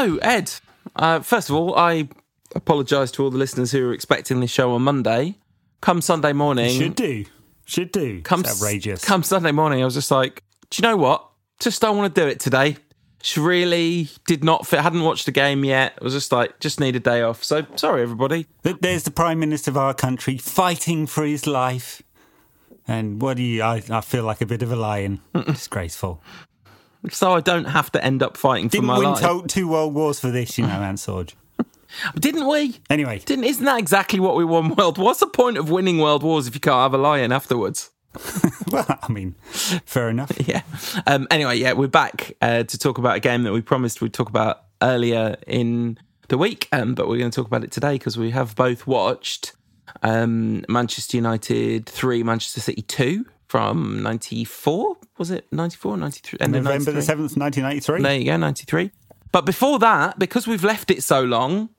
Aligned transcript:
So, 0.00 0.16
Ed, 0.22 0.50
uh, 0.96 1.20
first 1.20 1.50
of 1.50 1.56
all, 1.56 1.76
I 1.76 2.08
apologise 2.54 3.10
to 3.10 3.22
all 3.22 3.30
the 3.30 3.36
listeners 3.36 3.70
who 3.70 3.90
are 3.90 3.92
expecting 3.92 4.40
this 4.40 4.50
show 4.50 4.72
on 4.72 4.80
Monday. 4.80 5.34
Come 5.82 6.00
Sunday 6.00 6.32
morning, 6.32 6.70
Should 6.70 6.94
do. 6.94 7.26
Should 7.66 7.92
do. 7.92 8.22
come 8.22 8.40
it's 8.40 8.62
outrageous. 8.62 9.04
Come 9.04 9.22
Sunday 9.22 9.52
morning, 9.52 9.82
I 9.82 9.84
was 9.84 9.92
just 9.92 10.10
like, 10.10 10.42
do 10.70 10.80
you 10.80 10.88
know 10.88 10.96
what? 10.96 11.28
Just 11.58 11.82
don't 11.82 11.98
want 11.98 12.14
to 12.14 12.18
do 12.18 12.26
it 12.26 12.40
today. 12.40 12.78
She 13.20 13.40
really 13.40 14.08
did 14.26 14.42
not 14.42 14.66
fit. 14.66 14.80
Hadn't 14.80 15.02
watched 15.02 15.26
the 15.26 15.32
game 15.32 15.66
yet. 15.66 15.98
I 16.00 16.02
was 16.04 16.14
just 16.14 16.32
like, 16.32 16.58
just 16.60 16.80
need 16.80 16.96
a 16.96 17.00
day 17.00 17.20
off. 17.20 17.44
So 17.44 17.66
sorry, 17.76 18.00
everybody. 18.00 18.46
There's 18.62 19.02
the 19.02 19.10
Prime 19.10 19.38
Minister 19.38 19.70
of 19.70 19.76
our 19.76 19.92
country 19.92 20.38
fighting 20.38 21.06
for 21.06 21.26
his 21.26 21.46
life. 21.46 22.00
And 22.88 23.20
what 23.20 23.36
do 23.36 23.42
you. 23.42 23.62
I, 23.62 23.82
I 23.90 24.00
feel 24.00 24.24
like 24.24 24.40
a 24.40 24.46
bit 24.46 24.62
of 24.62 24.72
a 24.72 24.76
lion. 24.76 25.20
Disgraceful. 25.34 26.22
So 27.08 27.32
I 27.32 27.40
don't 27.40 27.64
have 27.64 27.90
to 27.92 28.04
end 28.04 28.22
up 28.22 28.36
fighting 28.36 28.68
for 28.68 28.72
Didn't 28.72 28.86
my 28.86 28.98
win 28.98 29.10
life. 29.10 29.20
to- 29.20 29.44
two 29.48 29.68
world 29.68 29.94
wars 29.94 30.20
for 30.20 30.30
this, 30.30 30.58
you 30.58 30.66
know, 30.66 30.80
Ansorge. 30.80 31.34
Didn't 32.18 32.46
we? 32.46 32.78
Anyway, 32.90 33.20
Didn't 33.20 33.44
isn't 33.44 33.64
that 33.64 33.78
exactly 33.78 34.20
what 34.20 34.36
we 34.36 34.44
won 34.44 34.74
world? 34.74 34.98
What's 34.98 35.20
the 35.20 35.26
point 35.26 35.56
of 35.58 35.70
winning 35.70 35.98
world 35.98 36.22
wars 36.22 36.46
if 36.46 36.54
you 36.54 36.60
can't 36.60 36.76
have 36.76 36.94
a 36.94 36.98
lion 36.98 37.32
afterwards? 37.32 37.90
well, 38.70 38.86
I 39.02 39.10
mean, 39.10 39.34
fair 39.42 40.08
enough. 40.10 40.32
Yeah. 40.46 40.62
Um, 41.06 41.26
anyway, 41.30 41.56
yeah, 41.58 41.72
we're 41.72 41.88
back 41.88 42.32
uh, 42.42 42.64
to 42.64 42.78
talk 42.78 42.98
about 42.98 43.16
a 43.16 43.20
game 43.20 43.44
that 43.44 43.52
we 43.52 43.60
promised 43.60 44.00
we'd 44.00 44.12
talk 44.12 44.28
about 44.28 44.62
earlier 44.82 45.36
in 45.46 45.96
the 46.28 46.36
week, 46.38 46.68
um, 46.72 46.94
but 46.94 47.08
we're 47.08 47.18
going 47.18 47.30
to 47.30 47.34
talk 47.36 47.46
about 47.46 47.64
it 47.64 47.70
today 47.72 47.94
because 47.94 48.16
we 48.18 48.30
have 48.30 48.54
both 48.56 48.86
watched 48.86 49.52
um, 50.02 50.64
Manchester 50.68 51.16
United 51.16 51.86
3, 51.86 52.22
Manchester 52.22 52.60
City 52.60 52.82
2 52.82 53.24
from 53.50 54.00
94. 54.04 54.96
Was 55.18 55.32
it 55.32 55.52
94, 55.52 55.96
93? 55.96 56.38
End 56.40 56.52
November 56.52 56.92
the 56.92 57.00
93? 57.00 57.14
7th, 57.14 57.36
1993. 57.36 58.02
There 58.02 58.16
you 58.16 58.24
go, 58.24 58.36
93. 58.36 58.92
But 59.32 59.44
before 59.44 59.80
that, 59.80 60.20
because 60.20 60.46
we've 60.46 60.62
left 60.62 60.88
it 60.88 61.02
so 61.02 61.24
long, 61.24 61.70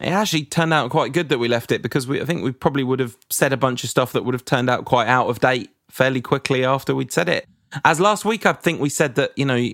it 0.00 0.08
actually 0.08 0.46
turned 0.46 0.72
out 0.72 0.90
quite 0.90 1.12
good 1.12 1.28
that 1.28 1.38
we 1.38 1.46
left 1.46 1.72
it 1.72 1.82
because 1.82 2.06
we, 2.06 2.22
I 2.22 2.24
think 2.24 2.42
we 2.42 2.52
probably 2.52 2.84
would 2.84 3.00
have 3.00 3.18
said 3.28 3.52
a 3.52 3.58
bunch 3.58 3.84
of 3.84 3.90
stuff 3.90 4.12
that 4.12 4.24
would 4.24 4.32
have 4.32 4.46
turned 4.46 4.70
out 4.70 4.86
quite 4.86 5.08
out 5.08 5.28
of 5.28 5.40
date 5.40 5.68
fairly 5.90 6.22
quickly 6.22 6.64
after 6.64 6.94
we'd 6.94 7.12
said 7.12 7.28
it. 7.28 7.46
As 7.84 8.00
last 8.00 8.24
week, 8.24 8.46
I 8.46 8.54
think 8.54 8.80
we 8.80 8.88
said 8.88 9.16
that, 9.16 9.36
you 9.36 9.44
know, 9.44 9.68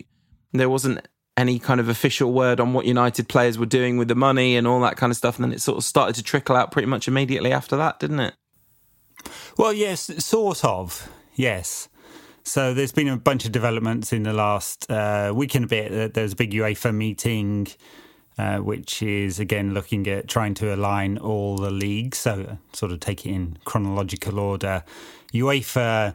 there 0.53 0.69
wasn't 0.69 1.07
any 1.37 1.61
kind 1.61 1.79
of 1.79 1.89
official 1.89 2.33
word 2.33 2.59
on 2.59 2.73
what 2.73 2.87
United 2.87 3.29
players 3.29 3.57
were 3.57 3.67
doing 3.67 3.99
with 3.99 4.09
the 4.09 4.17
money 4.17 4.57
and 4.57 4.67
all 4.67 4.81
that 4.81 4.97
kind 4.97 5.13
of 5.13 5.17
stuff. 5.17 5.37
And 5.37 5.45
then 5.45 5.53
it 5.53 5.61
sort 5.61 5.79
of 5.79 5.85
started 5.85 6.17
to 6.17 6.25
trickle 6.25 6.57
out 6.57 6.73
pretty 6.73 6.87
much 6.87 7.07
immediately 7.07 7.53
after 7.53 7.77
that, 7.77 8.01
didn't 8.01 8.19
it? 8.19 8.35
Well, 9.57 9.73
yes, 9.73 10.11
sort 10.25 10.65
of. 10.65 11.09
Yes. 11.37 11.89
So 12.43 12.73
there's 12.73 12.93
been 12.93 13.09
a 13.09 13.17
bunch 13.17 13.45
of 13.45 13.53
developments 13.53 14.13
in 14.13 14.23
the 14.23 14.33
last 14.33 14.91
uh, 14.91 15.33
week 15.35 15.55
and 15.55 15.67
a 15.67 15.69
bit. 15.69 16.15
There's 16.15 16.33
a 16.33 16.37
big 16.37 16.53
UEFA 16.53 16.95
meeting, 16.95 17.69
uh, 18.39 18.59
which 18.59 19.03
is 19.03 19.39
again 19.39 19.75
looking 19.75 20.07
at 20.09 20.29
trying 20.29 20.55
to 20.55 20.75
align 20.75 21.19
all 21.19 21.57
the 21.57 21.71
leagues. 21.71 22.19
So 22.19 22.47
uh, 22.49 22.57
sort 22.73 22.93
of 22.93 23.01
take 23.01 23.27
it 23.27 23.31
in 23.31 23.59
chronological 23.65 24.39
order. 24.39 24.85
UEFA 25.35 26.15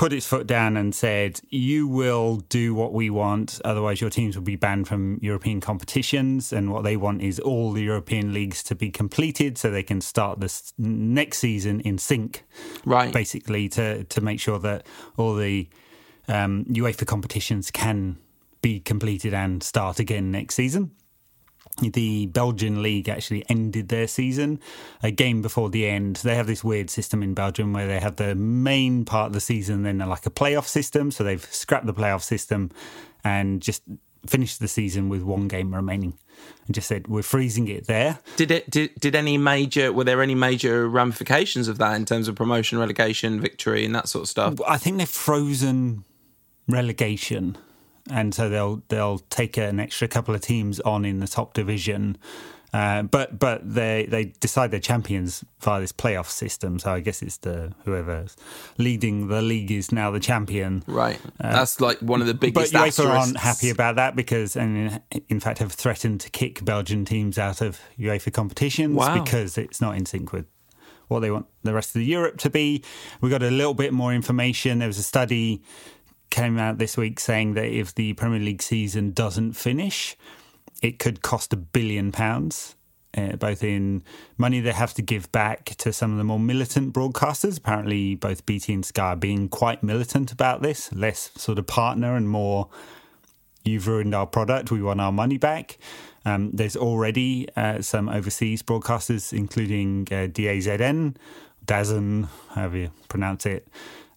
put 0.00 0.14
its 0.14 0.26
foot 0.26 0.46
down 0.46 0.78
and 0.78 0.94
said, 0.94 1.42
"You 1.50 1.86
will 1.86 2.36
do 2.48 2.74
what 2.74 2.94
we 2.94 3.10
want, 3.10 3.60
otherwise 3.66 4.00
your 4.00 4.08
teams 4.08 4.34
will 4.34 4.42
be 4.54 4.56
banned 4.56 4.88
from 4.88 5.18
European 5.20 5.60
competitions." 5.60 6.54
And 6.54 6.72
what 6.72 6.84
they 6.84 6.96
want 6.96 7.20
is 7.20 7.38
all 7.38 7.72
the 7.72 7.82
European 7.82 8.32
leagues 8.32 8.62
to 8.64 8.74
be 8.74 8.90
completed, 8.90 9.58
so 9.58 9.70
they 9.70 9.82
can 9.82 10.00
start 10.00 10.40
this 10.40 10.72
next 10.78 11.36
season 11.38 11.80
in 11.80 11.98
sync 11.98 12.44
Right. 12.86 13.12
basically 13.12 13.68
to 13.76 14.04
to 14.04 14.20
make 14.22 14.40
sure 14.40 14.58
that 14.58 14.86
all 15.18 15.34
the 15.34 15.68
um, 16.28 16.64
UEFA 16.64 17.06
competitions 17.06 17.70
can 17.70 18.16
be 18.62 18.80
completed 18.80 19.34
and 19.34 19.62
start 19.62 19.98
again 19.98 20.30
next 20.30 20.54
season. 20.54 20.92
The 21.80 22.26
Belgian 22.26 22.82
league 22.82 23.08
actually 23.08 23.44
ended 23.48 23.88
their 23.88 24.06
season 24.06 24.60
a 25.02 25.10
game 25.10 25.40
before 25.40 25.70
the 25.70 25.86
end. 25.86 26.16
They 26.16 26.34
have 26.34 26.46
this 26.46 26.62
weird 26.62 26.90
system 26.90 27.22
in 27.22 27.34
Belgium 27.34 27.72
where 27.72 27.86
they 27.86 28.00
have 28.00 28.16
the 28.16 28.34
main 28.34 29.04
part 29.04 29.28
of 29.28 29.32
the 29.32 29.40
season, 29.40 29.82
then 29.82 29.98
like 29.98 30.26
a 30.26 30.30
playoff 30.30 30.66
system. 30.66 31.10
So 31.10 31.24
they've 31.24 31.44
scrapped 31.44 31.86
the 31.86 31.94
playoff 31.94 32.22
system 32.22 32.70
and 33.24 33.62
just 33.62 33.82
finished 34.26 34.60
the 34.60 34.68
season 34.68 35.08
with 35.08 35.22
one 35.22 35.48
game 35.48 35.74
remaining, 35.74 36.12
and 36.66 36.74
just 36.74 36.88
said 36.88 37.08
we're 37.08 37.22
freezing 37.22 37.68
it 37.68 37.86
there. 37.86 38.18
Did 38.36 38.50
it? 38.50 38.68
Did, 38.68 38.94
did 39.00 39.16
any 39.16 39.38
major? 39.38 39.92
Were 39.92 40.04
there 40.04 40.22
any 40.22 40.34
major 40.34 40.86
ramifications 40.88 41.68
of 41.68 41.78
that 41.78 41.96
in 41.96 42.04
terms 42.04 42.28
of 42.28 42.34
promotion, 42.34 42.78
relegation, 42.78 43.40
victory, 43.40 43.84
and 43.84 43.94
that 43.94 44.08
sort 44.08 44.24
of 44.24 44.28
stuff? 44.28 44.60
I 44.68 44.76
think 44.76 44.98
they've 44.98 45.08
frozen 45.08 46.04
relegation, 46.68 47.56
and 48.10 48.34
so 48.34 48.48
they'll 48.48 48.82
they'll 48.88 49.18
take 49.30 49.56
an 49.56 49.80
extra 49.80 50.08
couple 50.08 50.34
of 50.34 50.40
teams 50.40 50.80
on 50.80 51.04
in 51.04 51.20
the 51.20 51.28
top 51.28 51.54
division. 51.54 52.16
Uh, 52.72 53.02
but 53.02 53.36
but 53.36 53.60
they 53.64 54.06
they 54.08 54.26
decide 54.38 54.70
they're 54.70 54.78
champions 54.78 55.44
via 55.58 55.80
this 55.80 55.92
playoff 55.92 56.26
system. 56.26 56.78
So 56.78 56.92
I 56.92 57.00
guess 57.00 57.20
it's 57.20 57.38
the 57.38 57.72
whoever's 57.84 58.36
leading 58.78 59.26
the 59.26 59.42
league 59.42 59.72
is 59.72 59.90
now 59.90 60.12
the 60.12 60.20
champion. 60.20 60.84
Right. 60.86 61.18
That's 61.40 61.80
like 61.80 61.98
one 61.98 62.20
of 62.20 62.28
the 62.28 62.34
biggest. 62.34 62.72
But. 62.72 62.80
UEFA 62.92 63.06
aren't 63.08 63.38
happy 63.38 63.70
about 63.70 63.96
that 63.96 64.14
because, 64.14 64.54
and 64.54 65.00
in, 65.10 65.22
in 65.28 65.40
fact, 65.40 65.58
have 65.58 65.72
threatened 65.72 66.20
to 66.20 66.30
kick 66.30 66.64
Belgian 66.64 67.04
teams 67.04 67.38
out 67.38 67.60
of 67.60 67.80
UEFA 67.98 68.32
competitions 68.32 68.94
Wow. 68.94 69.20
because 69.20 69.58
it's 69.58 69.80
not 69.80 69.96
in 69.96 70.06
sync 70.06 70.32
with 70.32 70.46
what 71.08 71.20
they 71.20 71.30
want 71.32 71.46
the 71.64 71.74
rest 71.74 71.96
of 71.96 72.02
Europe 72.02 72.38
to 72.38 72.50
be. 72.50 72.84
We 73.20 73.30
got 73.30 73.42
a 73.42 73.50
little 73.50 73.74
bit 73.74 73.92
more 73.92 74.14
information. 74.14 74.78
There 74.78 74.86
was 74.86 74.98
a 74.98 75.02
study 75.02 75.60
came 76.30 76.58
out 76.58 76.78
this 76.78 76.96
week 76.96 77.20
saying 77.20 77.54
that 77.54 77.66
if 77.66 77.94
the 77.94 78.12
Premier 78.14 78.40
League 78.40 78.62
season 78.62 79.12
doesn't 79.12 79.52
finish, 79.52 80.16
it 80.82 80.98
could 80.98 81.22
cost 81.22 81.52
a 81.52 81.56
billion 81.56 82.12
pounds. 82.12 82.76
Uh, 83.16 83.34
both 83.34 83.64
in 83.64 84.04
money 84.38 84.60
they 84.60 84.70
have 84.70 84.94
to 84.94 85.02
give 85.02 85.32
back 85.32 85.64
to 85.64 85.92
some 85.92 86.12
of 86.12 86.18
the 86.18 86.22
more 86.22 86.38
militant 86.38 86.94
broadcasters. 86.94 87.58
Apparently, 87.58 88.14
both 88.14 88.46
BT 88.46 88.72
and 88.72 88.86
Sky 88.86 89.08
are 89.08 89.16
being 89.16 89.48
quite 89.48 89.82
militant 89.82 90.30
about 90.30 90.62
this, 90.62 90.92
less 90.92 91.32
sort 91.34 91.58
of 91.58 91.66
partner 91.66 92.14
and 92.14 92.28
more 92.28 92.68
you've 93.64 93.86
ruined 93.86 94.14
our 94.14 94.26
product, 94.26 94.70
we 94.70 94.82
want 94.82 95.00
our 95.00 95.12
money 95.12 95.38
back. 95.38 95.78
Um, 96.24 96.50
there's 96.52 96.76
already 96.76 97.48
uh, 97.56 97.82
some 97.82 98.08
overseas 98.08 98.62
broadcasters, 98.62 99.32
including 99.32 100.06
uh, 100.10 100.28
DAZN, 100.28 101.16
DAZN, 101.66 102.28
however 102.50 102.76
you 102.76 102.90
pronounce 103.08 103.46
it, 103.46 103.68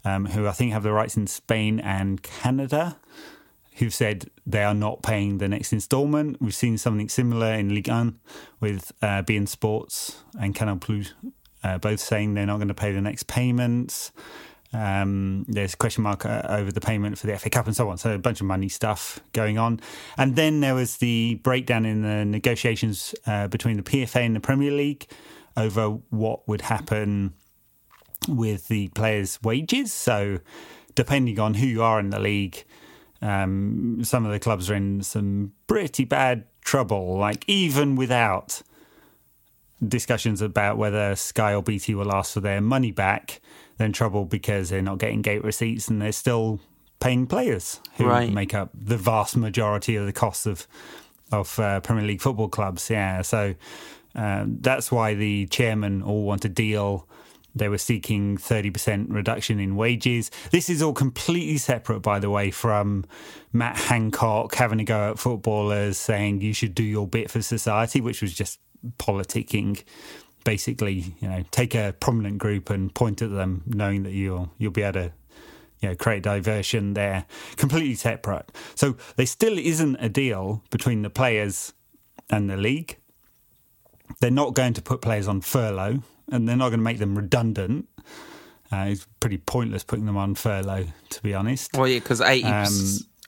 um, 0.06 0.26
who 0.28 0.48
I 0.48 0.52
think 0.52 0.72
have 0.74 0.84
the 0.84 0.92
rights 0.92 1.18
in 1.18 1.28
Spain 1.28 1.80
and 1.80 2.22
Canada, 2.22 2.98
who've 3.76 3.94
said 3.94 4.30
they 4.46 4.64
are 4.64 4.74
not 4.74 5.02
paying 5.02 5.38
the 5.38 5.48
next 5.48 5.74
instalment. 5.74 6.42
We've 6.42 6.54
seen 6.54 6.78
something 6.78 7.10
similar 7.10 7.54
in 7.54 7.74
Ligue 7.74 7.88
1 7.88 8.20
with 8.60 8.92
uh, 9.02 9.24
beIN 9.24 9.48
Sports 9.48 10.24
and 10.40 10.54
Canal 10.54 10.78
Plus, 10.78 11.14
uh, 11.64 11.78
both 11.78 12.00
saying 12.00 12.34
they're 12.34 12.46
not 12.46 12.58
going 12.58 12.68
to 12.68 12.74
pay 12.74 12.92
the 12.92 13.02
next 13.02 13.28
payments. 13.28 14.12
Um, 14.74 15.46
there's 15.48 15.76
a 15.76 15.78
question 15.78 16.04
mark 16.04 16.26
uh, 16.26 16.42
over 16.50 16.72
the 16.72 16.82
payment 16.82 17.18
for 17.18 17.28
the 17.28 17.38
FA 17.38 17.50
Cup 17.50 17.68
and 17.68 17.76
so 17.76 17.90
on. 17.90 17.98
So 17.98 18.16
a 18.16 18.18
bunch 18.18 18.42
of 18.42 18.48
money 18.48 18.70
stuff 18.70 19.20
going 19.32 19.58
on. 19.58 19.80
And 20.18 20.36
then 20.36 20.62
there 20.62 20.74
was 20.74 20.98
the 20.98 21.36
breakdown 21.44 21.86
in 21.86 22.02
the 22.02 22.26
negotiations 22.26 23.14
uh, 23.28 23.48
between 23.48 23.78
the 23.78 23.84
PFA 23.84 24.26
and 24.26 24.36
the 24.36 24.40
Premier 24.40 24.72
League 24.72 25.08
over 25.56 25.90
what 26.10 26.48
would 26.48 26.62
happen 26.62 27.34
with 28.28 28.68
the 28.68 28.88
players' 28.90 29.40
wages. 29.44 29.92
So 29.94 30.40
depending 30.96 31.40
on 31.40 31.56
who 31.56 31.66
you 31.68 31.84
are 31.84 32.00
in 32.00 32.10
the 32.10 32.20
league, 32.20 32.64
um, 33.22 34.04
some 34.04 34.26
of 34.26 34.32
the 34.32 34.40
clubs 34.40 34.70
are 34.70 34.76
in 34.76 35.02
some 35.04 35.54
pretty 35.68 36.06
bad 36.06 36.46
trouble. 36.62 37.18
Like 37.18 37.44
even 37.48 37.96
without 37.96 38.62
discussions 39.86 40.42
about 40.42 40.78
whether 40.78 41.16
Sky 41.16 41.54
or 41.54 41.62
BT 41.64 41.96
will 41.96 42.14
ask 42.14 42.34
for 42.34 42.40
their 42.40 42.62
money 42.62 42.92
back, 42.92 43.42
they're 43.78 43.88
in 43.88 43.94
trouble 43.94 44.26
because 44.26 44.70
they're 44.70 44.82
not 44.82 44.98
getting 45.00 45.22
gate 45.22 45.44
receipts 45.44 45.88
and 45.88 46.02
they're 46.02 46.12
still 46.12 46.60
paying 47.00 47.28
players 47.28 47.82
who 47.98 48.06
Right. 48.06 48.32
make 48.32 48.54
up 48.54 48.70
the 48.74 48.98
vast 48.98 49.36
majority 49.36 49.96
of 49.96 50.06
the 50.06 50.14
costs 50.14 50.46
of 50.46 50.68
of 51.32 51.58
uh, 51.60 51.80
Premier 51.80 52.06
League 52.06 52.22
football 52.22 52.48
clubs. 52.48 52.90
Yeah, 52.92 53.24
so 53.24 53.56
um, 54.14 54.58
that's 54.62 54.92
why 54.92 55.16
the 55.16 55.48
chairman 55.48 56.04
all 56.04 56.24
want 56.24 56.46
a 56.46 56.50
deal. 56.50 57.08
They 57.56 57.70
were 57.70 57.78
seeking 57.78 58.38
30% 58.38 59.08
reduction 59.10 59.60
in 59.60 59.76
wages. 59.76 60.32
This 60.52 60.70
is 60.70 60.82
all 60.82 60.94
completely 60.94 61.58
separate, 61.58 62.00
by 62.00 62.20
the 62.20 62.30
way, 62.30 62.50
from 62.50 63.06
Matt 63.52 63.78
Hancock 63.78 64.56
having 64.56 64.80
a 64.80 64.84
go 64.84 65.12
at 65.12 65.20
footballers 65.20 65.98
saying 65.98 66.42
you 66.42 66.54
should 66.54 66.74
do 66.74 66.84
your 66.84 67.08
bit 67.08 67.30
for 67.30 67.42
society, 67.42 68.02
which 68.02 68.22
was 68.22 68.34
just 68.34 68.60
politicking. 68.98 69.84
Basically, 70.44 71.16
you 71.20 71.30
know, 71.30 71.44
take 71.52 71.74
a 71.76 71.96
prominent 72.00 72.38
group 72.38 72.70
and 72.70 72.94
point 72.94 73.22
at 73.22 73.32
them, 73.32 73.64
knowing 73.66 74.04
that 74.04 74.12
you'll 74.12 74.52
you'll 74.58 74.72
be 74.72 74.82
able 74.82 74.94
to 74.94 75.14
you 75.80 75.90
know, 75.90 75.96
create 75.96 76.24
diversion 76.24 76.96
there. 76.96 77.26
Completely 77.56 77.96
separate. 77.96 78.52
So 78.74 78.98
there 79.16 79.26
still 79.26 79.58
isn't 79.58 79.98
a 79.98 80.10
deal 80.10 80.64
between 80.70 81.02
the 81.02 81.10
players 81.10 81.74
and 82.30 82.50
the 82.50 82.58
league. 82.58 82.98
They're 84.20 84.32
not 84.32 84.54
going 84.54 84.74
to 84.74 84.82
put 84.82 85.02
players 85.02 85.28
on 85.28 85.42
furlough 85.42 86.04
and 86.32 86.48
they're 86.48 86.56
not 86.56 86.70
going 86.70 86.80
to 86.80 86.84
make 86.84 87.00
them 87.00 87.16
redundant. 87.16 87.88
Uh, 88.72 88.86
it's 88.90 89.06
pretty 89.20 89.38
pointless 89.38 89.84
putting 89.84 90.06
them 90.06 90.18
on 90.18 90.34
furlough, 90.36 90.88
to 91.10 91.22
be 91.22 91.34
honest. 91.34 91.72
Well, 91.78 91.88
yeah, 91.88 92.00
because 92.00 92.22
eighty 92.22 92.48
Um, 92.48 92.68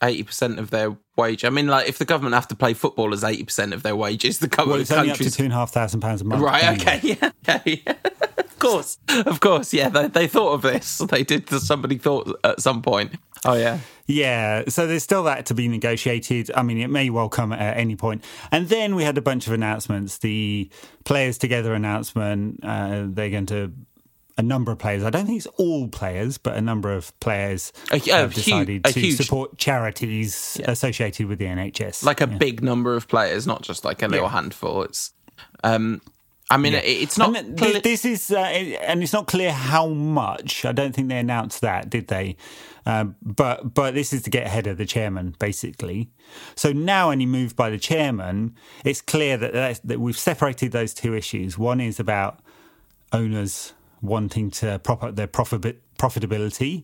eighty 0.01 0.23
percent 0.23 0.57
of 0.59 0.71
their 0.71 0.95
wage. 1.15 1.45
I 1.45 1.49
mean, 1.49 1.67
like 1.67 1.87
if 1.87 1.97
the 1.99 2.05
government 2.05 2.33
have 2.35 2.47
to 2.49 2.55
pay 2.55 2.73
footballers 2.73 3.23
eighty 3.23 3.43
percent 3.43 3.73
of 3.73 3.83
their 3.83 3.95
wages, 3.95 4.39
the 4.39 4.47
Well, 4.47 4.57
government 4.65 4.81
it's 4.81 4.91
only 4.91 5.11
up 5.11 5.17
to 5.17 5.29
two 5.29 5.43
and 5.43 5.53
a 5.53 5.55
half 5.55 5.71
thousand 5.71 5.99
pounds 6.01 6.21
a 6.21 6.25
month. 6.25 6.41
right. 6.41 6.63
anyway. 6.63 6.81
Okay, 6.81 6.99
yeah, 7.21 7.31
okay, 7.57 7.83
yeah. 7.85 7.93
of 8.65 8.71
course, 8.71 8.97
of 9.25 9.39
course, 9.39 9.73
yeah. 9.73 9.89
They, 9.89 10.07
they 10.07 10.27
thought 10.27 10.53
of 10.53 10.61
this. 10.61 11.01
They 11.09 11.23
did. 11.23 11.47
Somebody 11.49 11.97
thought 11.97 12.27
at 12.43 12.59
some 12.61 12.81
point. 12.81 13.15
Oh 13.47 13.53
yeah, 13.53 13.79
Yeah, 14.07 14.63
so 14.69 14.87
there's 14.87 15.03
still 15.03 15.23
that 15.23 15.45
to 15.47 15.53
be 15.53 15.67
negotiated. 15.67 16.49
I 16.55 16.63
mean, 16.63 16.79
it 16.79 16.89
may 16.89 17.09
well 17.11 17.29
come 17.29 17.53
at 17.53 17.77
any 17.77 17.95
point. 17.95 18.23
And 18.51 18.67
then 18.69 18.95
we 18.95 19.03
had 19.03 19.17
a 19.19 19.21
bunch 19.21 19.45
of 19.45 19.53
announcements. 19.53 20.17
The 20.17 20.69
Players 21.03 21.37
Together 21.37 21.73
announcement, 21.75 22.59
uh, 22.63 23.05
they're 23.07 23.29
going 23.29 23.45
to. 23.47 23.71
A 24.37 24.41
number 24.43 24.73
of 24.73 24.79
players. 24.79 25.01
I 25.05 25.09
don't 25.11 25.25
think 25.25 25.37
it's 25.37 25.47
all 25.55 25.87
players, 25.87 26.37
but 26.37 26.57
a 26.57 26.61
number 26.61 26.91
of 26.93 27.17
players 27.21 27.71
A- 27.93 27.95
a 27.95 28.15
have 28.15 28.33
decided 28.33 28.85
a 28.85 28.91
to 28.91 28.99
huge- 28.99 29.15
support 29.15 29.57
charities 29.57 30.59
associated 30.65 31.27
with 31.27 31.39
the 31.39 31.45
NHS. 31.45 32.03
like 32.03 32.19
a 32.19 32.27
big 32.27 32.61
number 32.61 32.97
of 32.97 33.07
players, 33.07 33.47
not 33.47 33.61
just 33.61 33.85
like 33.85 34.01
a 34.01 34.09
little 34.09 34.25
Yeah. 34.25 34.31
handful. 34.33 34.81
It's, 34.83 35.13
um, 35.63 36.01
I 36.49 36.57
mean, 36.57 36.73
it, 36.73 36.83
it's 36.85 37.17
not. 37.17 37.33
This 37.55 38.05
is, 38.05 38.31
uh, 38.31 38.37
and 38.37 39.01
it's 39.01 39.13
not 39.13 39.27
clear 39.27 39.51
how 39.51 39.87
much. 39.87 40.63
I 40.63 40.71
don't 40.71 40.93
think 40.93 41.09
they 41.09 41.17
announced 41.17 41.61
that, 41.61 41.89
did 41.89 42.07
they? 42.07 42.37
Um, 42.85 43.15
but 43.21 43.73
but 43.73 43.95
this 43.95 44.13
is 44.13 44.21
to 44.23 44.29
get 44.29 44.45
ahead 44.45 44.67
of 44.67 44.77
the 44.77 44.85
chairman, 44.85 45.35
basically. 45.39 46.11
So 46.55 46.71
now, 46.71 47.09
any 47.09 47.25
move 47.25 47.55
by 47.55 47.71
the 47.71 47.79
chairman, 47.79 48.55
it's 48.83 49.01
clear 49.01 49.37
that 49.37 49.53
that, 49.53 49.81
that 49.83 49.99
we've 49.99 50.17
separated 50.17 50.71
those 50.71 50.93
two 50.93 51.15
issues. 51.15 51.57
One 51.57 51.81
is 51.81 51.99
about 51.99 52.41
owners 53.11 53.73
wanting 54.01 54.51
to 54.51 54.79
prop 54.79 55.03
up 55.03 55.15
their 55.15 55.27
profit 55.27 55.81
profitability. 55.97 56.83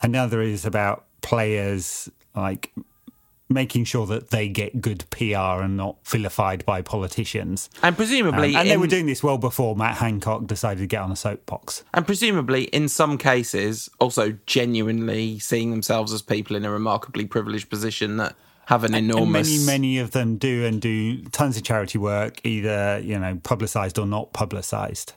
Another 0.00 0.40
is 0.40 0.64
about 0.64 1.06
players 1.22 2.08
like 2.36 2.72
making 3.52 3.84
sure 3.84 4.06
that 4.06 4.30
they 4.30 4.48
get 4.48 4.80
good 4.80 5.04
PR 5.10 5.62
and 5.62 5.76
not 5.76 5.96
vilified 6.06 6.64
by 6.64 6.82
politicians. 6.82 7.68
and 7.82 7.96
presumably, 7.96 8.50
Um, 8.54 8.60
and 8.62 8.70
they 8.70 8.76
were 8.76 8.86
doing 8.86 9.06
this 9.06 9.22
well 9.22 9.38
before 9.38 9.76
Matt 9.76 9.96
Hancock 9.98 10.46
decided 10.46 10.80
to 10.80 10.86
get 10.86 11.00
on 11.02 11.12
a 11.12 11.16
soapbox. 11.16 11.84
and 11.94 12.06
presumably, 12.06 12.64
in 12.64 12.88
some 12.88 13.18
cases, 13.18 13.88
also 14.00 14.36
genuinely 14.46 15.38
seeing 15.38 15.70
themselves 15.70 16.12
as 16.12 16.22
people 16.22 16.56
in 16.56 16.64
a 16.64 16.70
remarkably 16.70 17.24
privileged 17.26 17.68
position 17.70 18.16
that 18.18 18.34
have 18.66 18.84
an 18.84 18.94
And 18.94 19.10
enormous. 19.10 19.48
many, 19.50 19.64
many 19.66 19.98
of 19.98 20.12
them 20.12 20.36
do 20.36 20.64
and 20.64 20.80
do 20.80 21.22
tons 21.24 21.56
of 21.56 21.62
charity 21.64 21.98
work, 21.98 22.40
either 22.44 23.00
you 23.04 23.18
know 23.18 23.38
publicised 23.42 23.98
or 23.98 24.06
not 24.06 24.32
publicised. 24.32 25.12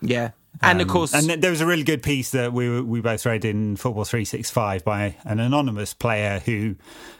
yeah, 0.00 0.30
and 0.62 0.80
of 0.80 0.88
course, 0.88 1.12
And 1.12 1.42
there 1.42 1.50
was 1.50 1.60
a 1.60 1.66
really 1.66 1.82
good 1.82 2.02
piece 2.02 2.30
that 2.30 2.52
we 2.52 2.80
we 2.80 3.00
both 3.00 3.26
read 3.26 3.44
in 3.44 3.76
Football 3.76 4.04
Three 4.04 4.24
Six 4.24 4.50
Five 4.50 4.84
by 4.84 5.16
an 5.24 5.40
anonymous 5.40 5.94
player 5.94 6.40
who 6.40 6.76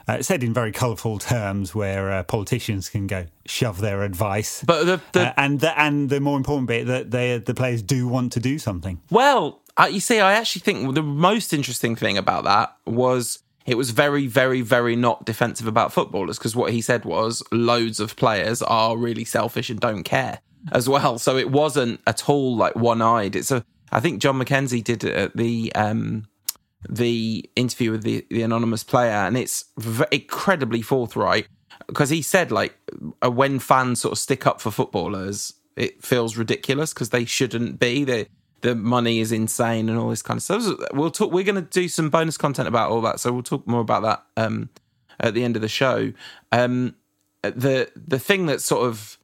uh, 0.07 0.23
said 0.23 0.43
in 0.43 0.53
very 0.53 0.73
colourful 0.73 1.19
terms 1.19 1.75
where 1.75 2.11
uh, 2.11 2.23
politicians 2.23 2.89
can 2.89 3.07
go 3.07 3.27
shove 3.47 3.81
their 3.81 4.03
advice. 4.03 4.63
but 4.67 4.85
the, 4.85 5.01
the 5.13 5.29
uh, 5.29 5.35
and 5.37 5.61
the, 5.61 5.79
and 5.79 6.11
the 6.11 6.21
more 6.21 6.37
important 6.37 6.69
bit 6.69 6.87
that 6.87 7.11
they 7.11 7.39
the 7.39 7.55
players 7.55 7.83
do 7.83 8.09
want 8.09 8.33
to 8.33 8.41
do 8.41 8.59
something. 8.59 9.01
Well, 9.11 9.63
uh, 9.77 9.89
you 9.91 10.01
see, 10.01 10.21
I 10.21 10.35
actually 10.35 10.61
think 10.61 10.95
the 10.95 11.03
most 11.03 11.53
interesting 11.53 11.97
thing 11.97 12.17
about 12.17 12.45
that 12.45 12.77
was 12.87 13.41
it 13.67 13.77
was 13.77 13.91
very, 13.91 14.27
very, 14.27 14.61
very 14.61 14.95
not 14.95 15.25
defensive 15.25 15.67
about 15.67 15.93
footballers 15.93 16.39
because 16.39 16.55
what 16.55 16.73
he 16.73 16.83
said 16.83 17.05
was 17.05 17.43
loads 17.51 17.99
of 17.99 18.15
players 18.15 18.63
are 18.63 18.97
really 18.97 19.25
selfish 19.25 19.71
and 19.71 19.81
don't 19.81 20.05
care 20.05 20.41
as 20.73 20.89
well. 20.89 21.19
So 21.19 21.37
it 21.37 21.51
wasn't 21.51 22.01
at 22.07 22.29
all 22.29 22.57
like 22.57 22.77
one 22.77 23.03
eyed. 23.03 23.37
It's 23.37 23.51
a, 23.51 23.65
I 23.93 24.01
think 24.01 24.21
John 24.21 24.39
McKenzie 24.39 24.83
did 24.83 25.05
it 25.05 25.15
at 25.15 25.37
the, 25.37 25.73
um, 25.75 26.27
the 26.89 27.49
interview 27.57 27.91
with 27.91 28.03
the, 28.03 28.27
the 28.31 28.43
anonymous 28.43 28.85
player, 28.85 29.13
and 29.13 29.37
it's 29.37 29.65
v- 29.79 30.05
incredibly 30.11 30.83
forthright 30.83 31.49
because 31.87 32.11
he 32.11 32.23
said 32.23 32.51
like 32.53 32.77
uh, 33.25 33.31
when 33.31 33.59
fans 33.59 34.01
sort 34.01 34.13
of 34.13 34.19
stick 34.19 34.47
up 34.47 34.61
for 34.61 34.71
footballers, 34.71 35.55
it 35.77 36.03
feels 36.05 36.37
ridiculous 36.37 36.93
because 36.93 37.11
they 37.11 37.25
shouldn't 37.25 37.79
be. 37.79 38.05
The 38.05 38.27
the 38.61 38.75
money 38.75 39.21
is 39.21 39.31
insane 39.31 39.91
and 39.91 39.99
all 39.99 40.09
this 40.09 40.23
kind 40.23 40.39
of 40.39 40.43
stuff. 40.43 40.63
So 40.63 40.79
We'll 40.93 41.11
talk. 41.11 41.33
We're 41.33 41.45
going 41.45 41.57
to 41.57 41.63
do 41.63 41.89
some 41.89 42.11
bonus 42.11 42.37
content 42.37 42.69
about 42.69 42.91
all 42.91 43.03
that, 43.03 43.21
so 43.21 43.33
we'll 43.33 43.43
talk 43.43 43.67
more 43.67 43.81
about 43.81 44.03
that 44.03 44.25
um, 44.37 44.71
at 45.21 45.35
the 45.35 45.45
end 45.45 45.57
of 45.57 45.63
the 45.63 45.69
show. 45.69 46.13
Um, 46.53 46.95
the 47.43 47.91
the 47.95 48.19
thing 48.19 48.47
that's 48.47 48.65
sort 48.65 48.87
of 48.87 49.19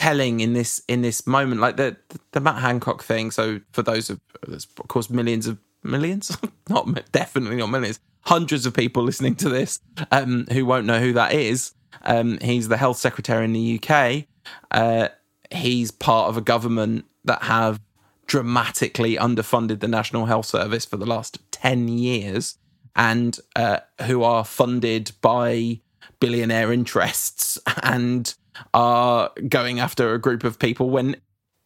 telling 0.00 0.40
in 0.40 0.54
this 0.54 0.82
in 0.88 1.02
this 1.02 1.26
moment, 1.26 1.60
like 1.60 1.76
the 1.76 1.94
the 2.32 2.40
Matt 2.40 2.62
Hancock 2.62 3.02
thing. 3.02 3.30
So 3.30 3.60
for 3.72 3.82
those 3.82 4.08
of 4.08 4.18
of 4.42 4.88
course 4.88 5.10
millions 5.10 5.46
of 5.46 5.58
millions, 5.84 6.36
not 6.70 7.12
definitely 7.12 7.56
not 7.56 7.68
millions, 7.68 8.00
hundreds 8.22 8.64
of 8.64 8.72
people 8.72 9.02
listening 9.02 9.34
to 9.36 9.50
this 9.50 9.78
um, 10.10 10.46
who 10.50 10.64
won't 10.64 10.86
know 10.86 11.00
who 11.00 11.12
that 11.12 11.34
is. 11.34 11.74
Um, 12.02 12.38
he's 12.40 12.68
the 12.68 12.78
health 12.78 12.96
secretary 12.96 13.44
in 13.44 13.52
the 13.52 13.78
UK. 13.78 14.24
Uh, 14.70 15.08
he's 15.50 15.90
part 15.90 16.30
of 16.30 16.38
a 16.38 16.40
government 16.40 17.04
that 17.24 17.42
have 17.42 17.78
dramatically 18.26 19.16
underfunded 19.16 19.80
the 19.80 19.88
National 19.88 20.24
Health 20.24 20.46
Service 20.46 20.86
for 20.86 20.96
the 20.96 21.04
last 21.04 21.38
ten 21.50 21.88
years, 21.88 22.56
and 22.96 23.38
uh, 23.54 23.80
who 24.06 24.22
are 24.22 24.46
funded 24.46 25.12
by 25.20 25.80
billionaire 26.20 26.72
interests 26.72 27.58
and 27.82 28.34
are 28.74 29.30
going 29.48 29.80
after 29.80 30.14
a 30.14 30.18
group 30.18 30.44
of 30.44 30.58
people 30.58 30.90
when 30.90 31.16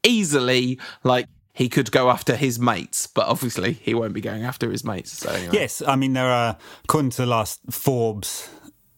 easily 0.03 0.79
like 1.03 1.27
he 1.53 1.69
could 1.69 1.91
go 1.93 2.11
after 2.11 2.37
his 2.37 2.59
mates 2.59 3.07
but 3.07 3.27
obviously 3.27 3.73
he 3.73 3.95
won't 3.95 4.13
be 4.13 4.21
going 4.21 4.43
after 4.43 4.71
his 4.71 4.85
mates 4.85 5.13
so 5.13 5.31
anyway. 5.31 5.53
Yes, 5.53 5.83
I 5.87 5.97
mean 5.97 6.13
there 6.13 6.31
are 6.31 6.59
according 6.85 7.11
to 7.11 7.19
the 7.19 7.27
last 7.27 7.61
Forbes 7.71 8.49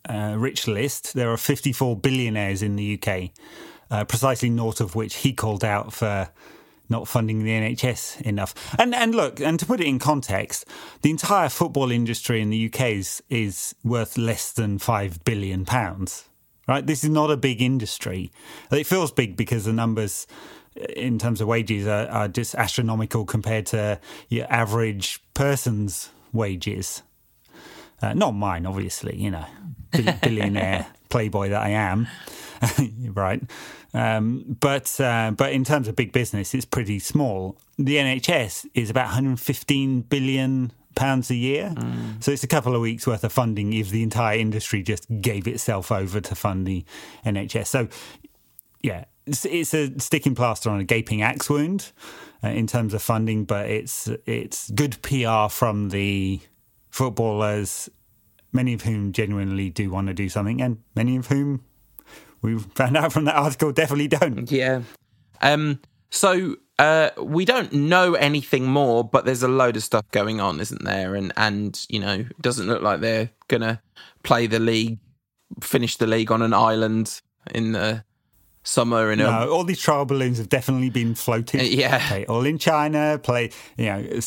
uh, 0.09 0.35
rich 0.37 0.67
list, 0.67 1.15
there 1.15 1.31
are 1.31 1.37
54 1.37 1.97
billionaires 1.97 2.63
in 2.63 2.77
the 2.77 3.01
UK, 3.01 3.31
uh, 3.91 4.05
precisely 4.05 4.51
north 4.51 4.81
of 4.81 4.95
which 4.95 5.17
he 5.17 5.33
called 5.33 5.65
out 5.65 5.93
for 5.93 6.29
not 6.89 7.09
funding 7.09 7.43
the 7.43 7.51
NHS 7.51 8.21
enough. 8.23 8.55
And 8.79 8.95
and 8.95 9.15
look, 9.15 9.41
and 9.41 9.59
to 9.59 9.67
put 9.67 9.81
it 9.81 9.87
in 9.87 9.99
context, 9.99 10.67
the 11.03 11.11
entire 11.11 11.49
football 11.49 11.91
industry 11.91 12.41
in 12.41 12.51
the 12.51 12.67
UK 12.67 12.81
is, 12.93 13.23
is 13.29 13.75
worth 13.83 14.17
less 14.17 14.53
than 14.53 14.79
five 14.79 15.25
billion 15.25 15.65
pounds. 15.65 16.29
Right, 16.69 16.85
this 16.85 17.05
is 17.05 17.11
not 17.11 17.31
a 17.31 17.37
big 17.37 17.63
industry. 17.63 18.33
It 18.73 18.87
feels 18.89 19.13
big 19.13 19.37
because 19.37 19.67
the 19.67 19.73
numbers 19.73 20.27
in 20.97 21.19
terms 21.19 21.41
of 21.41 21.49
wages 21.49 21.87
are, 21.87 22.07
are 22.09 22.29
just 22.29 22.55
astronomical 22.55 23.25
compared 23.25 23.67
to 23.67 24.01
your 24.29 24.47
average 24.51 25.23
person's 25.35 26.11
wages. 26.33 27.03
Uh, 28.03 28.13
not 28.13 28.33
mine, 28.33 28.67
obviously, 28.67 29.17
you 29.17 29.31
know, 29.31 29.47
billionaire 30.23 30.87
playboy 31.09 31.49
that 31.49 31.63
I 31.63 31.71
am, 31.71 32.09
right? 33.15 33.43
Um, 33.95 34.57
but 34.61 35.01
uh, 35.01 35.33
but 35.35 35.53
in 35.53 35.65
terms 35.65 35.89
of 35.89 35.97
big 35.97 36.13
business, 36.13 36.55
it's 36.55 36.67
pretty 36.67 36.99
small. 36.99 37.57
The 37.79 37.97
NHS 37.97 38.67
is 38.75 38.91
about 38.91 39.07
115 39.07 40.03
billion 40.03 40.73
pounds 40.97 41.31
a 41.31 41.37
year, 41.37 41.73
so 42.19 42.33
it's 42.33 42.43
a 42.43 42.49
couple 42.49 42.75
of 42.75 42.81
weeks 42.81 43.07
worth 43.07 43.23
of 43.23 43.33
funding 43.33 43.73
if 43.73 43.91
the 43.91 44.03
entire 44.03 44.37
industry 44.37 44.83
just 44.83 45.07
gave 45.21 45.47
itself 45.47 45.93
over 45.93 46.21
to 46.21 46.35
fund 46.35 46.67
the 46.67 46.85
NHS. 47.25 47.67
So 47.69 47.89
yeah, 48.83 49.05
it's, 49.27 49.45
it's 49.45 49.73
a 49.75 49.99
sticking 50.01 50.35
plaster 50.35 50.71
on 50.71 50.81
a 50.81 50.85
gaping 50.85 51.23
axe 51.23 51.49
wound 51.49 51.93
uh, 52.43 52.49
in 52.49 52.67
terms 52.67 52.95
of 52.95 53.03
funding, 53.03 53.45
but 53.45 53.71
it's 53.71 54.09
it's 54.27 54.71
good 54.71 55.01
PR 55.03 55.49
from 55.49 55.91
the 55.91 56.41
footballers, 56.91 57.89
many 58.53 58.73
of 58.73 58.83
whom 58.83 59.13
genuinely 59.13 59.71
do 59.71 59.91
want 59.91 60.09
to 60.09 60.15
do 60.15 60.29
something, 60.29 60.61
and 60.61 60.79
many 60.97 61.17
of 61.17 61.29
whom 61.29 61.65
we 62.43 62.59
found 62.59 62.97
out 62.97 63.13
from 63.13 63.25
that 63.25 63.37
article 63.37 63.73
definitely 63.73 64.09
don't. 64.09 64.51
yeah 64.51 64.83
um 65.43 65.79
so 66.11 66.57
uh 66.79 67.11
we 67.19 67.45
don't 67.45 67.73
know 67.73 68.15
anything 68.15 68.67
more 68.67 69.03
but 69.03 69.25
there's 69.25 69.43
a 69.43 69.49
load 69.49 69.77
of 69.77 69.83
stuff 69.83 70.05
going 70.11 70.41
on 70.41 70.61
isn't 70.61 70.85
there 70.85 71.15
and 71.15 71.33
and 71.37 71.87
you 71.89 71.99
know 71.99 72.15
it 72.15 72.43
doesn't 72.43 72.67
look 72.67 72.83
like 72.83 73.01
they're 73.01 73.31
gonna 73.49 73.81
play 74.23 74.47
the 74.47 74.59
league 74.59 74.99
finish 75.61 75.97
the 75.97 76.07
league 76.07 76.31
on 76.31 76.43
an 76.43 76.53
island 76.53 77.21
in 77.55 77.73
the 77.73 78.05
summer 78.63 79.13
in 79.13 79.21
a 79.21 79.25
No, 79.25 79.51
all 79.51 79.65
these 79.65 79.81
trial 79.81 80.05
balloons 80.05 80.39
have 80.39 80.49
definitely 80.49 80.91
been 80.91 81.15
floated. 81.15 81.63
Yeah. 81.63 82.07
Play 82.09 82.27
all 82.27 82.45
in 82.45 82.59
China, 82.59 83.19
play, 83.23 83.51
you 83.77 83.87
know, 83.87 84.21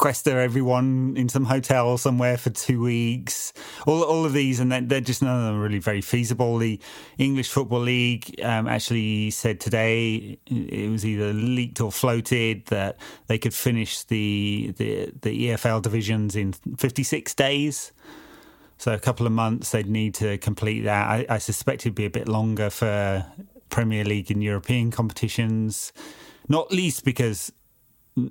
sequester 0.00 0.40
everyone 0.40 1.12
in 1.14 1.28
some 1.28 1.44
hotel 1.44 1.98
somewhere 1.98 2.38
for 2.38 2.48
two 2.48 2.80
weeks. 2.80 3.52
All, 3.86 4.02
all 4.02 4.24
of 4.24 4.32
these, 4.32 4.58
and 4.58 4.72
they're, 4.72 4.80
they're 4.80 5.00
just 5.02 5.20
none 5.20 5.38
of 5.38 5.44
them 5.44 5.60
really 5.60 5.78
very 5.78 6.00
feasible. 6.00 6.56
The 6.56 6.80
English 7.18 7.50
Football 7.50 7.80
League 7.80 8.34
um, 8.42 8.66
actually 8.66 9.30
said 9.30 9.60
today 9.60 10.38
it 10.46 10.90
was 10.90 11.04
either 11.04 11.34
leaked 11.34 11.82
or 11.82 11.92
floated 11.92 12.64
that 12.66 12.96
they 13.26 13.36
could 13.36 13.52
finish 13.52 14.04
the, 14.04 14.72
the, 14.78 15.12
the 15.20 15.48
EFL 15.48 15.82
divisions 15.82 16.34
in 16.34 16.54
56 16.54 17.34
days. 17.34 17.92
So 18.78 18.94
a 18.94 18.98
couple 18.98 19.26
of 19.26 19.32
months 19.32 19.72
they'd 19.72 19.86
need 19.86 20.14
to 20.14 20.38
complete 20.38 20.80
that. 20.84 21.08
I, 21.08 21.26
I 21.28 21.36
suspect 21.36 21.82
it'd 21.82 21.94
be 21.94 22.06
a 22.06 22.10
bit 22.10 22.26
longer 22.26 22.70
for 22.70 23.26
Premier 23.68 24.04
League 24.04 24.30
and 24.30 24.42
European 24.42 24.90
competitions, 24.92 25.92
not 26.48 26.72
least 26.72 27.04
because 27.04 27.52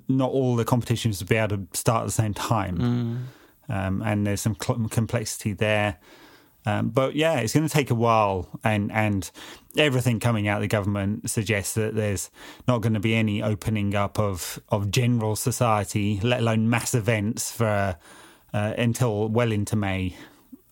not 0.08 0.30
all 0.30 0.56
the 0.56 0.64
competitions 0.64 1.20
would 1.20 1.28
be 1.28 1.36
able 1.36 1.56
to 1.56 1.66
start 1.72 2.02
at 2.02 2.06
the 2.06 2.12
same 2.12 2.34
time. 2.34 3.28
um, 3.68 4.02
and 4.02 4.26
there's 4.26 4.40
some 4.40 4.56
cl- 4.60 4.88
complexity 4.88 5.52
there. 5.52 5.98
Um, 6.66 6.90
but 6.90 7.14
yeah, 7.14 7.38
it's 7.38 7.54
going 7.54 7.66
to 7.66 7.72
take 7.72 7.90
a 7.90 7.94
while, 7.94 8.48
and 8.62 8.92
and 8.92 9.30
everything 9.78 10.20
coming 10.20 10.46
out 10.46 10.56
of 10.56 10.62
the 10.62 10.68
government 10.68 11.30
suggests 11.30 11.74
that 11.74 11.94
there's 11.94 12.30
not 12.68 12.82
going 12.82 12.92
to 12.92 13.00
be 13.00 13.14
any 13.14 13.42
opening 13.42 13.94
up 13.94 14.18
of 14.18 14.60
of 14.68 14.90
general 14.90 15.36
society, 15.36 16.20
let 16.22 16.40
alone 16.40 16.68
mass 16.68 16.94
events, 16.94 17.50
for 17.50 17.96
uh, 18.52 18.74
until 18.76 19.28
well 19.28 19.52
into 19.52 19.76
May. 19.76 20.14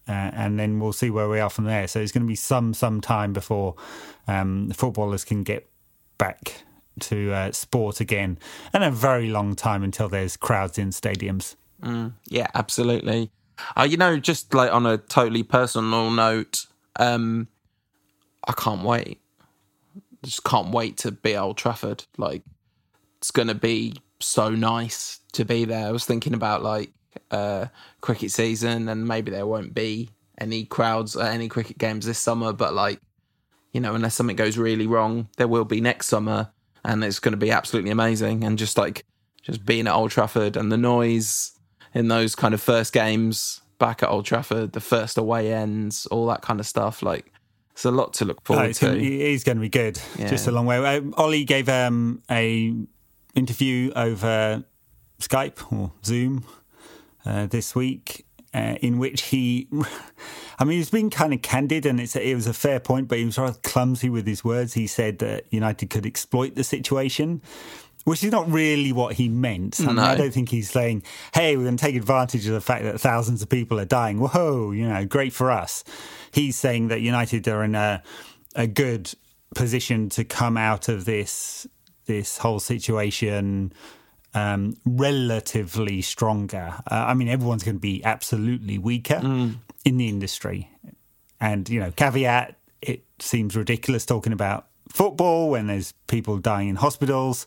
Uh, 0.07 0.31
and 0.35 0.59
then 0.59 0.79
we'll 0.81 0.93
see 0.93 1.11
where 1.11 1.29
we 1.29 1.39
are 1.39 1.51
from 1.51 1.65
there. 1.65 1.87
So 1.87 2.01
it's 2.01 2.13
going 2.13 2.23
to 2.25 2.29
be 2.29 2.35
some 2.35 2.75
some 2.75 3.01
time 3.01 3.33
before 3.33 3.75
um, 4.27 4.71
footballers 4.71 5.25
can 5.25 5.43
get 5.43 5.69
back 6.19 6.65
to 6.99 7.33
uh, 7.33 7.53
sport 7.53 8.01
again, 8.01 8.39
and 8.73 8.85
a 8.85 8.91
very 8.91 9.29
long 9.29 9.55
time 9.55 9.83
until 9.83 10.09
there's 10.09 10.37
crowds 10.37 10.79
in 10.79 10.91
stadiums. 10.91 11.57
Mm, 11.83 12.13
yeah, 12.27 12.49
absolutely. 12.55 13.31
Uh, 13.77 13.87
you 13.89 13.97
know, 13.97 14.19
just 14.19 14.55
like 14.55 14.73
on 14.73 14.87
a 14.87 14.99
totally 14.99 15.43
personal 15.43 16.11
note, 16.11 16.67
um, 16.97 17.49
I 18.47 18.53
can't 18.53 18.83
wait. 18.83 19.21
Just 20.23 20.45
can't 20.45 20.71
wait 20.71 20.97
to 20.99 21.13
be 21.13 21.37
Old 21.37 21.57
Trafford. 21.57 22.05
Like, 22.17 22.43
it's 23.19 23.31
going 23.31 23.49
to 23.49 23.55
be 23.55 23.95
so 24.21 24.51
nice 24.51 25.21
to 25.33 25.45
be 25.45 25.65
there. 25.65 25.87
I 25.87 25.93
was 25.93 26.05
thinking 26.05 26.35
about 26.35 26.63
like 26.63 26.93
uh, 27.31 27.67
cricket 28.01 28.31
season, 28.31 28.89
and 28.89 29.07
maybe 29.07 29.31
there 29.31 29.47
won't 29.47 29.75
be 29.75 30.11
any 30.41 30.65
crowds 30.65 31.17
at 31.17 31.33
any 31.33 31.49
cricket 31.49 31.79
games 31.79 32.07
this 32.07 32.19
summer. 32.19 32.53
But 32.53 32.75
like, 32.75 33.01
you 33.73 33.81
know, 33.81 33.95
unless 33.95 34.15
something 34.15 34.37
goes 34.37 34.57
really 34.57 34.87
wrong, 34.87 35.29
there 35.37 35.49
will 35.49 35.65
be 35.65 35.81
next 35.81 36.07
summer, 36.07 36.51
and 36.85 37.05
it's 37.05 37.19
going 37.19 37.33
to 37.33 37.39
be 37.39 37.51
absolutely 37.51 37.91
amazing. 37.91 38.45
And 38.45 38.59
just 38.59 38.79
like, 38.79 39.05
just 39.43 39.65
being 39.65 39.87
at 39.87 39.95
Old 39.95 40.11
Trafford 40.11 40.57
and 40.57 40.71
the 40.71 40.77
noise 40.77 41.53
in 41.95 42.09
those 42.09 42.35
kind 42.35 42.55
of 42.55 42.61
first 42.61 42.93
games 42.93 43.61
back 43.79 44.03
at 44.03 44.09
Old 44.09 44.27
Trafford, 44.27 44.73
the 44.73 44.81
first 44.81 45.17
away 45.17 45.53
ends, 45.53 46.07
all 46.07 46.27
that 46.27 46.43
kind 46.43 46.61
of 46.61 46.67
stuff. 46.67 47.03
Like, 47.03 47.33
it's 47.73 47.85
a 47.85 47.91
lot 47.91 48.13
to 48.15 48.25
look 48.25 48.45
forward 48.45 48.71
oh, 48.71 48.73
to. 48.73 48.87
Gonna, 48.87 48.99
he's 48.99 49.45
going 49.45 49.57
to 49.57 49.63
be 49.63 49.69
good. 49.69 50.01
Yeah. 50.19 50.29
Just 50.29 50.47
a 50.49 50.51
long 50.51 50.67
way. 50.67 51.01
Ollie 51.17 51.45
gave 51.45 51.69
um, 51.69 52.23
a 52.31 52.75
interview 53.35 53.93
over 53.95 54.65
Skype 55.21 55.73
or 55.73 55.93
Zoom 56.05 56.45
uh, 57.25 57.47
this 57.47 57.75
week, 57.75 58.27
uh, 58.55 58.77
in 58.81 58.99
which 58.99 59.23
he, 59.23 59.69
I 60.59 60.65
mean, 60.65 60.79
he's 60.79 60.91
been 60.91 61.11
kind 61.11 61.33
of 61.33 61.43
candid, 61.43 61.87
and 61.87 62.01
it's 62.01 62.17
it 62.17 62.35
was 62.35 62.47
a 62.47 62.55
fair 62.55 62.81
point, 62.81 63.09
but 63.09 63.19
he 63.19 63.25
was 63.25 63.39
rather 63.39 63.59
clumsy 63.63 64.09
with 64.09 64.27
his 64.27 64.45
words. 64.45 64.75
He 64.75 64.87
said 64.87 65.19
that 65.19 65.45
United 65.51 65.91
could 65.91 66.07
exploit 66.07 66.55
the 66.55 66.65
situation. 66.65 67.43
Which 68.05 68.25
is 68.25 68.33
not 68.33 68.51
really 68.51 68.91
what 68.91 69.15
he 69.15 69.29
meant. 69.29 69.81
I, 69.81 69.87
mean, 69.87 69.99
I 69.99 70.15
don't 70.15 70.33
think 70.33 70.49
he's 70.49 70.71
saying, 70.71 71.03
"Hey, 71.35 71.57
we're 71.59 71.65
going 71.65 71.77
to 71.77 71.85
take 71.85 71.97
advantage 71.97 72.47
of 72.47 72.55
the 72.55 72.61
fact 72.61 72.85
that 72.85 72.99
thousands 72.99 73.43
of 73.43 73.51
people 73.51 73.79
are 73.79 73.85
dying. 73.85 74.19
Whoa, 74.19 74.71
you 74.71 74.89
know, 74.89 75.05
great 75.05 75.35
for 75.35 75.51
us." 75.51 75.85
He's 76.31 76.57
saying 76.57 76.89
that 76.89 77.03
United 77.03 77.47
are 77.49 77.63
in 77.63 77.75
a 77.75 78.03
a 78.55 78.67
good 78.67 79.13
position 79.55 80.09
to 80.11 80.25
come 80.25 80.57
out 80.57 80.89
of 80.89 81.05
this 81.05 81.67
this 82.07 82.39
whole 82.39 82.61
situation 82.61 83.73
um, 84.39 84.77
relatively 84.85 86.03
stronger. 86.03 86.75
Uh, 86.91 87.07
I 87.09 87.15
mean, 87.15 87.29
everyone's 87.29 87.65
going 87.65 87.77
to 87.77 87.81
be 87.81 88.05
absolutely 88.05 88.79
weaker 88.79 89.17
mm. 89.17 89.57
in 89.85 89.97
the 89.97 90.09
industry. 90.09 90.71
And, 91.41 91.69
you 91.69 91.81
know, 91.81 91.91
caveat, 91.91 92.57
it 92.83 93.05
seems 93.19 93.57
ridiculous 93.57 94.07
talking 94.07 94.33
about 94.33 94.67
football 94.89 95.51
when 95.51 95.67
there's 95.67 95.93
people 96.07 96.39
dying 96.39 96.69
in 96.69 96.77
hospitals, 96.77 97.47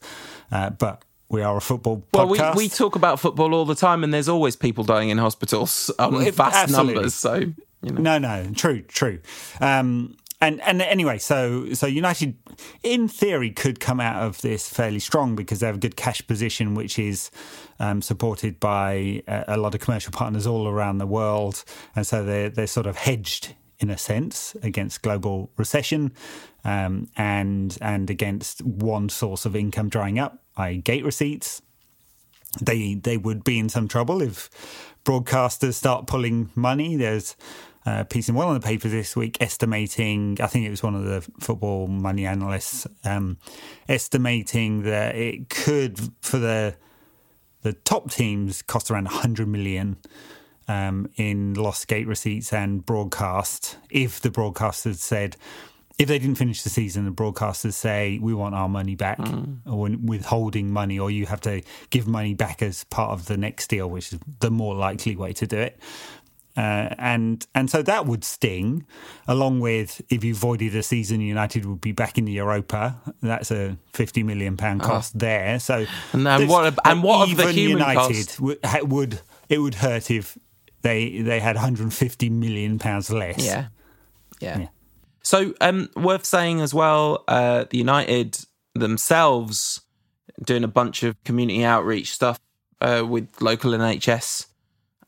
uh, 0.52 0.70
but 0.70 1.04
we 1.30 1.42
are 1.42 1.58
a 1.58 1.62
football 1.62 2.04
well, 2.14 2.28
podcast. 2.28 2.56
we, 2.56 2.66
we 2.66 2.70
talk 2.70 2.96
about 2.96 3.20
football 3.20 3.54
all 3.54 3.66
the 3.66 3.76
time, 3.76 4.04
and 4.04 4.14
there's 4.14 4.30
always 4.30 4.56
people 4.56 4.84
dying 4.84 5.10
in 5.10 5.18
hospitals 5.18 5.90
um, 6.00 6.14
well, 6.14 6.32
vast 6.32 6.56
absolutely. 6.56 6.94
numbers. 6.96 7.14
So, 7.14 7.36
you 7.36 7.54
know. 7.94 8.02
no, 8.02 8.18
no, 8.18 8.52
true, 8.54 8.82
true. 8.82 9.20
Um, 9.60 10.18
and 10.42 10.60
and 10.62 10.82
anyway, 10.82 11.20
so 11.20 11.72
so 11.74 11.86
United, 11.86 12.36
in 12.82 13.08
theory, 13.08 13.52
could 13.52 13.80
come 13.80 14.00
out 14.00 14.24
of 14.24 14.42
this 14.42 14.68
fairly 14.68 15.00
strong 15.00 15.36
because 15.36 15.60
they 15.60 15.68
have 15.68 15.76
a 15.76 15.80
good 15.80 15.96
cash 15.96 16.26
position, 16.26 16.74
which 16.74 16.98
is 16.98 17.30
um, 17.80 18.02
supported 18.02 18.60
by 18.60 19.22
a, 19.28 19.46
a, 19.50 19.58
lot 19.58 19.76
of 19.76 19.82
commercial 19.82 20.12
partners 20.12 20.48
all 20.48 20.68
around 20.68 20.98
the 20.98 21.06
world, 21.06 21.64
and 21.96 22.08
so 22.08 22.24
they're 22.26 22.50
they're 22.50 22.66
sort 22.66 22.88
of 22.88 22.98
hedged 22.98 23.54
in 23.80 23.92
a 23.92 23.98
sense 23.98 24.56
against 24.64 25.04
global 25.04 25.52
recession, 25.58 26.12
um, 26.64 27.08
and 27.16 27.78
and 27.80 28.10
against 28.10 28.64
one 28.64 29.10
source 29.10 29.46
of 29.46 29.56
income 29.56 29.90
drying 29.90 30.18
up, 30.18 30.42
i.e., 30.58 30.78
gate 30.78 31.06
receipts. 31.06 31.62
They 32.60 32.96
they 32.96 33.18
would 33.18 33.44
be 33.44 33.60
in 33.60 33.70
some 33.70 33.88
trouble 33.88 34.24
if 34.24 34.50
broadcasters 35.06 35.76
start 35.76 36.08
pulling 36.08 36.50
money. 36.56 36.96
There's 36.96 37.36
uh, 37.86 38.04
piece 38.04 38.30
in 38.30 38.36
one 38.36 38.48
of 38.54 38.62
the 38.62 38.66
papers 38.66 38.92
this 38.92 39.16
week 39.16 39.38
estimating, 39.42 40.38
I 40.40 40.48
think 40.48 40.66
it 40.66 40.70
was 40.70 40.84
one 40.84 40.96
of 40.96 41.04
the 41.04 41.22
football 41.40 41.88
money 41.88 42.26
analysts, 42.26 42.86
um, 43.04 43.38
estimating 43.90 44.84
that 44.84 45.16
it 45.16 45.50
could, 45.50 46.00
for 46.22 46.38
the 46.38 46.76
the 47.64 47.74
top 47.74 48.10
teams, 48.10 48.64
cost 48.64 48.90
around 48.90 49.06
100 49.06 49.48
million 49.48 49.98
um, 50.68 51.08
in 51.16 51.54
lost 51.54 51.88
gate 51.88 52.08
receipts 52.08 52.52
and 52.52 52.84
broadcast 52.86 53.78
if 53.92 54.20
the 54.20 54.30
broadcasters 54.30 54.96
said, 54.96 55.36
if 56.00 56.08
they 56.08 56.18
didn't 56.18 56.36
finish 56.36 56.64
the 56.64 56.70
season, 56.70 57.06
the 57.06 57.12
broadcasters 57.12 57.74
say 57.74 58.18
we 58.20 58.34
want 58.34 58.56
our 58.56 58.68
money 58.68 58.96
back, 58.96 59.20
mm. 59.20 59.60
or 59.68 59.88
withholding 60.04 60.72
money, 60.74 60.98
or 60.98 61.12
you 61.12 61.28
have 61.28 61.42
to 61.42 61.62
give 61.92 62.08
money 62.08 62.34
back 62.34 62.64
as 62.64 62.84
part 62.86 63.12
of 63.12 63.28
the 63.28 63.38
next 63.38 63.68
deal, 63.68 63.88
which 63.88 64.12
is 64.12 64.20
the 64.40 64.50
more 64.50 64.74
likely 64.74 65.16
way 65.16 65.32
to 65.34 65.46
do 65.46 65.58
it. 65.58 65.80
Uh, 66.58 66.94
and 66.98 67.48
and 67.56 67.70
so 67.70 67.82
that 67.82 68.06
would 68.06 68.24
sting, 68.24 68.86
along 69.28 69.62
with 69.62 70.02
if 70.10 70.24
you 70.24 70.36
voided 70.36 70.76
a 70.76 70.84
season, 70.84 71.22
United 71.22 71.66
would 71.66 71.80
be 71.80 71.94
back 71.94 72.18
in 72.18 72.26
the 72.26 72.34
Europa. 72.34 73.00
That's 73.22 73.52
a 73.52 73.78
fifty 73.94 74.22
million 74.22 74.58
pound 74.58 74.82
ah. 74.82 74.88
cost 74.88 75.14
oh. 75.16 75.20
there. 75.20 75.60
So 75.60 75.86
and, 76.12 76.28
and 76.28 76.50
what 76.50 76.78
and 76.86 77.04
what 77.04 77.30
of 77.30 77.38
the 77.38 77.52
human 77.52 77.80
United 77.80 78.28
cost? 78.28 78.40
Would, 78.42 78.60
would 78.84 79.20
it 79.48 79.60
would 79.60 79.76
hurt 79.76 80.12
if 80.12 80.38
they 80.82 81.22
they 81.22 81.40
had 81.40 81.56
150 81.56 82.30
million 82.30 82.80
pounds 82.80 83.10
less. 83.10 83.44
Yeah. 83.44 83.68
yeah, 84.40 84.60
yeah. 84.60 84.68
So 85.24 85.54
um, 85.62 85.90
worth 85.96 86.26
saying 86.26 86.62
as 86.62 86.74
well, 86.74 87.24
uh, 87.28 87.66
the 87.70 87.78
United 87.78 88.40
themselves 88.74 89.82
doing 90.44 90.64
a 90.64 90.68
bunch 90.68 91.04
of 91.04 91.22
community 91.24 91.64
outreach 91.64 92.12
stuff 92.12 92.40
uh, 92.80 93.06
with 93.08 93.42
local 93.42 93.72
NHS 93.72 94.48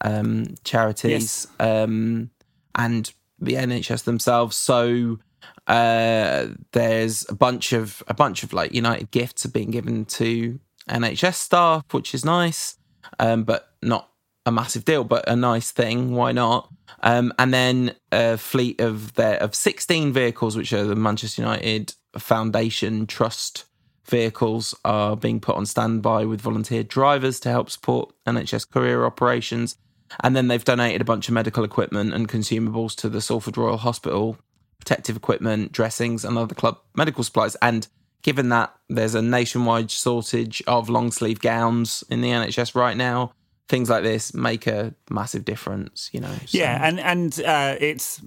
um, 0.02 0.56
charities 0.64 1.48
yes. 1.60 1.68
um, 1.84 2.30
and 2.76 3.12
the 3.40 3.54
NHS 3.54 4.04
themselves. 4.04 4.56
So 4.56 5.20
uh, 5.68 6.48
there's 6.72 7.26
a 7.30 7.36
bunch 7.36 7.74
of 7.74 8.04
a 8.08 8.14
bunch 8.14 8.44
of 8.44 8.54
like 8.54 8.74
United 8.74 9.12
gifts 9.12 9.46
are 9.46 9.50
being 9.50 9.72
given 9.72 10.06
to 10.06 10.60
NHS 10.90 11.36
staff, 11.36 11.86
which 11.92 12.14
is 12.14 12.26
nice, 12.26 12.78
um, 13.20 13.44
but 13.44 13.70
not 13.82 14.10
a 14.46 14.52
massive 14.52 14.86
deal, 14.86 15.04
but 15.04 15.28
a 15.30 15.36
nice 15.36 15.72
thing. 15.72 16.14
Why 16.14 16.32
not? 16.32 16.70
Um, 17.02 17.34
and 17.40 17.54
then 17.54 17.96
a 18.12 18.38
fleet 18.38 18.82
of 18.82 19.14
their 19.14 19.38
of 19.38 19.56
16 19.56 20.14
vehicles, 20.14 20.56
which 20.56 20.74
are 20.74 20.84
the 20.84 20.96
Manchester 20.96 21.42
United 21.42 21.94
Foundation 22.18 23.08
Trust 23.08 23.66
vehicles, 24.06 24.76
are 24.84 25.16
being 25.16 25.40
put 25.40 25.56
on 25.56 25.66
standby 25.66 26.26
with 26.26 26.42
volunteer 26.42 26.84
drivers 26.84 27.40
to 27.42 27.50
help 27.50 27.70
support 27.70 28.14
NHS 28.26 28.70
courier 28.70 29.06
operations. 29.06 29.78
And 30.22 30.36
then 30.36 30.48
they've 30.48 30.64
donated 30.64 31.02
a 31.02 31.06
bunch 31.06 31.28
of 31.28 31.34
medical 31.34 31.64
equipment 31.64 32.14
and 32.14 32.30
consumables 32.30 32.96
to 32.98 33.10
the 33.10 33.22
Salford 33.22 33.58
Royal 33.58 33.78
Hospital, 33.78 34.38
protective 34.80 35.16
equipment, 35.16 35.72
dressings, 35.72 36.24
and 36.24 36.38
other 36.38 36.54
club 36.54 36.80
medical 36.96 37.24
supplies. 37.24 37.56
And 37.62 37.88
given 38.22 38.50
that 38.50 38.76
there's 38.90 39.16
a 39.16 39.22
nationwide 39.22 39.90
shortage 39.90 40.62
of 40.68 40.90
long 40.90 41.12
sleeve 41.12 41.40
gowns 41.40 42.04
in 42.10 42.22
the 42.22 42.30
NHS 42.30 42.76
right 42.76 42.98
now, 42.98 43.34
things 43.70 43.90
like 43.90 44.04
this 44.04 44.34
make 44.34 44.68
a 44.68 44.94
massive 45.10 45.46
difference, 45.46 46.10
you 46.14 46.20
know. 46.20 46.34
So. 46.46 46.58
Yeah, 46.58 46.80
and 46.88 47.00
and 47.00 47.42
uh, 47.42 47.76
it's 47.80 48.22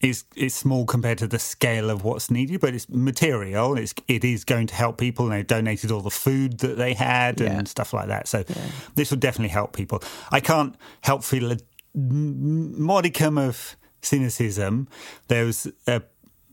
is 0.00 0.24
is 0.34 0.54
small 0.54 0.86
compared 0.86 1.18
to 1.18 1.26
the 1.26 1.38
scale 1.38 1.90
of 1.90 2.04
what's 2.04 2.30
needed, 2.30 2.60
but 2.60 2.74
it's 2.74 2.88
material. 2.88 3.76
It's 3.76 3.94
it 4.08 4.24
is 4.24 4.44
going 4.44 4.66
to 4.68 4.74
help 4.74 4.98
people. 4.98 5.26
And 5.26 5.34
they 5.34 5.42
donated 5.42 5.90
all 5.90 6.00
the 6.00 6.10
food 6.10 6.58
that 6.58 6.76
they 6.78 6.94
had 6.94 7.40
yeah. 7.40 7.52
and 7.52 7.68
stuff 7.68 7.92
like 7.92 8.08
that. 8.08 8.26
So 8.26 8.44
yeah. 8.48 8.56
this 8.94 9.10
will 9.10 9.18
definitely 9.18 9.50
help 9.50 9.74
people. 9.74 10.02
I 10.30 10.40
can't 10.40 10.74
help 11.02 11.22
feel 11.22 11.52
a 11.52 11.56
modicum 11.94 13.36
of 13.36 13.76
cynicism. 14.00 14.88
There 15.28 15.44
was 15.44 15.68
a 15.86 16.02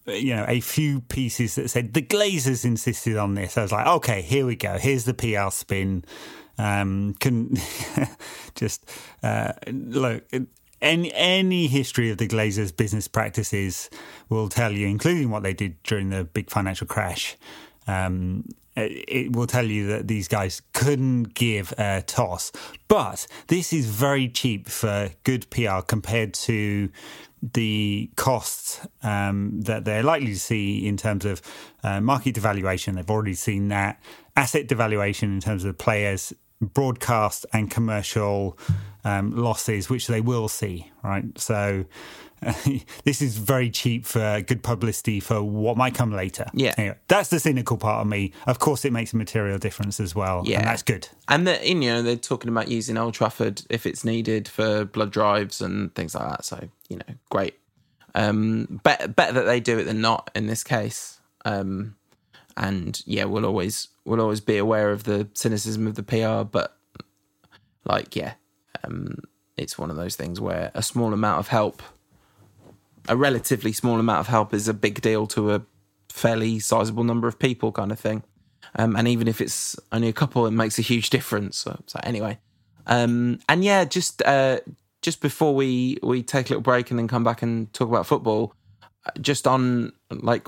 you 0.08 0.36
know 0.36 0.46
a 0.48 0.60
few 0.60 1.02
pieces 1.02 1.56
that 1.56 1.70
said 1.70 1.94
the 1.94 2.02
Glazers 2.02 2.66
insisted 2.66 3.18
on 3.18 3.36
this. 3.36 3.58
I 3.58 3.62
was 3.62 3.72
like, 3.72 3.88
okay, 3.88 4.22
here 4.22 4.46
we 4.46 4.56
go. 4.58 4.78
Here's 4.78 5.06
the 5.06 5.14
PR 5.14 5.52
spin. 5.52 6.04
Um, 6.60 7.14
can 7.20 7.56
just 8.56 8.90
uh, 9.22 9.54
look 9.68 10.24
any 10.82 11.12
any 11.14 11.68
history 11.68 12.10
of 12.12 12.18
the 12.18 12.28
Glazers' 12.28 12.76
business 12.76 13.08
practices 13.08 13.90
will 14.30 14.50
tell 14.50 14.72
you, 14.72 14.88
including 14.88 15.30
what 15.30 15.44
they 15.44 15.54
did 15.54 15.82
during 15.84 16.10
the 16.10 16.24
big 16.24 16.50
financial 16.50 16.88
crash, 16.88 17.38
Um, 17.88 18.44
it 18.78 19.36
will 19.36 19.48
tell 19.48 19.66
you 19.66 19.88
that 19.88 20.08
these 20.08 20.28
guys 20.28 20.62
couldn't 20.74 21.34
give 21.34 21.74
a 21.80 22.04
toss. 22.06 22.52
But 22.88 23.26
this 23.48 23.74
is 23.74 23.88
very 23.88 24.30
cheap 24.30 24.70
for 24.70 25.10
good 25.24 25.50
PR 25.50 25.80
compared 25.82 26.36
to 26.36 26.90
the 27.42 28.12
costs 28.16 28.86
um, 29.02 29.62
that 29.62 29.86
they're 29.86 30.04
likely 30.04 30.34
to 30.34 30.40
see 30.40 30.88
in 30.88 30.96
terms 30.96 31.26
of 31.26 31.42
uh, 31.84 32.02
market 32.02 32.36
devaluation. 32.36 32.96
They've 32.96 33.10
already 33.10 33.34
seen 33.34 33.70
that. 33.70 34.00
Asset 34.36 34.68
devaluation 34.68 35.24
in 35.24 35.40
terms 35.40 35.64
of 35.64 35.78
players, 35.80 36.34
broadcast 36.62 37.46
and 37.54 37.70
commercial 37.70 38.58
um, 39.04 39.36
losses, 39.36 39.90
which 39.90 40.08
they 40.08 40.22
will 40.22 40.48
see, 40.48 40.92
right? 41.04 41.26
So 41.38 41.86
this 43.04 43.22
is 43.22 43.38
very 43.38 43.70
cheap 43.70 44.06
for 44.06 44.42
good 44.42 44.62
publicity 44.62 45.20
for 45.20 45.42
what 45.42 45.78
might 45.78 45.96
come 45.96 46.12
later. 46.12 46.46
Yeah. 46.54 46.74
Anyway, 46.78 46.98
that's 47.08 47.30
the 47.30 47.40
cynical 47.40 47.78
part 47.78 48.02
of 48.02 48.08
me. 48.08 48.34
Of 48.46 48.60
course, 48.60 48.86
it 48.86 48.94
makes 48.94 49.14
a 49.14 49.18
material 49.18 49.58
difference 49.58 50.00
as 50.00 50.14
well. 50.14 50.44
Yeah. 50.46 50.60
And 50.60 50.68
that's 50.68 50.84
good. 50.84 51.10
And 51.28 51.48
the, 51.48 51.60
you 51.68 51.76
know 51.76 52.02
they're 52.02 52.16
talking 52.16 52.50
about 52.50 52.68
using 52.68 52.98
Old 52.98 53.14
Trafford 53.14 53.64
if 53.70 53.86
it's 53.86 54.06
needed 54.06 54.48
for 54.48 54.86
blood 54.86 55.12
drives 55.12 55.62
and 55.62 55.94
things 55.96 56.16
like 56.16 56.30
that. 56.30 56.46
So 56.46 56.70
you 56.90 56.98
know, 56.98 57.16
great. 57.30 57.56
Um, 58.16 58.80
better, 58.84 59.08
better 59.08 59.34
that 59.34 59.46
they 59.46 59.60
do 59.60 59.78
it 59.80 59.84
than 59.84 60.02
not 60.02 60.32
in 60.36 60.48
this 60.48 60.64
case. 60.64 61.20
Um, 61.46 61.96
and 62.58 63.02
yeah, 63.06 63.24
we'll 63.24 63.46
always 63.46 63.88
we'll 64.06 64.22
always 64.22 64.42
be 64.42 64.58
aware 64.58 64.92
of 64.92 65.04
the 65.04 65.28
cynicism 65.34 65.88
of 65.88 65.96
the 65.96 66.04
PR, 66.04 66.44
but 66.44 66.78
like 67.86 68.16
yeah, 68.16 68.34
um, 68.84 69.20
it's 69.56 69.78
one 69.78 69.90
of 69.90 69.96
those 69.96 70.16
things 70.16 70.42
where 70.42 70.72
a 70.74 70.84
small 70.84 71.14
amount 71.14 71.40
of 71.40 71.48
help 71.48 71.82
a 73.08 73.16
relatively 73.16 73.72
small 73.72 74.00
amount 74.00 74.20
of 74.20 74.28
help 74.28 74.54
is 74.54 74.68
a 74.68 74.74
big 74.74 75.02
deal 75.02 75.28
to 75.28 75.54
a 75.54 75.62
fairly 76.10 76.60
sizable 76.60 77.04
number 77.04 77.28
of 77.28 77.40
people, 77.40 77.72
kind 77.72 77.92
of 77.92 78.00
thing. 78.00 78.24
Um, 78.76 78.96
and 78.96 79.08
even 79.08 79.28
if 79.28 79.40
it's 79.40 79.76
only 79.92 80.10
a 80.10 80.14
couple, 80.14 80.46
it 80.46 80.52
makes 80.52 80.78
a 80.78 80.82
huge 80.82 81.10
difference. 81.10 81.58
So, 81.58 81.80
so 81.86 82.00
anyway, 82.04 82.38
um, 82.86 83.40
and 83.48 83.64
yeah, 83.64 83.86
just 83.86 84.22
uh, 84.24 84.60
just 85.02 85.22
before 85.22 85.56
we 85.56 85.98
we 86.04 86.22
take 86.22 86.48
a 86.48 86.50
little 86.50 86.62
break 86.62 86.90
and 86.90 87.00
then 87.00 87.08
come 87.08 87.24
back 87.24 87.42
and 87.42 87.72
talk 87.74 87.88
about 87.88 88.06
football, 88.06 88.54
uh, 89.06 89.12
just 89.22 89.48
on 89.48 89.94
like 90.12 90.48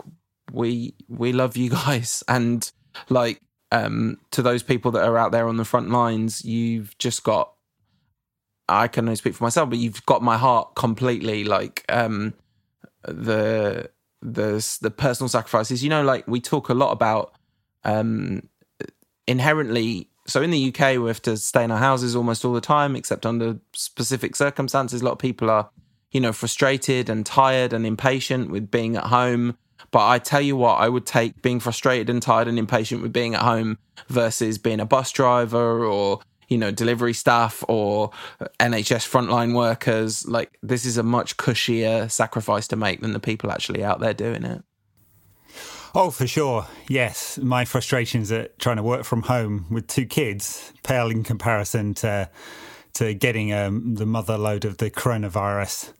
we 0.51 0.95
we 1.07 1.33
love 1.33 1.57
you 1.57 1.69
guys 1.85 2.23
and 2.27 2.71
like 3.09 3.41
um, 3.71 4.17
to 4.31 4.41
those 4.41 4.63
people 4.63 4.91
that 4.91 5.07
are 5.07 5.17
out 5.17 5.31
there 5.31 5.47
on 5.47 5.57
the 5.57 5.65
front 5.65 5.89
lines, 5.89 6.43
you've 6.43 6.97
just 6.97 7.23
got. 7.23 7.53
I 8.67 8.87
can 8.87 9.05
only 9.05 9.15
speak 9.15 9.33
for 9.33 9.43
myself, 9.43 9.69
but 9.69 9.79
you've 9.79 10.05
got 10.05 10.21
my 10.21 10.37
heart 10.37 10.75
completely. 10.75 11.43
Like, 11.43 11.85
um, 11.89 12.33
the 13.03 13.89
the 14.21 14.77
the 14.81 14.91
personal 14.91 15.29
sacrifices. 15.29 15.83
You 15.83 15.89
know, 15.89 16.03
like 16.03 16.27
we 16.27 16.41
talk 16.41 16.69
a 16.69 16.73
lot 16.73 16.91
about 16.91 17.33
um, 17.83 18.47
inherently. 19.27 20.09
So 20.27 20.43
in 20.43 20.51
the 20.51 20.67
UK, 20.67 20.99
we 20.99 21.07
have 21.07 21.21
to 21.23 21.37
stay 21.37 21.63
in 21.63 21.71
our 21.71 21.79
houses 21.79 22.15
almost 22.15 22.45
all 22.45 22.53
the 22.53 22.61
time, 22.61 22.95
except 22.95 23.25
under 23.25 23.59
specific 23.73 24.35
circumstances. 24.35 25.01
A 25.01 25.05
lot 25.05 25.13
of 25.13 25.19
people 25.19 25.49
are, 25.49 25.71
you 26.11 26.21
know, 26.21 26.31
frustrated 26.31 27.09
and 27.09 27.25
tired 27.25 27.73
and 27.73 27.85
impatient 27.85 28.51
with 28.51 28.69
being 28.69 28.95
at 28.95 29.05
home. 29.05 29.57
But 29.91 30.07
I 30.07 30.19
tell 30.19 30.41
you 30.41 30.55
what, 30.55 30.75
I 30.75 30.89
would 30.89 31.05
take 31.05 31.41
being 31.41 31.59
frustrated 31.59 32.09
and 32.09 32.21
tired 32.21 32.47
and 32.47 32.59
impatient 32.59 33.01
with 33.01 33.13
being 33.13 33.35
at 33.35 33.41
home 33.41 33.77
versus 34.07 34.57
being 34.57 34.79
a 34.79 34.85
bus 34.85 35.11
driver 35.11 35.85
or 35.85 36.19
you 36.49 36.57
know, 36.57 36.71
delivery 36.71 37.13
staff 37.13 37.63
or 37.67 38.09
NHS 38.59 39.07
frontline 39.07 39.55
workers. 39.55 40.27
Like, 40.27 40.57
this 40.63 40.83
is 40.83 40.97
a 40.97 41.03
much 41.03 41.37
cushier 41.37 42.09
sacrifice 42.09 42.67
to 42.69 42.75
make 42.75 43.01
than 43.01 43.13
the 43.13 43.19
people 43.19 43.51
actually 43.51 43.83
out 43.83 43.99
there 43.99 44.15
doing 44.15 44.43
it. 44.43 44.63
Oh, 45.95 46.11
for 46.11 46.27
sure. 46.27 46.67
Yes. 46.87 47.37
My 47.37 47.65
frustrations 47.65 48.31
at 48.31 48.57
trying 48.59 48.77
to 48.77 48.83
work 48.83 49.03
from 49.05 49.23
home 49.23 49.65
with 49.69 49.87
two 49.87 50.05
kids 50.05 50.73
pale 50.83 51.09
in 51.09 51.23
comparison 51.23 51.93
to 51.95 52.29
to 52.93 53.13
getting 53.13 53.53
um, 53.53 53.95
the 53.95 54.05
mother 54.05 54.37
load 54.37 54.65
of 54.65 54.77
the 54.77 54.89
coronavirus 54.89 55.93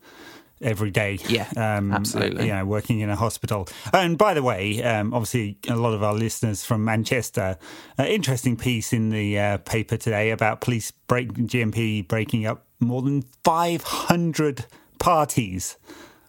every 0.60 0.90
day. 0.90 1.18
Yeah, 1.28 1.48
um, 1.56 1.92
absolutely. 1.92 2.46
You 2.46 2.52
know, 2.52 2.64
working 2.64 3.00
in 3.00 3.10
a 3.10 3.16
hospital. 3.16 3.68
And 3.92 4.18
by 4.18 4.34
the 4.34 4.42
way, 4.42 4.82
um, 4.82 5.14
obviously, 5.14 5.58
a 5.68 5.76
lot 5.76 5.94
of 5.94 6.02
our 6.02 6.14
listeners 6.14 6.64
from 6.64 6.84
Manchester. 6.84 7.58
Uh, 7.98 8.04
interesting 8.04 8.56
piece 8.56 8.92
in 8.92 9.10
the 9.10 9.38
uh, 9.38 9.58
paper 9.58 9.96
today 9.96 10.30
about 10.30 10.60
police 10.60 10.90
break 10.90 11.32
GMP 11.32 12.06
breaking 12.06 12.46
up 12.46 12.66
more 12.78 13.02
than 13.02 13.22
500 13.44 14.66
parties 14.98 15.76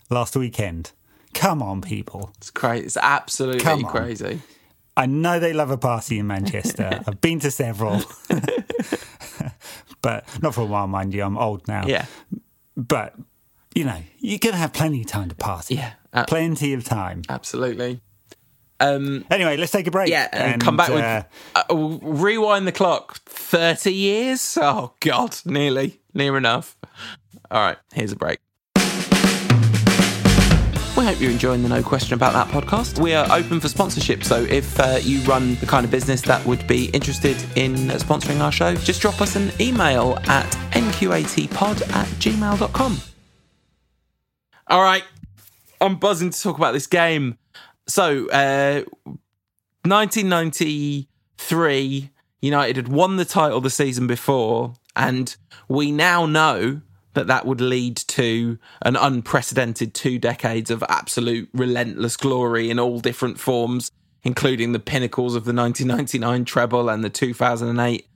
last 0.10 0.36
weekend. 0.36 0.91
Come 1.34 1.62
on, 1.62 1.82
people. 1.82 2.34
It's 2.38 2.52
crazy. 2.52 2.86
It's 2.86 2.98
absolutely 2.98 3.84
crazy. 3.84 4.41
I 4.98 5.06
know 5.06 5.39
they 5.39 5.54
love 5.54 5.72
a 5.72 5.78
party 5.78 6.20
in 6.20 6.28
Manchester. 6.28 7.02
I've 7.08 7.22
been 7.22 7.39
to 7.39 7.52
several. 7.52 8.02
but 10.02 10.26
not 10.41 10.54
for 10.54 10.62
a 10.62 10.65
while, 10.65 10.88
mind 10.88 11.13
you. 11.13 11.24
I'm 11.24 11.38
old 11.38 11.67
now. 11.67 11.88
Yeah. 11.88 12.06
But 12.76 13.15
you 13.75 13.86
know, 13.86 13.97
you're 14.19 14.39
going 14.39 14.53
to 14.53 14.60
have 14.60 14.73
plenty 14.73 15.01
of 15.01 15.07
time 15.07 15.29
to 15.29 15.36
party. 15.36 15.75
Yeah. 15.75 15.93
Uh, 16.13 16.25
plenty 16.25 16.73
of 16.73 16.84
time. 16.84 17.21
Absolutely. 17.29 18.01
Um, 18.79 19.25
anyway, 19.29 19.57
let's 19.57 19.71
take 19.71 19.88
a 19.88 19.91
break. 19.91 20.10
Yeah, 20.10 20.27
and, 20.31 20.53
and 20.53 20.62
come 20.62 20.75
back 20.75 20.89
uh, 20.89 21.23
with. 21.55 21.69
Uh, 21.69 21.99
rewind 22.01 22.67
the 22.67 22.71
clock 22.71 23.19
30 23.25 23.93
years? 23.93 24.57
Oh, 24.60 24.93
God, 24.99 25.38
nearly. 25.45 26.01
Near 26.13 26.36
enough. 26.36 26.75
All 27.51 27.62
right, 27.62 27.77
here's 27.93 28.12
a 28.12 28.15
break. 28.15 28.39
We 30.97 31.05
hope 31.05 31.21
you're 31.21 31.31
enjoying 31.31 31.63
the 31.63 31.69
No 31.69 31.81
Question 31.81 32.15
About 32.15 32.34
That 32.34 32.47
podcast. 32.47 32.99
We 32.99 33.13
are 33.13 33.25
open 33.31 33.60
for 33.60 33.69
sponsorship, 33.69 34.23
so 34.23 34.43
if 34.43 34.79
uh, 34.79 34.99
you 35.01 35.21
run 35.21 35.55
the 35.55 35.65
kind 35.65 35.86
of 35.86 35.91
business 35.91 36.21
that 36.23 36.45
would 36.45 36.67
be 36.67 36.86
interested 36.86 37.38
in 37.55 37.75
sponsoring 37.75 38.39
our 38.41 38.51
show, 38.51 38.75
just 38.75 39.01
drop 39.01 39.21
us 39.21 39.36
an 39.36 39.51
email 39.60 40.19
at 40.27 40.49
nqatpod 40.73 41.89
at 41.93 42.07
gmail.com. 42.07 43.11
All 44.67 44.82
right. 44.82 45.04
I'm 45.80 45.97
buzzing 45.97 46.30
to 46.30 46.41
talk 46.41 46.58
about 46.58 46.74
this 46.74 46.88
game. 46.88 47.38
So, 47.88 48.30
uh, 48.30 48.84
1993, 49.84 52.10
United 52.41 52.76
had 52.76 52.88
won 52.88 53.17
the 53.17 53.26
title 53.26 53.62
the 53.62 53.69
season 53.69 54.08
before, 54.08 54.74
and 54.95 55.36
we 55.67 55.91
now 55.91 56.26
know 56.26 56.82
that 57.13 57.28
that 57.28 57.45
would 57.45 57.60
lead 57.60 57.97
to 57.97 58.58
an 58.84 58.95
unprecedented 58.95 59.93
two 59.93 60.17
decades 60.17 60.71
of 60.71 60.84
absolute 60.88 61.50
relentless 61.54 62.15
glory 62.15 62.69
in 62.69 62.80
all 62.80 63.00
different 63.00 63.39
forms, 63.39 63.91
including 64.24 64.71
the 64.71 64.80
pinnacles 64.80 65.36
of 65.36 65.45
the 65.45 65.54
1999 65.54 66.45
treble 66.45 66.89
and 66.89 67.04
the 67.04 67.10
2008 67.10 68.08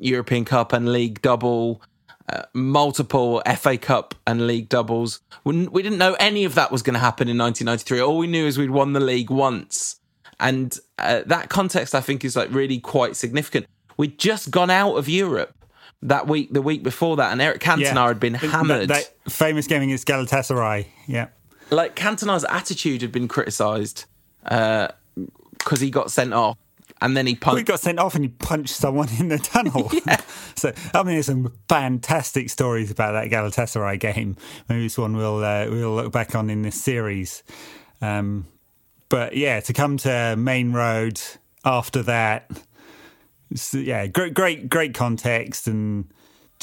European 0.00 0.44
Cup 0.44 0.72
and 0.72 0.92
League 0.92 1.22
double 1.22 1.82
uh, 2.28 2.42
multiple 2.52 3.42
FA 3.56 3.78
Cup 3.78 4.14
and 4.26 4.46
league 4.46 4.68
doubles. 4.68 5.20
We, 5.44 5.66
we 5.68 5.82
didn't 5.82 5.98
know 5.98 6.14
any 6.20 6.44
of 6.44 6.54
that 6.56 6.70
was 6.70 6.82
going 6.82 6.94
to 6.94 7.00
happen 7.00 7.28
in 7.28 7.38
1993. 7.38 8.00
All 8.00 8.18
we 8.18 8.26
knew 8.26 8.46
is 8.46 8.58
we'd 8.58 8.70
won 8.70 8.92
the 8.92 9.00
league 9.00 9.30
once. 9.30 9.98
And 10.40 10.76
uh, 10.98 11.22
that 11.26 11.48
context, 11.48 11.94
I 11.94 12.00
think, 12.00 12.24
is 12.24 12.36
like 12.36 12.52
really 12.52 12.78
quite 12.80 13.16
significant. 13.16 13.66
We'd 13.96 14.18
just 14.18 14.50
gone 14.50 14.70
out 14.70 14.94
of 14.94 15.08
Europe 15.08 15.54
that 16.02 16.28
week, 16.28 16.52
the 16.52 16.62
week 16.62 16.82
before 16.82 17.16
that, 17.16 17.32
and 17.32 17.42
Eric 17.42 17.60
Cantona 17.60 17.94
yeah. 17.94 18.06
had 18.08 18.20
been 18.20 18.34
hammered. 18.34 18.88
That, 18.88 19.12
that 19.24 19.32
famous 19.32 19.66
game 19.66 19.82
against 19.82 20.06
Galatasaray, 20.06 20.86
yeah. 21.06 21.28
Like 21.70 21.96
Cantona's 21.96 22.44
attitude 22.44 23.02
had 23.02 23.12
been 23.12 23.26
criticised 23.26 24.04
because 24.42 24.92
uh, 25.72 25.76
he 25.76 25.90
got 25.90 26.10
sent 26.10 26.32
off 26.32 26.56
and 27.00 27.16
then 27.16 27.26
he 27.26 27.34
punched. 27.34 27.56
We 27.56 27.62
got 27.62 27.80
sent 27.80 27.98
off 27.98 28.14
and 28.14 28.24
he 28.24 28.28
punched 28.28 28.74
someone 28.74 29.08
in 29.18 29.28
the 29.28 29.38
tunnel. 29.38 29.90
yeah. 30.06 30.20
so 30.54 30.72
I 30.94 31.02
mean, 31.02 31.14
there's 31.14 31.26
some 31.26 31.52
fantastic 31.68 32.50
stories 32.50 32.90
about 32.90 33.12
that 33.12 33.30
Galatasaray 33.30 34.00
game. 34.00 34.36
Maybe 34.68 34.86
it's 34.86 34.98
one 34.98 35.16
we'll 35.16 35.44
uh, 35.44 35.66
we'll 35.68 35.94
look 35.94 36.12
back 36.12 36.34
on 36.34 36.50
in 36.50 36.62
this 36.62 36.80
series. 36.80 37.42
Um, 38.00 38.46
but 39.08 39.36
yeah, 39.36 39.60
to 39.60 39.72
come 39.72 39.96
to 39.98 40.36
Maine 40.36 40.72
Road 40.72 41.20
after 41.64 42.02
that, 42.04 42.50
yeah, 43.72 44.06
great, 44.06 44.34
great, 44.34 44.68
great 44.68 44.94
context, 44.94 45.66
and 45.66 46.06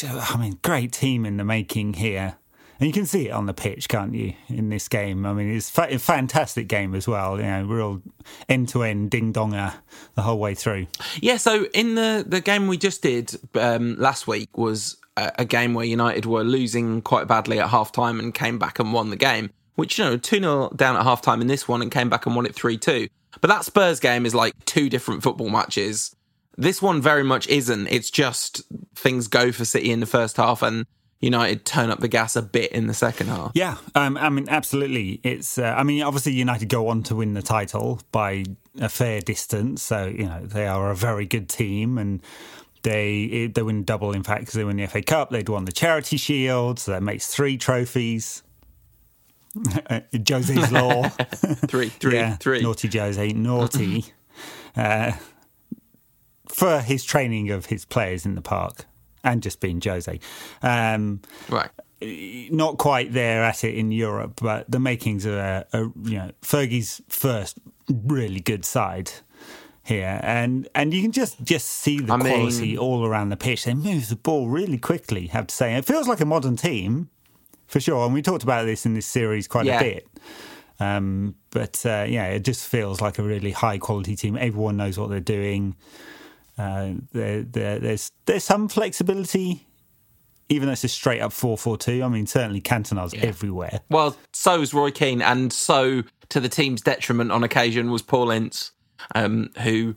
I 0.03 0.37
mean, 0.37 0.59
great 0.61 0.91
team 0.91 1.25
in 1.25 1.37
the 1.37 1.43
making 1.43 1.95
here. 1.95 2.37
And 2.79 2.87
you 2.87 2.93
can 2.93 3.05
see 3.05 3.27
it 3.27 3.31
on 3.31 3.45
the 3.45 3.53
pitch, 3.53 3.87
can't 3.87 4.13
you, 4.13 4.33
in 4.49 4.69
this 4.69 4.87
game? 4.87 5.25
I 5.25 5.33
mean, 5.33 5.55
it's 5.55 5.75
a 5.77 5.97
fantastic 5.97 6.67
game 6.67 6.93
as 6.93 7.07
well. 7.07 7.37
You 7.37 7.43
know, 7.43 7.65
real 7.65 8.01
end 8.49 8.69
to 8.69 8.83
end 8.83 9.11
ding 9.11 9.31
donger 9.31 9.73
the 10.15 10.21
whole 10.21 10.39
way 10.39 10.55
through. 10.55 10.87
Yeah. 11.21 11.37
So 11.37 11.65
in 11.73 11.95
the 11.95 12.25
the 12.27 12.41
game 12.41 12.67
we 12.67 12.77
just 12.77 13.01
did 13.01 13.35
um, 13.55 13.95
last 13.97 14.27
week 14.27 14.57
was 14.57 14.97
a, 15.15 15.31
a, 15.39 15.45
game 15.45 15.73
where 15.73 15.85
United 15.85 16.25
were 16.25 16.43
losing 16.43 17.01
quite 17.01 17.27
badly 17.27 17.59
at 17.59 17.69
half 17.69 17.91
time 17.91 18.19
and 18.19 18.33
came 18.33 18.59
back 18.59 18.79
and 18.79 18.91
won 18.91 19.09
the 19.09 19.15
game. 19.15 19.51
Which 19.75 19.97
you 19.97 20.05
know, 20.05 20.17
two 20.17 20.39
0 20.39 20.71
down 20.75 20.95
at 20.95 21.03
half 21.03 21.21
time 21.21 21.41
in 21.41 21.47
this 21.47 21.67
one 21.67 21.81
and 21.81 21.91
came 21.91 22.09
back 22.09 22.25
and 22.25 22.35
won 22.35 22.45
it 22.45 22.55
three 22.55 22.77
two. 22.77 23.07
But 23.41 23.49
that 23.49 23.65
Spurs 23.65 23.99
game 23.99 24.25
is 24.25 24.35
like 24.35 24.53
two 24.65 24.89
different 24.89 25.23
football 25.23 25.49
matches. 25.49 26.15
This 26.57 26.81
one 26.81 27.01
very 27.01 27.23
much 27.23 27.47
isn't. 27.47 27.87
It's 27.87 28.09
just 28.09 28.61
things 28.95 29.27
go 29.27 29.51
for 29.51 29.65
City 29.65 29.91
in 29.91 29.99
the 29.99 30.05
first 30.05 30.37
half 30.37 30.61
and 30.61 30.85
United 31.21 31.65
turn 31.65 31.89
up 31.89 31.99
the 31.99 32.07
gas 32.07 32.35
a 32.35 32.41
bit 32.41 32.71
in 32.71 32.87
the 32.87 32.93
second 32.93 33.27
half. 33.27 33.51
Yeah, 33.55 33.77
um, 33.95 34.17
I 34.17 34.29
mean, 34.29 34.47
absolutely. 34.49 35.21
It's. 35.23 35.57
Uh, 35.57 35.73
I 35.77 35.83
mean, 35.83 36.03
obviously, 36.03 36.33
United 36.33 36.69
go 36.69 36.87
on 36.89 37.03
to 37.03 37.15
win 37.15 37.33
the 37.33 37.41
title 37.41 38.01
by 38.11 38.43
a 38.79 38.89
fair 38.89 39.21
distance, 39.21 39.81
so 39.81 40.05
you 40.05 40.25
know 40.25 40.45
they 40.45 40.67
are 40.67 40.91
a 40.91 40.95
very 40.95 41.25
good 41.25 41.47
team, 41.47 41.97
and 41.97 42.21
they 42.83 43.47
they 43.47 43.61
win 43.61 43.83
double. 43.83 44.11
In 44.11 44.23
fact, 44.23 44.41
because 44.41 44.53
they 44.55 44.63
win 44.63 44.77
the 44.77 44.87
FA 44.87 45.01
Cup, 45.01 45.29
they'd 45.29 45.47
won 45.47 45.65
the 45.65 45.71
Charity 45.71 46.17
Shield, 46.17 46.79
so 46.79 46.91
that 46.91 47.01
makes 47.01 47.27
three 47.27 47.57
trophies. 47.57 48.43
Jose's 50.27 50.71
law. 50.71 51.03
three, 51.67 51.87
three, 51.87 52.15
yeah, 52.15 52.35
three. 52.35 52.61
Naughty 52.61 52.89
Jose, 52.89 53.31
naughty. 53.31 54.05
uh, 54.75 55.13
for 56.49 56.81
his 56.81 57.03
training 57.05 57.51
of 57.51 57.67
his 57.67 57.85
players 57.85 58.25
in 58.25 58.35
the 58.35 58.41
park 58.41 58.85
and 59.25 59.43
just 59.43 59.59
being 59.59 59.81
Jose. 59.83 60.19
Um, 60.63 61.21
right. 61.49 61.69
Not 62.01 62.77
quite 62.77 63.11
there 63.13 63.43
at 63.43 63.63
it 63.63 63.73
in 63.75 63.91
Europe, 63.91 64.39
but 64.41 64.69
the 64.69 64.79
makings 64.79 65.25
of 65.25 65.33
a, 65.33 65.65
a 65.73 65.79
you 66.03 66.17
know 66.19 66.31
Fergie's 66.41 67.01
first 67.09 67.57
really 67.89 68.39
good 68.39 68.63
side 68.65 69.11
here, 69.83 70.19
and 70.23 70.67
and 70.75 70.93
you 70.93 71.01
can 71.01 71.11
just 71.11 71.41
just 71.43 71.67
see 71.67 71.99
the 71.99 72.13
I 72.13 72.17
mean- 72.17 72.33
quality 72.33 72.77
all 72.77 73.05
around 73.05 73.29
the 73.29 73.37
pitch. 73.37 73.63
They 73.63 73.73
move 73.73 74.09
the 74.09 74.15
ball 74.17 74.47
really 74.49 74.77
quickly. 74.77 75.27
Have 75.27 75.47
to 75.47 75.55
say, 75.55 75.73
it 75.75 75.85
feels 75.85 76.07
like 76.07 76.19
a 76.21 76.25
modern 76.25 76.57
team 76.57 77.09
for 77.67 77.79
sure. 77.79 78.05
And 78.05 78.13
we 78.13 78.21
talked 78.21 78.43
about 78.43 78.65
this 78.65 78.85
in 78.85 78.93
this 78.93 79.07
series 79.07 79.47
quite 79.47 79.65
Yeah. 79.65 79.79
a 79.79 79.83
bit. 79.83 80.07
Um, 80.79 81.35
but 81.51 81.83
uh, 81.85 82.05
yeah, 82.07 82.25
it 82.27 82.43
just 82.43 82.67
feels 82.67 82.99
like 82.99 83.17
a 83.17 83.23
really 83.23 83.51
high 83.51 83.77
quality 83.77 84.15
team. 84.15 84.35
Everyone 84.37 84.75
knows 84.77 84.99
what 84.99 85.09
they're 85.09 85.19
doing. 85.21 85.75
Uh, 86.57 86.93
there, 87.11 87.43
there, 87.43 87.79
there's 87.79 88.11
there's 88.25 88.43
some 88.43 88.67
flexibility, 88.67 89.67
even 90.49 90.67
though 90.67 90.73
it's 90.73 90.83
a 90.83 90.87
straight 90.87 91.21
up 91.21 91.33
four 91.33 91.57
four 91.57 91.77
two. 91.77 92.03
I 92.03 92.07
mean, 92.07 92.27
certainly 92.27 92.61
Cantona's 92.61 93.13
everywhere. 93.15 93.81
Well, 93.89 94.15
so 94.33 94.61
is 94.61 94.73
Roy 94.73 94.91
Keane, 94.91 95.21
and 95.21 95.51
so 95.51 96.03
to 96.29 96.39
the 96.39 96.49
team's 96.49 96.81
detriment 96.81 97.31
on 97.31 97.43
occasion 97.43 97.91
was 97.91 98.01
Paul 98.01 98.31
Ince, 98.31 98.71
um, 99.13 99.51
who 99.61 99.95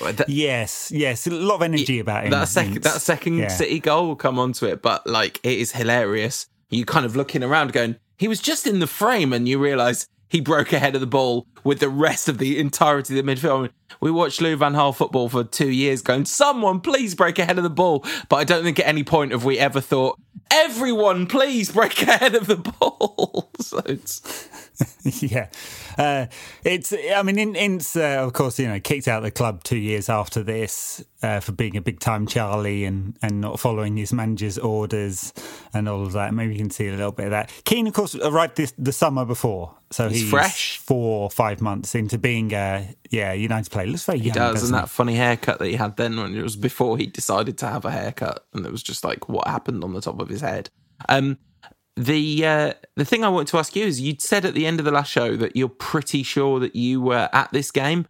that, 0.00 0.28
Yes, 0.28 0.92
yes, 0.94 1.26
a 1.26 1.30
lot 1.30 1.56
of 1.56 1.62
energy 1.62 1.98
about 1.98 2.24
him. 2.24 2.30
that 2.30 2.48
second 2.48 2.82
that 2.82 3.00
second 3.00 3.38
Yeah. 3.38 3.48
City 3.48 3.80
goal 3.80 4.06
will 4.08 4.16
come 4.16 4.38
onto 4.38 4.66
it, 4.66 4.82
but 4.82 5.06
like 5.06 5.40
it 5.42 5.58
is 5.58 5.72
hilarious. 5.72 6.46
You 6.70 6.84
kind 6.84 7.06
of 7.06 7.16
looking 7.16 7.42
around, 7.42 7.72
going, 7.72 7.96
he 8.18 8.26
was 8.28 8.40
just 8.40 8.66
in 8.66 8.80
the 8.80 8.86
frame, 8.86 9.32
and 9.32 9.48
you 9.48 9.58
realise 9.58 10.06
he 10.34 10.40
broke 10.40 10.72
ahead 10.72 10.96
of 10.96 11.00
the 11.00 11.06
ball 11.06 11.46
with 11.62 11.78
the 11.78 11.88
rest 11.88 12.28
of 12.28 12.38
the 12.38 12.58
entirety 12.58 13.16
of 13.16 13.24
the 13.24 13.32
midfield. 13.32 13.70
We 14.00 14.10
watched 14.10 14.40
Lou 14.40 14.56
Van 14.56 14.72
Gaal 14.72 14.92
football 14.92 15.28
for 15.28 15.44
two 15.44 15.70
years, 15.70 16.02
going, 16.02 16.24
someone 16.24 16.80
please 16.80 17.14
break 17.14 17.38
ahead 17.38 17.56
of 17.56 17.62
the 17.62 17.70
ball. 17.70 18.04
But 18.28 18.36
I 18.38 18.44
don't 18.44 18.64
think 18.64 18.80
at 18.80 18.88
any 18.88 19.04
point 19.04 19.30
have 19.30 19.44
we 19.44 19.60
ever 19.60 19.80
thought, 19.80 20.18
everyone 20.50 21.28
please 21.28 21.70
break 21.70 22.02
ahead 22.02 22.34
of 22.34 22.48
the 22.48 22.56
ball. 22.56 23.48
so 23.60 23.80
it's 23.86 24.63
yeah, 25.04 25.48
uh, 25.98 26.26
it's. 26.64 26.92
I 26.92 27.22
mean, 27.22 27.38
In- 27.38 27.54
Ince, 27.56 27.96
uh, 27.96 28.24
of 28.24 28.32
course, 28.32 28.58
you 28.58 28.66
know, 28.66 28.80
kicked 28.80 29.06
out 29.06 29.22
the 29.22 29.30
club 29.30 29.62
two 29.62 29.76
years 29.76 30.08
after 30.08 30.42
this 30.42 31.04
uh, 31.22 31.40
for 31.40 31.52
being 31.52 31.76
a 31.76 31.80
big 31.80 32.00
time 32.00 32.26
Charlie 32.26 32.84
and 32.84 33.16
and 33.22 33.40
not 33.40 33.60
following 33.60 33.96
his 33.96 34.12
manager's 34.12 34.58
orders 34.58 35.32
and 35.72 35.88
all 35.88 36.02
of 36.02 36.12
that. 36.12 36.34
Maybe 36.34 36.54
you 36.54 36.58
can 36.58 36.70
see 36.70 36.88
a 36.88 36.92
little 36.92 37.12
bit 37.12 37.26
of 37.26 37.30
that. 37.30 37.52
Keane, 37.64 37.86
of 37.86 37.92
course, 37.94 38.14
arrived 38.16 38.56
this 38.56 38.72
the 38.76 38.92
summer 38.92 39.24
before, 39.24 39.74
so 39.90 40.08
He's 40.08 40.22
he's, 40.22 40.30
fresh. 40.30 40.78
four 40.78 41.22
or 41.22 41.30
five 41.30 41.60
months 41.60 41.94
into 41.94 42.18
being 42.18 42.52
a 42.52 42.94
yeah 43.10 43.32
United 43.32 43.70
player. 43.70 43.86
Looks 43.86 44.04
very 44.04 44.18
young, 44.18 44.34
does, 44.34 44.54
doesn't 44.54 44.74
and 44.74 44.82
that 44.82 44.90
funny 44.90 45.14
haircut 45.14 45.60
that 45.60 45.68
he 45.68 45.74
had 45.74 45.96
then 45.96 46.16
when 46.16 46.34
it 46.36 46.42
was 46.42 46.56
before 46.56 46.98
he 46.98 47.06
decided 47.06 47.58
to 47.58 47.66
have 47.66 47.84
a 47.84 47.92
haircut, 47.92 48.44
and 48.52 48.66
it 48.66 48.72
was 48.72 48.82
just 48.82 49.04
like 49.04 49.28
what 49.28 49.46
happened 49.46 49.84
on 49.84 49.92
the 49.92 50.00
top 50.00 50.20
of 50.20 50.28
his 50.28 50.40
head. 50.40 50.70
Um, 51.08 51.38
the 51.96 52.46
uh, 52.46 52.72
the 52.96 53.04
thing 53.04 53.24
I 53.24 53.28
want 53.28 53.48
to 53.48 53.58
ask 53.58 53.74
you 53.76 53.84
is, 53.84 54.00
you'd 54.00 54.20
said 54.20 54.44
at 54.44 54.54
the 54.54 54.66
end 54.66 54.80
of 54.80 54.84
the 54.84 54.90
last 54.90 55.10
show 55.10 55.36
that 55.36 55.56
you're 55.56 55.68
pretty 55.68 56.22
sure 56.22 56.60
that 56.60 56.74
you 56.74 57.00
were 57.00 57.28
at 57.32 57.52
this 57.52 57.70
game. 57.70 58.06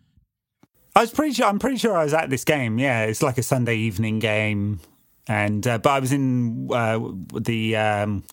I 0.97 1.01
was 1.01 1.11
pretty 1.11 1.35
sure. 1.35 1.47
I'm 1.47 1.59
pretty 1.59 1.77
sure 1.77 1.97
I 1.97 2.05
was 2.05 2.14
at 2.14 2.31
this 2.31 2.44
game. 2.44 2.79
Yeah, 2.79 3.03
it's 3.03 3.23
like 3.23 3.38
a 3.38 3.42
Sunday 3.42 3.77
evening 3.77 4.20
game, 4.20 4.81
and 5.27 5.66
uh, 5.66 5.79
but 5.79 5.90
I 5.90 6.01
was 6.01 6.12
in 6.12 6.68
uh, 6.73 7.01
the. 7.38 7.77
Um, 7.77 8.25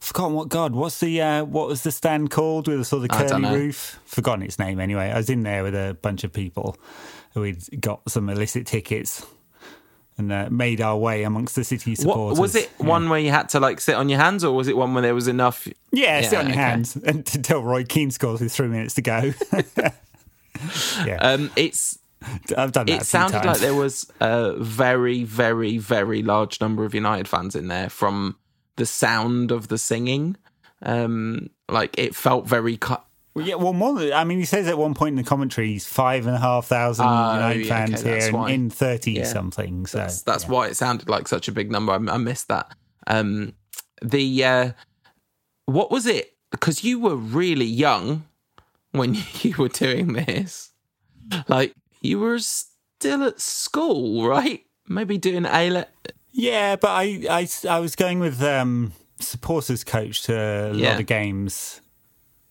Forgotten 0.00 0.36
what 0.36 0.48
God? 0.48 0.76
What's 0.76 1.00
the 1.00 1.20
uh, 1.20 1.44
what 1.44 1.66
was 1.66 1.82
the 1.82 1.90
stand 1.90 2.30
called 2.30 2.68
with 2.68 2.78
the 2.78 2.84
sort 2.84 3.02
of 3.02 3.10
curly 3.10 3.52
roof? 3.52 3.98
Forgotten 4.04 4.44
its 4.44 4.56
name 4.56 4.78
anyway. 4.78 5.10
I 5.10 5.16
was 5.16 5.28
in 5.28 5.42
there 5.42 5.64
with 5.64 5.74
a 5.74 5.98
bunch 6.00 6.22
of 6.22 6.32
people 6.32 6.76
who 7.34 7.40
we'd 7.40 7.80
got 7.80 8.08
some 8.08 8.28
illicit 8.28 8.64
tickets 8.64 9.26
and 10.18 10.32
uh, 10.32 10.48
made 10.50 10.80
our 10.80 10.96
way 10.96 11.22
amongst 11.22 11.54
the 11.54 11.64
city 11.64 11.92
What, 11.92 11.98
supporters. 12.00 12.38
was 12.40 12.54
it 12.56 12.70
Yeah. 12.80 12.86
one 12.86 13.08
where 13.08 13.20
you 13.20 13.30
had 13.30 13.48
to 13.50 13.60
like 13.60 13.80
sit 13.80 13.94
on 13.94 14.08
your 14.08 14.18
hands, 14.18 14.42
or 14.44 14.54
was 14.54 14.68
it 14.68 14.76
one 14.76 14.92
where 14.94 15.02
there 15.02 15.14
was 15.14 15.28
enough? 15.28 15.66
Yeah, 15.92 16.20
sit 16.22 16.32
Yeah, 16.32 16.38
on 16.40 16.44
your 16.46 16.52
okay. 16.54 16.60
hands 16.62 16.96
until 17.04 17.62
Roy 17.62 17.84
Keane 17.84 18.10
scores 18.10 18.40
with 18.40 18.52
three 18.52 18.68
minutes 18.68 18.94
to 18.94 19.02
go. 19.02 19.32
yeah, 21.06 21.16
Um, 21.20 21.50
it's 21.56 21.98
I've 22.56 22.72
done 22.72 22.86
that. 22.86 23.02
it 23.02 23.04
sounded 23.06 23.34
times. 23.42 23.46
like 23.46 23.58
there 23.60 23.74
was 23.74 24.10
a 24.20 24.54
very, 24.58 25.22
very, 25.24 25.78
very 25.78 26.22
large 26.22 26.60
number 26.60 26.84
of 26.84 26.94
United 26.94 27.28
fans 27.28 27.54
in 27.54 27.68
there 27.68 27.88
from 27.88 28.36
the 28.76 28.86
sound 28.86 29.52
of 29.52 29.68
the 29.68 29.78
singing. 29.78 30.36
Um, 30.82 31.50
like 31.68 31.96
it 31.98 32.14
felt 32.16 32.46
very. 32.46 32.76
Cu- 32.76 32.96
Well, 33.38 33.46
yeah, 33.46 33.54
well, 33.56 33.72
more. 33.72 33.94
Than, 33.98 34.12
I 34.12 34.24
mean, 34.24 34.38
he 34.38 34.44
says 34.44 34.66
at 34.68 34.76
one 34.78 34.94
point 34.94 35.12
in 35.12 35.16
the 35.16 35.28
commentary, 35.28 35.68
he's 35.68 35.86
five 35.86 36.26
and 36.26 36.34
a 36.36 36.38
half 36.38 36.66
thousand 36.66 37.06
Oh, 37.06 37.34
United 37.34 37.66
yeah, 37.66 37.68
fans 37.86 38.02
that's 38.02 38.26
here 38.26 38.32
why. 38.34 38.48
in, 38.50 38.54
in 38.64 38.70
thirty 38.70 39.12
Yeah. 39.12 39.24
something. 39.24 39.86
So 39.86 39.98
That's 39.98 40.22
that's 40.22 40.44
yeah. 40.44 40.50
why 40.50 40.66
it 40.68 40.76
sounded 40.76 41.08
like 41.08 41.26
such 41.28 41.48
a 41.48 41.52
big 41.52 41.70
number. 41.70 41.92
I, 41.92 41.96
I 41.96 42.16
missed 42.18 42.48
that. 42.48 42.74
Um, 43.06 43.54
the 44.02 44.44
uh, 44.44 44.70
what 45.66 45.90
was 45.90 46.06
it? 46.06 46.34
Because 46.50 46.84
you 46.84 46.98
were 47.00 47.16
really 47.16 47.64
young 47.66 48.24
when 48.92 49.14
you 49.42 49.54
were 49.58 49.68
doing 49.68 50.12
this. 50.14 50.72
Like 51.48 51.74
you 52.00 52.18
were 52.20 52.38
still 52.38 53.24
at 53.24 53.40
school, 53.40 54.26
right? 54.26 54.64
Maybe 54.88 55.18
doing 55.18 55.44
A 55.44 55.70
le- 55.70 55.86
Yeah, 56.32 56.76
but 56.76 56.88
I, 56.90 57.24
I, 57.28 57.48
I 57.68 57.80
was 57.80 57.94
going 57.96 58.20
with 58.20 58.42
um, 58.42 58.92
supporters 59.20 59.84
coach 59.84 60.22
to 60.22 60.34
a 60.34 60.72
Yeah. 60.74 60.90
lot 60.92 61.00
of 61.00 61.06
games 61.06 61.80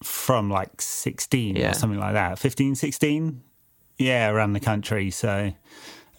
from 0.03 0.49
like 0.49 0.81
16 0.81 1.55
Yeah. 1.55 1.71
or 1.71 1.73
something 1.73 1.99
like 1.99 2.13
that. 2.13 2.39
15, 2.39 2.75
16? 2.75 3.41
Yeah, 3.97 4.29
around 4.29 4.53
the 4.53 4.59
country. 4.59 5.09
So, 5.11 5.53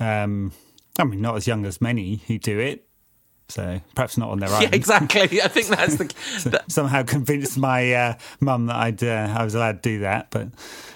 um, 0.00 0.52
I 0.98 1.04
mean, 1.04 1.20
not 1.20 1.36
as 1.36 1.46
young 1.46 1.64
as 1.64 1.80
many 1.80 2.16
who 2.26 2.38
do 2.38 2.58
it. 2.58 2.84
So 3.50 3.80
perhaps 3.94 4.18
not 4.18 4.28
on 4.30 4.40
their 4.40 4.50
own. 4.52 4.62
Yeah, 4.62 4.68
exactly. 4.72 5.40
I 5.40 5.48
think 5.48 5.66
that's 5.68 5.96
the. 5.96 6.50
that- 6.50 6.70
Somehow 6.70 7.02
convinced 7.02 7.56
my 7.56 7.92
uh, 7.94 8.14
mum 8.40 8.66
that 8.66 8.76
I'd 8.76 9.02
uh, 9.02 9.34
I 9.38 9.42
was 9.44 9.54
allowed 9.54 9.82
to 9.82 9.88
do 9.90 9.98
that, 10.00 10.30
but 10.30 10.48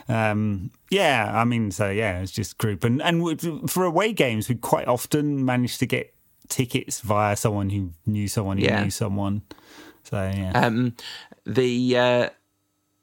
um, 0.08 0.70
yeah, 0.90 1.30
I 1.32 1.44
mean, 1.44 1.70
so 1.70 1.88
yeah, 1.88 2.20
it's 2.20 2.30
just 2.32 2.58
group 2.58 2.84
and 2.84 3.00
and 3.00 3.70
for 3.70 3.84
away 3.84 4.12
games, 4.12 4.50
we 4.50 4.56
quite 4.56 4.86
often 4.86 5.44
managed 5.46 5.78
to 5.80 5.86
get 5.86 6.12
tickets 6.48 7.00
via 7.00 7.36
someone 7.36 7.70
who 7.70 7.92
knew 8.04 8.28
someone 8.28 8.58
who 8.58 8.64
Yeah. 8.64 8.82
knew 8.82 8.90
someone. 8.90 9.42
So 10.02 10.16
yeah, 10.16 10.50
um, 10.54 10.94
the 11.46 11.96
uh, 11.96 12.28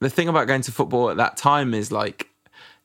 the 0.00 0.10
thing 0.10 0.28
about 0.28 0.46
going 0.46 0.62
to 0.62 0.72
football 0.72 1.10
at 1.10 1.16
that 1.18 1.36
time 1.36 1.74
is 1.74 1.92
like 1.92 2.28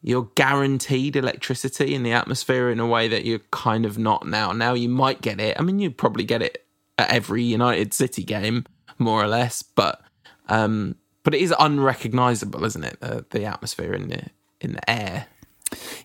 you're 0.01 0.29
guaranteed 0.35 1.15
electricity 1.15 1.95
in 1.95 2.03
the 2.03 2.11
atmosphere 2.11 2.69
in 2.69 2.79
a 2.79 2.85
way 2.85 3.07
that 3.07 3.25
you're 3.25 3.39
kind 3.51 3.85
of 3.85 3.97
not 3.97 4.27
now. 4.27 4.51
Now 4.51 4.73
you 4.73 4.87
might 4.87 5.21
get 5.21 5.39
it. 5.39 5.59
I 5.59 5.63
mean, 5.63 5.79
you 5.79 5.89
probably 5.89 6.23
get 6.23 6.41
it 6.41 6.65
at 6.97 7.09
every 7.09 7.43
United 7.43 7.93
City 7.93 8.23
game, 8.23 8.65
more 8.99 9.23
or 9.23 9.27
less, 9.27 9.63
but 9.63 10.01
um, 10.47 10.95
but 11.23 11.33
it 11.33 11.41
is 11.41 11.53
unrecognizable, 11.59 12.63
isn't 12.65 12.83
it? 12.83 12.97
Uh, 13.01 13.21
the 13.31 13.45
atmosphere 13.45 13.93
in 13.93 14.09
the 14.09 14.23
in 14.61 14.73
the 14.73 14.89
air. 14.89 15.27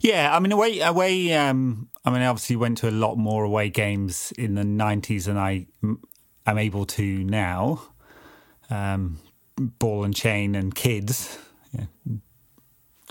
yeah. 0.00 0.34
I 0.34 0.40
mean, 0.40 0.52
away 0.52 0.80
away. 0.80 1.34
Um, 1.34 1.88
I 2.04 2.10
mean, 2.10 2.22
I 2.22 2.26
obviously 2.26 2.56
went 2.56 2.78
to 2.78 2.88
a 2.88 2.90
lot 2.90 3.16
more 3.16 3.44
away 3.44 3.68
games 3.68 4.32
in 4.38 4.54
the 4.54 4.64
nineties 4.64 5.26
than 5.26 5.36
I 5.36 5.66
am 6.46 6.58
able 6.58 6.86
to 6.86 7.04
now. 7.24 7.82
Um, 8.70 9.18
ball 9.60 10.04
and 10.04 10.14
chain 10.14 10.54
and 10.54 10.74
kids. 10.74 11.38
Yeah. 11.72 11.84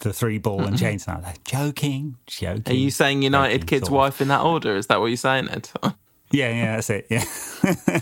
The 0.01 0.13
three 0.13 0.37
ball 0.37 0.63
and 0.63 0.77
chains. 0.77 1.07
Now 1.07 1.19
they're 1.19 1.33
joking, 1.43 2.15
joking. 2.25 2.63
Mm-hmm. 2.63 2.71
Are 2.71 2.75
you 2.75 2.91
saying 2.91 3.21
United 3.21 3.61
Joking, 3.61 3.67
kids 3.67 3.81
sort 3.87 3.89
of. 3.89 3.93
wife 3.97 4.21
in 4.21 4.29
that 4.29 4.41
order? 4.41 4.75
Is 4.75 4.87
that 4.87 4.99
what 4.99 5.07
you're 5.07 5.17
saying, 5.17 5.49
Ed? 5.49 5.69
Yeah, 6.31 6.49
yeah, 6.53 6.75
that's 6.75 6.91
it. 6.91 7.07
Yeah. 7.09 8.01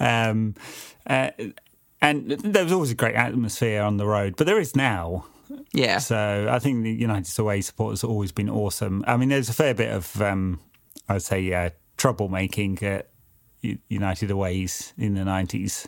um, 0.30 0.54
uh, 1.06 1.28
and 2.00 2.30
there 2.30 2.64
was 2.64 2.72
always 2.72 2.90
a 2.90 2.94
great 2.94 3.16
atmosphere 3.16 3.82
on 3.82 3.98
the 3.98 4.06
road, 4.06 4.36
but 4.38 4.46
there 4.46 4.58
is 4.58 4.74
now. 4.74 5.26
yeah. 5.70 5.98
So 5.98 6.48
I 6.50 6.58
think 6.58 6.84
the 6.84 6.90
United 6.90 7.38
away 7.38 7.60
support 7.60 7.92
has 7.92 8.02
always 8.02 8.32
been 8.32 8.48
awesome. 8.48 9.04
I 9.06 9.18
mean, 9.18 9.28
there's 9.28 9.50
a 9.50 9.52
fair 9.52 9.74
bit 9.74 9.92
of, 9.92 10.22
um, 10.22 10.58
I'd 11.06 11.20
say, 11.20 11.52
uh, 11.52 11.68
troublemaking 11.98 12.82
at 12.82 13.10
United 13.60 14.30
aways 14.30 14.94
in 14.96 15.12
the 15.12 15.20
90s 15.20 15.86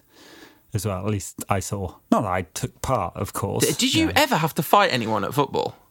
as 0.75 0.87
well. 0.87 0.99
At 1.05 1.11
least 1.11 1.45
I 1.49 1.61
saw. 1.61 1.97
Not 2.11 2.23
that 2.23 2.33
I 2.33 2.43
took 2.43 2.81
part, 2.83 3.15
of 3.17 3.33
course. 3.33 3.67
Did 3.77 3.95
you 3.95 4.07
know. 4.07 4.13
ever 4.17 4.37
have 4.37 4.55
to 4.55 4.63
fight 4.63 4.93
anyone 4.93 5.25
at 5.25 5.35
football? 5.35 5.77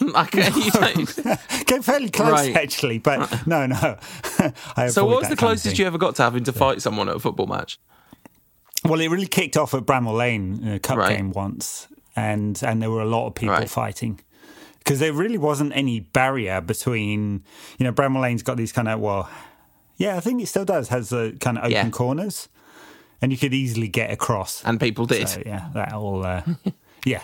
Okay, 0.00 0.48
you 0.54 0.70
don't. 0.70 1.18
Came 1.66 1.82
fairly 1.82 2.08
close 2.08 2.30
Right. 2.30 2.54
actually, 2.56 2.98
but 2.98 3.18
uh-uh. 3.18 3.38
no, 3.46 3.66
no. 3.66 3.98
I 4.76 4.86
So, 4.90 5.04
what 5.04 5.18
was 5.20 5.28
the 5.28 5.34
closest 5.34 5.76
you 5.76 5.86
ever 5.86 5.98
got 5.98 6.14
to 6.16 6.22
having 6.22 6.44
to 6.44 6.52
fight 6.52 6.80
someone 6.80 7.08
at 7.08 7.16
a 7.16 7.18
football 7.18 7.46
match? 7.48 7.80
Well, 8.84 9.00
it 9.00 9.08
really 9.08 9.26
kicked 9.26 9.56
off 9.56 9.74
at 9.74 9.82
Bramall 9.82 10.16
Lane 10.16 10.60
in 10.62 10.68
a 10.74 10.78
cup 10.78 10.98
Right. 10.98 11.16
game 11.16 11.32
once, 11.32 11.88
and 12.14 12.60
and 12.62 12.80
there 12.80 12.92
were 12.92 13.00
a 13.02 13.06
lot 13.06 13.26
of 13.26 13.34
people 13.34 13.56
Right. 13.56 13.68
fighting 13.68 14.20
because 14.78 15.00
there 15.00 15.12
really 15.12 15.36
wasn't 15.36 15.72
any 15.74 15.98
barrier 15.98 16.60
between. 16.60 17.42
You 17.78 17.84
know, 17.84 17.92
Bramall 17.92 18.20
Lane's 18.22 18.44
got 18.44 18.56
these 18.56 18.70
kind 18.72 18.86
of 18.86 19.00
well, 19.00 19.28
yeah, 19.96 20.16
I 20.16 20.20
think 20.20 20.40
it 20.40 20.46
still 20.46 20.64
does 20.64 20.90
has 20.90 21.12
a 21.12 21.32
kind 21.40 21.58
of 21.58 21.64
open 21.64 21.72
Yeah. 21.72 21.90
corners, 21.90 22.48
and 23.20 23.32
you 23.32 23.38
could 23.38 23.54
easily 23.54 23.88
get 23.88 24.10
across. 24.10 24.64
And 24.64 24.80
people 24.80 25.06
did. 25.06 25.28
So 25.28 25.42
yeah, 25.44 25.70
that 25.74 25.92
all. 25.92 26.24
Uh, 26.24 26.42
yeah, 27.04 27.22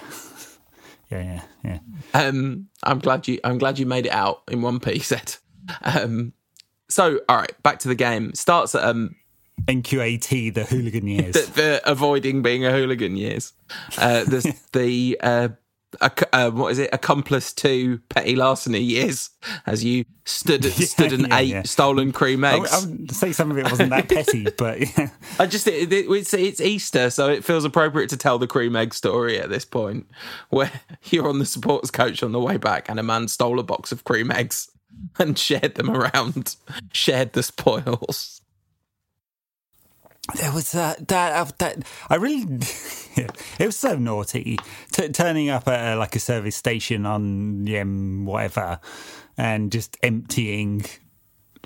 yeah, 1.10 1.22
yeah, 1.22 1.42
yeah. 1.64 1.78
Um, 2.12 2.68
I'm 2.82 2.98
glad 2.98 3.28
you. 3.28 3.38
I'm 3.44 3.58
glad 3.58 3.78
you 3.78 3.86
made 3.86 4.06
it 4.06 4.12
out 4.12 4.42
in 4.50 4.62
one 4.62 4.80
piece. 4.80 5.12
Ed. 5.12 5.36
Um, 5.82 6.32
so, 6.88 7.20
all 7.28 7.36
right, 7.36 7.62
back 7.62 7.78
to 7.80 7.88
the 7.88 7.94
game. 7.94 8.34
Starts 8.34 8.74
at 8.74 8.84
um, 8.84 9.16
NQAT, 9.66 10.54
the 10.54 10.64
hooligan 10.64 11.06
years. 11.06 11.34
the, 11.46 11.52
the 11.52 11.90
avoiding 11.90 12.42
being 12.42 12.64
a 12.64 12.70
hooligan 12.70 13.16
years. 13.16 13.52
Uh, 13.98 14.24
the 14.24 14.54
the 14.72 15.18
uh, 15.22 15.48
uh, 16.00 16.50
what 16.50 16.72
is 16.72 16.78
it? 16.78 16.90
Accomplice 16.92 17.52
to 17.54 17.98
petty 18.08 18.36
larceny 18.36 18.80
years, 18.80 19.30
as 19.66 19.84
you 19.84 20.04
stood 20.24 20.64
stood 20.72 21.12
and 21.12 21.28
yeah, 21.28 21.38
ate 21.38 21.48
yeah. 21.48 21.62
stolen 21.62 22.12
cream 22.12 22.44
eggs. 22.44 22.72
I 22.72 22.86
would 22.86 23.10
say 23.14 23.32
some 23.32 23.50
of 23.50 23.58
it 23.58 23.64
wasn't 23.64 23.90
that 23.90 24.08
petty, 24.08 24.46
but 24.58 24.80
yeah. 24.98 25.08
I 25.38 25.46
just 25.46 25.66
it, 25.66 25.92
it- 25.92 26.06
it's 26.10 26.34
it's 26.34 26.60
Easter, 26.60 27.10
so 27.10 27.28
it 27.28 27.44
feels 27.44 27.64
appropriate 27.64 28.10
to 28.10 28.16
tell 28.16 28.38
the 28.38 28.46
cream 28.46 28.76
egg 28.76 28.94
story 28.94 29.38
at 29.38 29.50
this 29.50 29.64
point, 29.64 30.06
where 30.50 30.70
you're 31.04 31.28
on 31.28 31.38
the 31.38 31.46
supporters 31.46 31.90
coach 31.90 32.22
on 32.22 32.32
the 32.32 32.40
way 32.40 32.56
back, 32.56 32.88
and 32.88 32.98
a 32.98 33.02
man 33.02 33.28
stole 33.28 33.58
a 33.58 33.62
box 33.62 33.92
of 33.92 34.04
cream 34.04 34.30
eggs 34.30 34.70
and 35.18 35.38
shared 35.38 35.74
them 35.74 35.90
around, 35.90 36.56
shared 36.92 37.32
the 37.32 37.42
spoils. 37.42 38.40
There 40.32 40.52
was 40.52 40.74
uh, 40.74 40.94
that, 41.08 41.32
uh, 41.32 41.50
that. 41.58 41.84
I 42.08 42.14
really, 42.16 42.44
it 43.16 43.66
was 43.66 43.76
so 43.76 43.96
naughty. 43.96 44.58
T- 44.90 45.08
turning 45.10 45.50
up 45.50 45.68
at 45.68 45.94
uh, 45.94 45.98
like 45.98 46.16
a 46.16 46.18
service 46.18 46.56
station 46.56 47.04
on 47.04 47.64
the 47.64 47.76
M 47.76 48.24
whatever, 48.24 48.80
and 49.36 49.70
just 49.70 49.98
emptying 50.02 50.86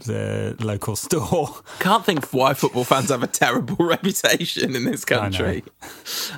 the 0.05 0.57
local 0.59 0.97
store. 0.97 1.55
Can't 1.79 2.05
think 2.05 2.33
why 2.33 2.55
football 2.55 2.85
fans 2.85 3.11
have 3.11 3.23
a 3.23 3.29
terrible 3.29 3.77
reputation 3.85 4.75
in 4.75 4.85
this 4.85 5.05
country. 5.05 5.63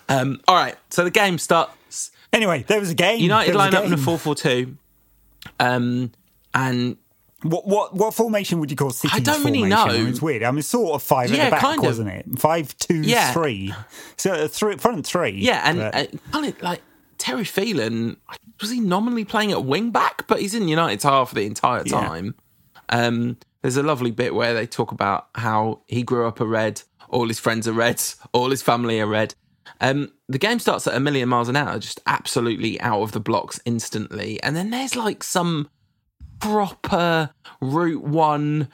Um, 0.09 0.41
all 0.47 0.57
right, 0.57 0.77
so 0.91 1.05
the 1.05 1.11
game 1.11 1.39
starts. 1.39 2.11
Anyway, 2.35 2.65
there 2.69 2.81
was 2.81 2.91
a 2.91 2.95
game. 2.95 3.21
United 3.21 3.55
line 3.55 3.75
up 3.75 3.85
in 3.85 3.95
a 3.95 3.97
four-four-two, 3.97 4.77
um, 5.59 6.13
and 6.53 6.99
What 7.43 7.67
what 7.67 7.95
what 7.95 8.13
formation 8.15 8.61
would 8.61 8.71
you 8.71 8.77
call 8.77 8.91
City's 8.91 9.17
I 9.17 9.21
don't 9.21 9.45
really 9.45 9.61
formation? 9.61 9.71
know. 9.71 9.85
I 9.95 9.99
mean, 9.99 10.09
it's 10.09 10.21
weird. 10.23 10.43
I 10.43 10.51
mean, 10.51 10.63
sort 10.63 10.95
of 10.95 11.03
five 11.03 11.31
Yeah, 11.31 11.45
at 11.45 11.45
the 11.47 11.51
back, 11.53 11.61
kind 11.61 11.79
of. 11.79 11.85
wasn't 11.85 12.09
it? 12.11 12.27
Five 12.39 12.77
two 12.79 13.01
Yeah. 13.03 13.33
three. 13.33 13.75
So 14.17 14.33
uh, 14.33 14.49
three, 14.49 14.77
front 14.77 15.07
three. 15.07 15.31
Yeah, 15.31 15.63
and 15.65 15.79
but- 15.79 15.95
uh, 15.95 16.07
kind 16.33 16.47
of 16.47 16.63
like 16.63 16.83
Terry 17.19 17.45
Phelan, 17.45 18.17
was 18.61 18.71
he 18.71 18.81
nominally 18.81 19.25
playing 19.25 19.53
at 19.53 19.65
wing 19.65 19.91
back? 19.91 20.27
But 20.27 20.41
he's 20.41 20.55
in 20.55 20.69
United's 20.69 21.05
half 21.05 21.33
the 21.33 21.47
entire 21.47 21.83
Yeah. 21.87 22.01
time. 22.01 22.35
Um, 22.91 23.37
there's 23.63 23.77
a 23.77 23.83
lovely 23.83 24.11
bit 24.11 24.35
where 24.35 24.53
they 24.55 24.67
talk 24.67 24.93
about 24.93 25.29
how 25.35 25.81
he 25.87 26.03
grew 26.03 26.27
up 26.27 26.41
a 26.41 26.47
red, 26.47 26.83
all 27.09 27.29
his 27.29 27.39
friends 27.39 27.67
are 27.69 27.73
reds, 27.73 28.17
all 28.33 28.51
his 28.51 28.63
family 28.63 29.01
are 29.01 29.07
red. 29.07 29.35
Um, 29.81 30.13
the 30.29 30.39
game 30.39 30.59
starts 30.59 30.87
at 30.87 30.95
a 30.95 31.01
million 31.01 31.29
miles 31.29 31.49
an 31.49 31.57
hour, 31.57 31.79
just 31.79 32.01
absolutely 32.07 32.81
out 32.81 33.01
of 33.03 33.13
the 33.13 33.21
blocks 33.21 33.61
instantly. 33.65 34.43
And 34.43 34.55
then 34.57 34.71
there's 34.71 34.97
like 34.97 35.23
some 35.23 35.71
proper 36.41 37.31
Route 37.61 38.03
One. 38.03 38.69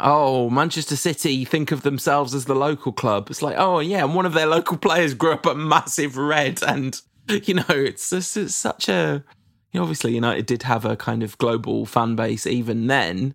Oh, 0.00 0.50
Manchester 0.50 0.96
City 0.96 1.44
think 1.44 1.70
of 1.70 1.82
themselves 1.82 2.34
as 2.34 2.46
the 2.46 2.54
local 2.54 2.92
club. 2.92 3.28
It's 3.30 3.42
like, 3.42 3.56
oh 3.58 3.78
yeah, 3.78 4.04
and 4.04 4.14
one 4.14 4.26
of 4.26 4.32
their 4.32 4.46
local 4.46 4.76
players 4.76 5.14
grew 5.14 5.32
up 5.32 5.46
a 5.46 5.54
massive 5.54 6.16
red, 6.16 6.62
and 6.62 7.00
you 7.28 7.54
know, 7.54 7.64
it's, 7.68 8.10
just, 8.10 8.36
it's 8.36 8.54
such 8.54 8.88
a. 8.88 9.24
You 9.72 9.78
know, 9.78 9.84
obviously, 9.84 10.14
United 10.14 10.44
did 10.44 10.64
have 10.64 10.84
a 10.84 10.96
kind 10.96 11.22
of 11.22 11.38
global 11.38 11.86
fan 11.86 12.14
base 12.14 12.46
even 12.46 12.88
then, 12.88 13.34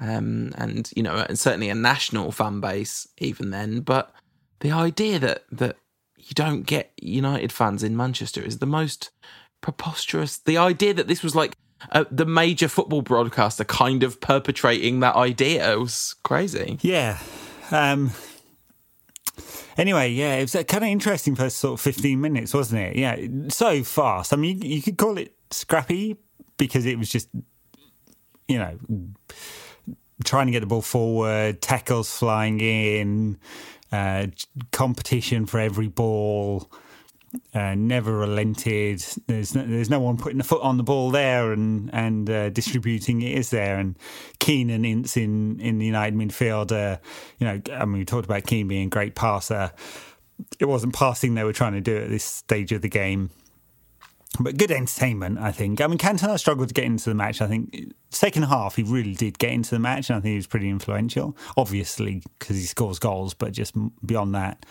um, 0.00 0.52
and 0.56 0.90
you 0.94 1.02
know, 1.02 1.24
and 1.28 1.38
certainly 1.38 1.70
a 1.70 1.74
national 1.74 2.30
fan 2.30 2.60
base 2.60 3.08
even 3.18 3.50
then. 3.50 3.80
But 3.80 4.12
the 4.60 4.72
idea 4.72 5.18
that 5.20 5.44
that 5.52 5.76
you 6.18 6.34
don't 6.34 6.62
get 6.62 6.92
United 7.00 7.52
fans 7.52 7.82
in 7.82 7.96
Manchester 7.96 8.42
is 8.42 8.58
the 8.58 8.66
most 8.66 9.10
preposterous. 9.62 10.38
The 10.38 10.58
idea 10.58 10.92
that 10.94 11.08
this 11.08 11.22
was 11.22 11.34
like 11.34 11.54
uh, 11.92 12.04
the 12.10 12.26
major 12.26 12.68
football 12.68 13.02
broadcaster 13.02 13.64
kind 13.64 14.02
of 14.02 14.20
perpetrating 14.20 15.00
that 15.00 15.16
idea 15.16 15.72
It 15.72 15.78
was 15.78 16.14
crazy. 16.22 16.78
Yeah. 16.82 17.18
Um, 17.70 18.12
anyway, 19.76 20.10
yeah, 20.10 20.36
it 20.36 20.42
was 20.42 20.52
kind 20.52 20.84
of 20.84 20.90
interesting 20.90 21.34
for 21.34 21.48
sort 21.50 21.74
of 21.74 21.80
15 21.80 22.20
minutes, 22.20 22.54
wasn't 22.54 22.82
it? 22.82 22.96
Yeah, 22.96 23.16
so 23.48 23.82
fast. 23.84 24.32
I 24.32 24.36
mean, 24.36 24.60
you, 24.60 24.76
you 24.76 24.82
could 24.82 24.98
call 24.98 25.18
it 25.18 25.34
scrappy 25.50 26.16
because 26.56 26.86
it 26.86 26.98
was 26.98 27.10
just, 27.10 27.28
you 28.48 28.58
know, 28.58 28.78
trying 30.24 30.46
to 30.46 30.52
get 30.52 30.60
the 30.60 30.66
ball 30.66 30.82
forward, 30.82 31.62
tackles 31.62 32.12
flying 32.16 32.60
in, 32.60 33.38
uh, 33.92 34.26
competition 34.72 35.46
for 35.46 35.60
every 35.60 35.88
ball. 35.88 36.70
Uh, 37.54 37.74
never 37.74 38.16
relented. 38.16 39.04
There's 39.26 39.54
no, 39.54 39.62
there's 39.66 39.90
no 39.90 40.00
one 40.00 40.16
putting 40.16 40.40
a 40.40 40.44
foot 40.44 40.62
on 40.62 40.78
the 40.78 40.82
ball 40.82 41.10
there 41.10 41.52
and 41.52 41.90
and 41.92 42.28
uh, 42.28 42.50
distributing 42.50 43.20
it 43.22 43.36
is 43.36 43.50
there. 43.50 43.78
And 43.78 43.96
Keane 44.38 44.70
and 44.70 44.86
Ince 44.86 45.16
in 45.16 45.60
in 45.60 45.78
the 45.78 45.86
United 45.86 46.14
midfield. 46.14 46.72
Uh, 46.72 46.98
you 47.38 47.46
know, 47.46 47.60
I 47.72 47.84
mean, 47.84 47.98
we 47.98 48.04
talked 48.04 48.24
about 48.24 48.46
Keane 48.46 48.68
being 48.68 48.86
a 48.86 48.90
great 48.90 49.14
passer. 49.14 49.72
It 50.58 50.66
wasn't 50.66 50.94
passing 50.94 51.34
they 51.34 51.44
were 51.44 51.52
trying 51.52 51.74
to 51.74 51.80
do 51.80 51.96
at 51.98 52.08
this 52.08 52.24
stage 52.24 52.72
of 52.72 52.80
the 52.80 52.88
game. 52.88 53.30
But 54.40 54.56
good 54.56 54.70
entertainment, 54.70 55.38
I 55.38 55.50
think. 55.50 55.80
I 55.80 55.86
mean, 55.86 55.98
Cantona 55.98 56.38
struggled 56.38 56.68
to 56.68 56.74
get 56.74 56.84
into 56.84 57.10
the 57.10 57.14
match. 57.14 57.40
I 57.40 57.48
think 57.48 57.92
second 58.10 58.44
half 58.44 58.76
he 58.76 58.82
really 58.84 59.14
did 59.14 59.38
get 59.38 59.50
into 59.50 59.70
the 59.70 59.80
match, 59.80 60.10
and 60.10 60.18
I 60.18 60.20
think 60.20 60.32
he 60.32 60.36
was 60.36 60.46
pretty 60.46 60.68
influential. 60.68 61.36
Obviously, 61.56 62.22
because 62.38 62.56
he 62.56 62.64
scores 62.64 62.98
goals, 62.98 63.34
but 63.34 63.52
just 63.52 63.74
beyond 64.06 64.34
that, 64.34 64.64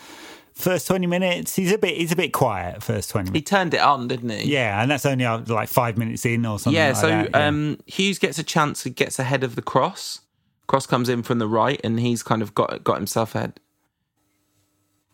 first 0.57 0.87
twenty 0.87 1.07
minutes 1.07 1.55
he's 1.55 1.71
a 1.71 1.77
bit 1.77 1.95
he's 1.95 2.11
a 2.11 2.15
bit 2.15 2.33
quiet. 2.33 2.83
First 2.83 3.09
twenty 3.09 3.29
minutes 3.31 3.49
He 3.49 3.55
turned 3.55 3.73
it 3.73 3.79
on, 3.81 4.07
didn't 4.07 4.29
he? 4.29 4.51
yeah, 4.51 4.81
and 4.81 4.89
that's 4.91 5.05
only 5.05 5.25
uh, 5.25 5.41
like 5.47 5.69
five 5.69 5.97
minutes 5.97 6.25
in 6.25 6.45
or 6.45 6.59
something. 6.59 6.75
Yeah, 6.77 6.89
like 6.89 6.95
so 6.97 7.07
that, 7.07 7.29
yeah. 7.31 7.47
Um, 7.47 7.79
Hughes 7.85 8.19
gets 8.19 8.37
a 8.39 8.43
chance. 8.43 8.83
He 8.83 8.89
gets 8.89 9.19
ahead 9.19 9.43
of 9.43 9.55
the 9.55 9.61
cross. 9.61 10.21
Cross 10.67 10.87
comes 10.87 11.07
in 11.07 11.23
from 11.23 11.39
the 11.39 11.47
right, 11.47 11.79
and 11.83 11.99
he's 11.99 12.23
kind 12.23 12.41
of 12.41 12.53
got 12.53 12.83
got 12.83 12.97
himself 12.97 13.35
ahead. 13.35 13.59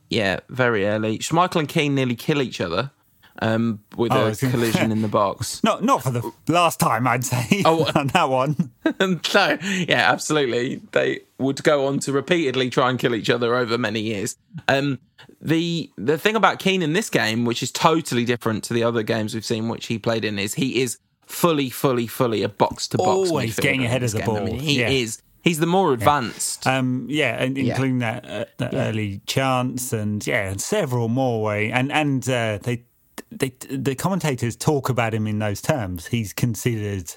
Yeah, 0.10 0.40
very 0.50 0.86
early. 0.86 1.20
Schmeichel 1.20 1.58
and 1.58 1.68
Keane 1.68 1.96
nearly 1.96 2.16
kill 2.16 2.42
each 2.42 2.62
other 2.62 2.92
um, 3.42 3.80
with 3.98 4.12
Oh, 4.12 4.28
a 4.28 4.36
collision 4.36 4.92
in 4.92 5.02
the 5.02 5.08
box. 5.08 5.64
not 5.64 5.84
not 5.84 6.04
for 6.04 6.12
the 6.12 6.32
last 6.48 6.80
time, 6.80 7.08
I'd 7.08 7.26
say. 7.26 7.64
Oh, 7.66 7.90
on 7.96 8.08
that 8.08 8.30
one. 8.30 8.72
so, 9.24 9.58
yeah, 9.62 10.12
absolutely. 10.12 10.82
They 10.92 11.22
would 11.40 11.64
go 11.64 11.88
on 11.88 12.00
to 12.00 12.12
repeatedly 12.12 12.70
try 12.70 12.90
and 12.90 13.00
kill 13.00 13.16
each 13.16 13.30
other 13.30 13.56
over 13.56 13.78
many 13.78 14.02
years. 14.02 14.38
Um, 14.68 15.00
the 15.42 15.90
the 15.98 16.18
thing 16.18 16.36
about 16.36 16.60
Keane 16.60 16.82
in 16.82 16.94
this 16.94 17.10
game, 17.10 17.46
which 17.46 17.64
is 17.64 17.72
totally 17.72 18.26
different 18.26 18.64
to 18.66 18.74
the 18.74 18.84
other 18.84 19.04
games 19.04 19.34
we've 19.34 19.46
seen, 19.46 19.68
which 19.70 19.88
he 19.88 19.98
played 20.00 20.24
in, 20.26 20.38
is 20.40 20.54
he 20.54 20.82
is 20.82 21.00
fully, 21.26 21.70
fully, 21.70 22.06
fully 22.08 22.44
a 22.44 22.50
box 22.50 22.88
to 22.90 22.98
box. 22.98 23.30
Always 23.30 23.58
getting 23.60 23.84
ahead 23.84 24.04
of 24.04 24.12
the 24.12 24.20
ball. 24.22 24.38
I 24.38 24.44
mean, 24.46 24.60
he 24.60 24.80
Yeah. 24.82 24.90
is. 24.90 25.22
He's 25.42 25.60
the 25.60 25.66
more 25.66 25.92
advanced. 25.92 26.66
Um, 26.66 27.08
yeah, 27.10 27.36
and 27.44 27.58
including 27.58 28.00
that, 28.00 28.24
uh, 28.30 28.46
that 28.60 28.74
early 28.74 29.20
chance, 29.26 29.92
and 29.92 30.26
yeah, 30.26 30.50
and 30.52 30.62
several 30.62 31.10
more. 31.10 31.42
Way 31.44 31.70
and 31.70 31.92
and 31.92 32.24
uh, 32.30 32.60
they, 32.64 32.84
they, 33.40 33.50
the 33.70 33.96
commentators 33.96 34.56
talk 34.56 34.90
about 34.90 35.14
him 35.14 35.28
in 35.28 35.40
those 35.40 35.62
terms. 35.62 36.08
He's 36.08 36.34
considered 36.34 37.14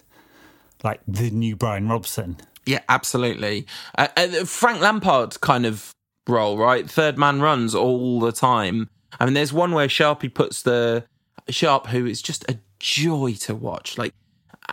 like 0.82 1.00
the 1.06 1.30
new 1.30 1.56
Brian 1.56 1.88
Robson. 1.88 2.36
Yeah, 2.64 2.80
absolutely. 2.88 3.66
Uh, 3.96 4.08
uh, 4.16 4.44
Frank 4.44 4.80
Lampard 4.80 5.40
kind 5.40 5.66
of 5.66 5.94
role, 6.28 6.58
right? 6.58 6.88
Third 6.88 7.16
man 7.16 7.40
runs 7.40 7.74
all 7.74 8.20
the 8.20 8.32
time. 8.32 8.88
I 9.18 9.24
mean, 9.24 9.34
there's 9.34 9.52
one 9.52 9.72
where 9.72 9.88
Sharpie 9.88 10.34
puts 10.34 10.62
the 10.62 11.04
Sharpe, 11.48 11.86
who 11.86 12.06
is 12.06 12.20
just 12.20 12.44
a 12.50 12.58
joy 12.80 13.34
to 13.40 13.54
watch. 13.54 13.96
Like, 13.98 14.12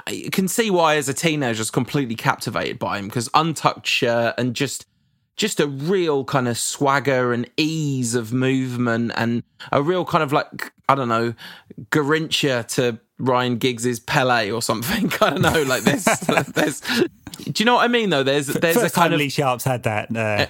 I 0.07 0.29
can 0.31 0.47
see 0.47 0.71
why, 0.71 0.95
as 0.95 1.07
a 1.07 1.13
teenager, 1.13 1.59
I 1.59 1.61
was 1.61 1.71
completely 1.71 2.15
captivated 2.15 2.79
by 2.79 2.97
him 2.97 3.05
because 3.05 3.29
untucked 3.33 3.87
shirt 3.87 4.35
and 4.37 4.55
just. 4.55 4.85
Just 5.35 5.59
a 5.59 5.65
real 5.65 6.25
kind 6.25 6.47
of 6.47 6.59
swagger 6.59 7.33
and 7.33 7.49
ease 7.57 8.13
of 8.13 8.31
movement, 8.31 9.13
and 9.15 9.41
a 9.71 9.81
real 9.81 10.05
kind 10.05 10.23
of 10.23 10.31
like 10.31 10.71
I 10.89 10.95
don't 10.95 11.09
know, 11.09 11.33
Garrincha 11.91 12.67
to 12.75 12.99
Ryan 13.17 13.57
Giggs's 13.57 13.99
Pele 13.99 14.51
or 14.51 14.61
something. 14.61 15.11
I 15.21 15.29
don't 15.31 15.41
know. 15.41 15.63
Like 15.63 15.83
there's, 15.83 16.03
there's. 16.03 16.81
Do 16.81 17.53
you 17.57 17.65
know 17.65 17.75
what 17.75 17.85
I 17.85 17.87
mean? 17.87 18.09
Though 18.09 18.23
there's 18.23 18.47
there's 18.47 18.75
First 18.75 18.95
a 18.95 18.99
kind 18.99 19.11
time 19.11 19.13
of 19.13 19.19
Lee 19.19 19.29
Sharpe's 19.29 19.63
had 19.63 19.83
that 19.83 20.15
uh, 20.15 20.45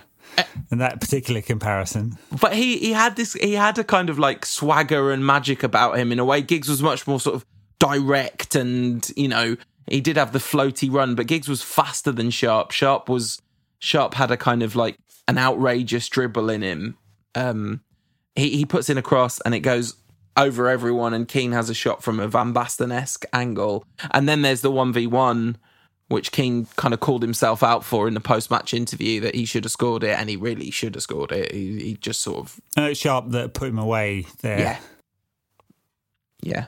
in 0.71 0.79
that 0.79 0.99
particular 0.99 1.41
comparison. 1.41 2.17
but 2.41 2.55
he 2.55 2.77
he 2.77 2.93
had 2.93 3.15
this 3.15 3.33
he 3.33 3.53
had 3.53 3.77
a 3.77 3.83
kind 3.83 4.09
of 4.09 4.19
like 4.19 4.45
swagger 4.45 5.11
and 5.11 5.25
magic 5.25 5.63
about 5.63 5.97
him 5.97 6.11
in 6.11 6.19
a 6.19 6.25
way 6.25 6.41
Giggs 6.41 6.67
was 6.69 6.81
much 6.81 7.07
more 7.07 7.19
sort 7.19 7.35
of 7.35 7.45
direct 7.79 8.55
and 8.55 9.09
you 9.15 9.27
know 9.27 9.55
he 9.89 10.01
did 10.01 10.17
have 10.17 10.31
the 10.31 10.39
floaty 10.39 10.91
run, 10.91 11.15
but 11.15 11.27
Giggs 11.27 11.49
was 11.49 11.61
faster 11.61 12.11
than 12.11 12.29
Sharpe. 12.29 12.71
Sharpe 12.71 13.09
was 13.09 13.41
Sharpe 13.79 14.13
had 14.13 14.31
a 14.31 14.37
kind 14.37 14.63
of 14.63 14.75
like 14.75 14.97
an 15.27 15.37
outrageous 15.37 16.07
dribble 16.07 16.49
in 16.49 16.61
him. 16.61 16.97
Um, 17.35 17.81
he 18.35 18.49
he 18.57 18.65
puts 18.65 18.89
in 18.89 18.97
a 18.97 19.01
cross 19.01 19.39
and 19.41 19.53
it 19.53 19.59
goes 19.59 19.95
over 20.35 20.67
everyone, 20.69 21.13
and 21.13 21.27
Keane 21.27 21.51
has 21.51 21.69
a 21.69 21.73
shot 21.73 22.03
from 22.03 22.19
a 22.19 22.27
Van 22.27 22.53
Basten 22.53 22.93
esque 22.93 23.25
angle, 23.33 23.85
and 24.11 24.27
then 24.27 24.41
there's 24.41 24.61
the 24.61 24.71
one 24.71 24.93
v 24.93 25.07
one. 25.07 25.57
Which 26.09 26.31
Keane 26.31 26.67
kind 26.75 26.93
of 26.93 26.99
called 26.99 27.23
himself 27.23 27.63
out 27.63 27.83
for 27.83 28.07
in 28.07 28.13
the 28.13 28.19
post 28.19 28.51
match 28.51 28.73
interview 28.73 29.21
that 29.21 29.33
he 29.33 29.45
should 29.45 29.63
have 29.63 29.71
scored 29.71 30.03
it, 30.03 30.19
and 30.19 30.29
he 30.29 30.35
really 30.35 30.69
should 30.69 30.93
have 30.93 31.01
scored 31.01 31.31
it. 31.31 31.51
He, 31.51 31.79
he 31.79 31.93
just 31.95 32.21
sort 32.21 32.39
of 32.39 32.61
uh, 32.77 32.93
sharp 32.93 33.29
that 33.29 33.53
put 33.53 33.69
him 33.69 33.79
away 33.79 34.27
there. 34.41 34.59
Yeah, 34.59 34.79
yeah. 36.41 36.65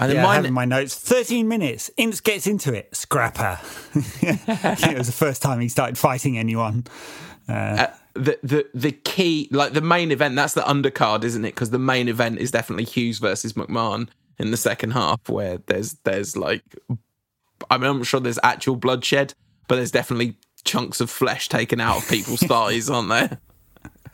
And 0.00 0.12
yeah, 0.12 0.22
mine, 0.22 0.30
I 0.30 0.34
have 0.36 0.44
in 0.44 0.54
my 0.54 0.64
notes, 0.64 0.96
13 0.96 1.46
minutes. 1.46 1.90
Ince 1.96 2.20
gets 2.20 2.46
into 2.46 2.72
it. 2.72 2.94
Scrapper. 2.96 3.60
it 3.94 4.98
was 4.98 5.06
the 5.06 5.12
first 5.12 5.42
time 5.42 5.60
he 5.60 5.68
started 5.68 5.96
fighting 5.96 6.38
anyone. 6.38 6.84
Uh, 7.48 7.52
uh, 7.52 7.94
the, 8.14 8.38
the 8.42 8.66
the 8.74 8.92
key, 8.92 9.48
like 9.50 9.72
the 9.72 9.80
main 9.80 10.10
event, 10.10 10.36
that's 10.36 10.54
the 10.54 10.62
undercard, 10.62 11.24
isn't 11.24 11.44
it? 11.44 11.54
Because 11.54 11.70
the 11.70 11.78
main 11.78 12.08
event 12.08 12.38
is 12.38 12.50
definitely 12.50 12.84
Hughes 12.84 13.18
versus 13.18 13.54
McMahon 13.54 14.08
in 14.38 14.50
the 14.50 14.56
second 14.56 14.92
half, 14.92 15.28
where 15.28 15.58
there's 15.66 15.94
there's 16.04 16.36
like, 16.36 16.62
I 17.70 17.78
mean, 17.78 17.90
I'm 17.90 18.04
sure 18.04 18.20
there's 18.20 18.38
actual 18.42 18.76
bloodshed, 18.76 19.34
but 19.68 19.76
there's 19.76 19.90
definitely 19.90 20.36
chunks 20.64 21.00
of 21.00 21.10
flesh 21.10 21.48
taken 21.48 21.80
out 21.80 21.98
of 21.98 22.08
people's 22.08 22.40
thighs, 22.42 22.88
aren't 22.88 23.08
there? 23.08 23.38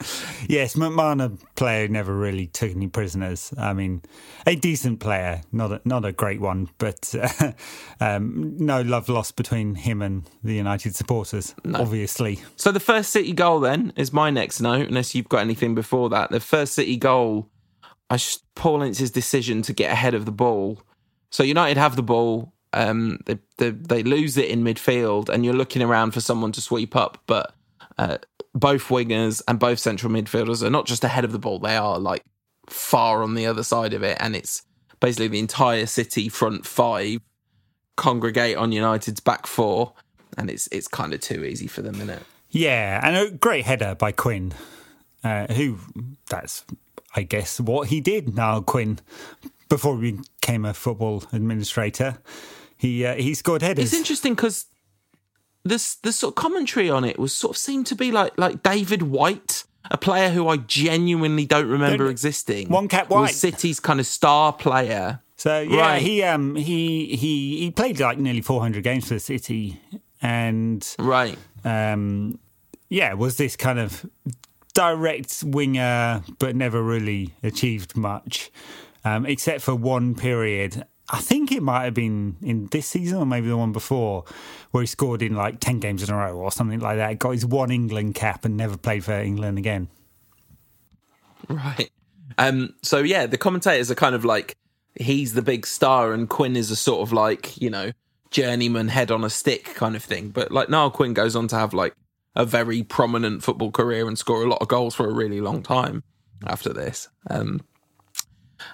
yes, 0.49 0.75
McMahon, 0.77 1.23
a 1.23 1.31
player 1.55 1.89
never 1.89 2.15
really 2.15 2.47
took 2.47 2.71
any 2.71 2.89
prisoners. 2.89 3.53
I 3.59 3.73
mean, 3.73 4.03
a 4.47 4.57
decent 4.57 5.01
player, 5.01 5.43
not 5.53 5.73
a, 5.73 5.81
not 5.85 6.05
a 6.05 6.13
great 6.13 6.41
one, 6.41 6.71
but 6.79 7.15
uh, 7.15 7.53
um, 8.01 8.57
no 8.59 8.81
love 8.81 9.09
lost 9.09 9.37
between 9.37 9.75
him 9.75 10.01
and 10.01 10.29
the 10.43 10.55
United 10.55 10.95
supporters, 10.95 11.55
no. 11.65 11.81
obviously. 11.81 12.41
So 12.57 12.73
the 12.73 12.81
first 12.81 13.11
City 13.11 13.33
goal 13.33 13.61
then 13.61 13.93
is 13.97 14.13
my 14.13 14.31
next 14.31 14.61
note, 14.61 14.89
unless 14.89 15.15
you've 15.15 15.29
got 15.29 15.41
anything 15.41 15.75
before 15.75 16.09
that. 16.11 16.31
The 16.31 16.41
first 16.41 16.75
City 16.75 16.97
goal, 16.97 17.51
I 18.09 18.17
just, 18.17 18.43
Paul 18.55 18.83
Ince's 18.83 19.11
decision 19.11 19.63
to 19.63 19.73
get 19.73 19.93
ahead 19.93 20.15
of 20.15 20.25
the 20.25 20.33
ball. 20.33 20.81
So 21.31 21.43
United 21.43 21.77
have 21.77 21.97
the 21.97 22.03
ball, 22.03 22.55
um, 22.73 23.19
they, 23.27 23.39
they, 23.59 23.71
they 23.71 24.03
lose 24.03 24.37
it 24.37 24.49
in 24.49 24.65
midfield, 24.65 25.29
and 25.29 25.45
you're 25.45 25.55
looking 25.55 25.83
around 25.83 26.13
for 26.13 26.21
someone 26.21 26.53
to 26.53 26.61
sweep 26.61 26.97
up, 26.97 27.19
but 27.27 27.55
uh, 28.01 28.17
both 28.55 28.89
wingers 28.89 29.43
and 29.47 29.59
both 29.59 29.79
central 29.79 30.11
midfielders 30.11 30.63
are 30.63 30.71
not 30.71 30.87
just 30.87 31.05
ahead 31.05 31.25
of 31.25 31.33
the 31.33 31.39
ball, 31.39 31.59
they 31.59 31.77
are 31.77 31.99
like 31.99 32.25
far 32.67 33.23
on 33.23 33.35
the 33.35 33.47
other 33.47 33.63
side 33.63 33.93
of 33.93 34.03
it. 34.03 34.17
And 34.21 34.35
it's 34.35 34.63
basically 35.01 35.29
the 35.29 35.39
entire 35.39 35.85
City 35.85 36.31
front 36.31 36.67
five 36.67 37.21
congregate 37.97 38.57
on 38.57 38.73
United's 38.73 39.21
back 39.21 39.47
four. 39.47 39.93
And 40.39 40.49
it's 40.49 40.67
it's 40.73 40.89
kind 40.89 41.13
of 41.13 41.21
too 41.21 41.45
easy 41.45 41.67
for 41.67 41.83
them, 41.83 41.97
isn't 41.97 42.09
it? 42.09 42.23
Yeah, 42.49 43.01
and 43.03 43.17
a 43.17 43.31
great 43.31 43.67
header 43.67 43.95
by 43.95 44.13
Quinn, 44.13 44.55
uh, 45.23 45.53
who 45.53 45.79
that's 46.31 46.65
I 47.15 47.23
guess 47.23 47.61
what 47.61 47.89
he 47.89 48.01
did. 48.01 48.35
Now 48.35 48.63
Quinn, 48.63 48.99
before 49.69 50.01
he 50.01 50.13
became 50.13 50.65
a 50.65 50.73
football 50.73 51.25
administrator, 51.33 52.19
he 52.79 53.05
uh, 53.05 53.17
he 53.17 53.35
scored 53.35 53.61
headers. 53.61 53.87
It's 53.87 53.95
interesting 53.95 54.35
because 54.35 54.67
this 55.65 55.97
the 55.97 56.13
sort 56.13 56.33
of 56.33 56.35
commentary 56.37 56.91
on 56.91 57.05
it 57.05 57.19
was 57.19 57.35
sort 57.35 57.57
of 57.57 57.59
seemed 57.59 57.87
to 57.89 57.95
be 57.95 58.11
like 58.11 58.33
like 58.39 58.63
David 58.63 59.03
White, 59.03 59.65
a 59.91 59.99
player 59.99 60.31
who 60.31 60.49
I 60.49 60.57
genuinely 60.57 61.47
don't 61.47 61.69
remember 61.69 62.05
don't, 62.05 62.11
existing. 62.11 62.69
One 62.69 62.89
Cap 62.89 63.11
White, 63.11 63.35
City's 63.35 63.81
kind 63.81 64.01
of 64.01 64.07
star 64.07 64.53
player. 64.53 65.21
So 65.37 65.61
yeah, 65.61 65.81
right. 65.81 66.03
he 66.03 66.23
um 66.23 66.55
he 66.57 67.17
he 67.17 67.59
he 67.59 67.71
played 67.71 68.01
like 68.01 68.19
nearly 68.19 68.43
400 68.43 68.83
games 68.83 69.09
for 69.09 69.15
the 69.15 69.21
City, 69.21 69.81
and 70.21 70.87
right 70.99 71.39
um 71.65 72.39
yeah 72.89 73.13
was 73.15 73.37
this 73.37 73.57
kind 73.57 73.79
of 73.79 74.05
direct 74.75 75.43
winger, 75.45 76.23
but 76.39 76.57
never 76.57 76.83
really 76.83 77.35
achieved 77.43 77.97
much. 77.97 78.51
Um, 79.03 79.25
except 79.25 79.63
for 79.63 79.75
one 79.75 80.15
period 80.15 80.85
I 81.13 81.19
think 81.19 81.51
it 81.51 81.63
might 81.63 81.85
have 81.85 81.95
been 81.95 82.37
in 82.41 82.67
this 82.67 82.87
season 82.87 83.19
or 83.19 83.27
maybe 83.27 83.49
the 83.49 83.57
one 83.57 83.73
before, 83.73 84.25
where 84.71 84.83
he 84.83 84.87
scored 84.87 85.23
in 85.23 85.35
like 85.35 85.59
10 85.59 85.81
games 85.81 86.03
in 86.03 86.15
a 86.15 86.17
row 86.17 86.37
or 86.37 86.53
something 86.53 86.79
like 86.79 86.99
that. 86.99 87.19
Got 87.19 87.33
his 87.33 87.45
one 87.45 87.73
England 87.73 88.15
cap 88.15 88.45
and 88.45 88.57
never 88.57 88.77
played 88.77 89.05
for 89.05 89.13
England 89.13 89.59
again. 89.59 89.89
Right. 91.49 91.91
Um, 92.39 92.75
so, 92.83 92.99
yeah, 92.99 93.27
the 93.27 93.39
commentators 93.39 93.91
are 93.91 93.97
kind 93.97 94.15
of 94.15 94.25
like, 94.25 94.57
he's 94.95 95.35
the 95.35 95.43
big 95.43 95.67
star 95.67 96.13
and 96.13 96.29
Quinn 96.29 96.55
is 96.55 96.71
a 96.71 96.77
sort 96.77 97.01
of 97.01 97.13
like, 97.13 97.61
you 97.61 97.71
know, 97.71 97.91
journeyman 98.31 98.89
head 98.89 99.11
on 99.11 99.25
a 99.25 99.31
stick 99.31 99.65
kind 99.75 99.97
of 99.97 100.05
thing. 100.05 100.29
But 100.29 100.53
like 100.53 100.69
Niall 100.69 100.93
Quinn 100.93 101.13
goes 101.13 101.35
on 101.35 101.49
to 101.49 101.57
have 101.57 101.75
like 101.75 101.93
a 102.37 102.45
very 102.45 102.85
prominent 102.85 103.43
football 103.43 103.73
career 103.73 104.07
and 104.07 104.17
score 104.17 104.45
a 104.45 104.49
lot 104.49 104.63
of 104.63 104.69
goals 104.69 104.95
for 104.95 105.09
a 105.09 105.13
really 105.13 105.41
long 105.41 105.63
time 105.65 106.05
after 106.47 106.73
this. 106.73 107.09
Um, 107.29 107.63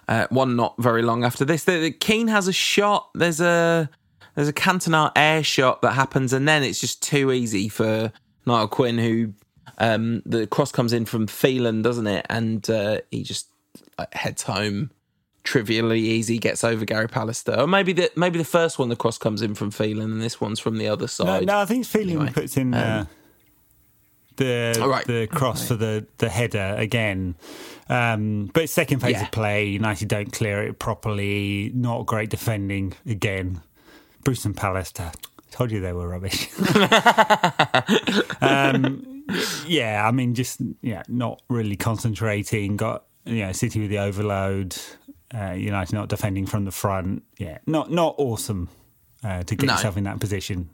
uh, 0.09 0.27
one 0.31 0.57
not 0.57 0.75
very 0.79 1.03
long 1.03 1.25
after 1.25 1.45
this. 1.45 1.65
The, 1.65 1.79
the 1.79 1.91
Keane 1.91 2.29
has 2.29 2.49
a 2.49 2.53
shot. 2.53 3.11
There's 3.15 3.41
a 3.41 3.91
there's 4.35 4.49
a 4.49 4.53
Cantona 4.53 5.13
air 5.17 5.43
shot 5.43 5.83
that 5.83 5.93
happens, 5.93 6.33
and 6.33 6.47
then 6.47 6.63
it's 6.63 6.81
just 6.81 7.03
too 7.03 7.33
easy 7.33 7.69
for 7.69 8.13
Niall 8.45 8.69
Quinn, 8.69 8.99
who 8.99 9.33
um, 9.79 10.23
the 10.27 10.47
cross 10.47 10.73
comes 10.73 10.93
in 10.93 11.05
from 11.05 11.27
Phelan, 11.27 11.83
doesn't 11.83 12.07
it? 12.07 12.27
And 12.29 12.69
uh, 12.69 13.01
he 13.11 13.23
just 13.23 13.49
like, 13.99 14.13
heads 14.15 14.43
home 14.43 14.91
trivially 15.47 16.01
easy, 16.01 16.39
gets 16.39 16.65
over 16.65 16.85
Gary 16.85 17.09
Pallister. 17.09 17.57
Or 17.57 17.67
maybe 17.67 17.93
the 17.93 18.11
maybe 18.17 18.39
the 18.39 18.45
first 18.45 18.79
one 18.79 18.89
the 18.89 18.97
cross 18.97 19.17
comes 19.17 19.41
in 19.41 19.55
from 19.55 19.71
Phelan, 19.71 20.13
and 20.13 20.21
this 20.21 20.41
one's 20.41 20.61
from 20.61 20.77
the 20.77 20.89
other 20.89 21.09
side. 21.09 21.47
No, 21.47 21.55
no 21.55 21.59
I 21.61 21.65
think 21.65 21.87
Phelan 21.87 22.11
anyway, 22.11 22.33
puts 22.33 22.57
in 22.57 22.75
uh, 22.75 23.07
um, 23.09 23.09
the 24.37 24.85
right. 24.87 25.07
the 25.07 25.27
cross 25.29 25.61
okay. 25.61 25.69
for 25.69 25.75
the 25.77 26.07
the 26.19 26.29
header 26.29 26.75
again. 26.77 27.37
Um, 27.89 28.51
but 28.53 28.69
second 28.69 29.01
phase 29.01 29.13
yeah. 29.13 29.25
of 29.25 29.31
play, 29.31 29.67
United 29.67 30.09
don't 30.09 30.33
clear 30.33 30.63
it 30.63 30.79
properly. 30.79 31.71
Not 31.75 32.07
great 32.07 32.31
defending 32.31 32.95
again. 33.07 33.63
Bruce 34.25 34.45
and 34.45 34.57
Pallister. 34.57 35.15
Told 35.53 35.71
you 35.71 35.81
they 35.81 35.93
were 35.93 36.09
rubbish. 36.09 36.51
um, 38.41 39.25
yeah, 39.67 40.07
I 40.07 40.11
mean, 40.11 40.35
just 40.35 40.61
yeah, 40.83 41.03
not 41.09 41.41
really 41.49 41.77
concentrating. 41.77 42.77
Got 42.77 43.05
you 43.25 43.47
know, 43.47 43.53
City 43.53 43.81
with 43.81 43.91
the 43.91 43.99
overload. 43.99 44.77
Uh, 45.35 45.53
United 45.53 45.95
not 45.95 46.09
defending 46.09 46.47
from 46.47 46.65
the 46.65 46.73
front. 46.73 47.23
Yeah, 47.39 47.59
not 47.67 47.91
not 47.91 48.17
awesome 48.19 48.69
uh, 49.25 49.43
to 49.45 49.55
get 49.55 49.67
no. 49.67 49.75
yourself 49.75 49.97
in 49.97 50.05
that 50.05 50.21
position. 50.21 50.71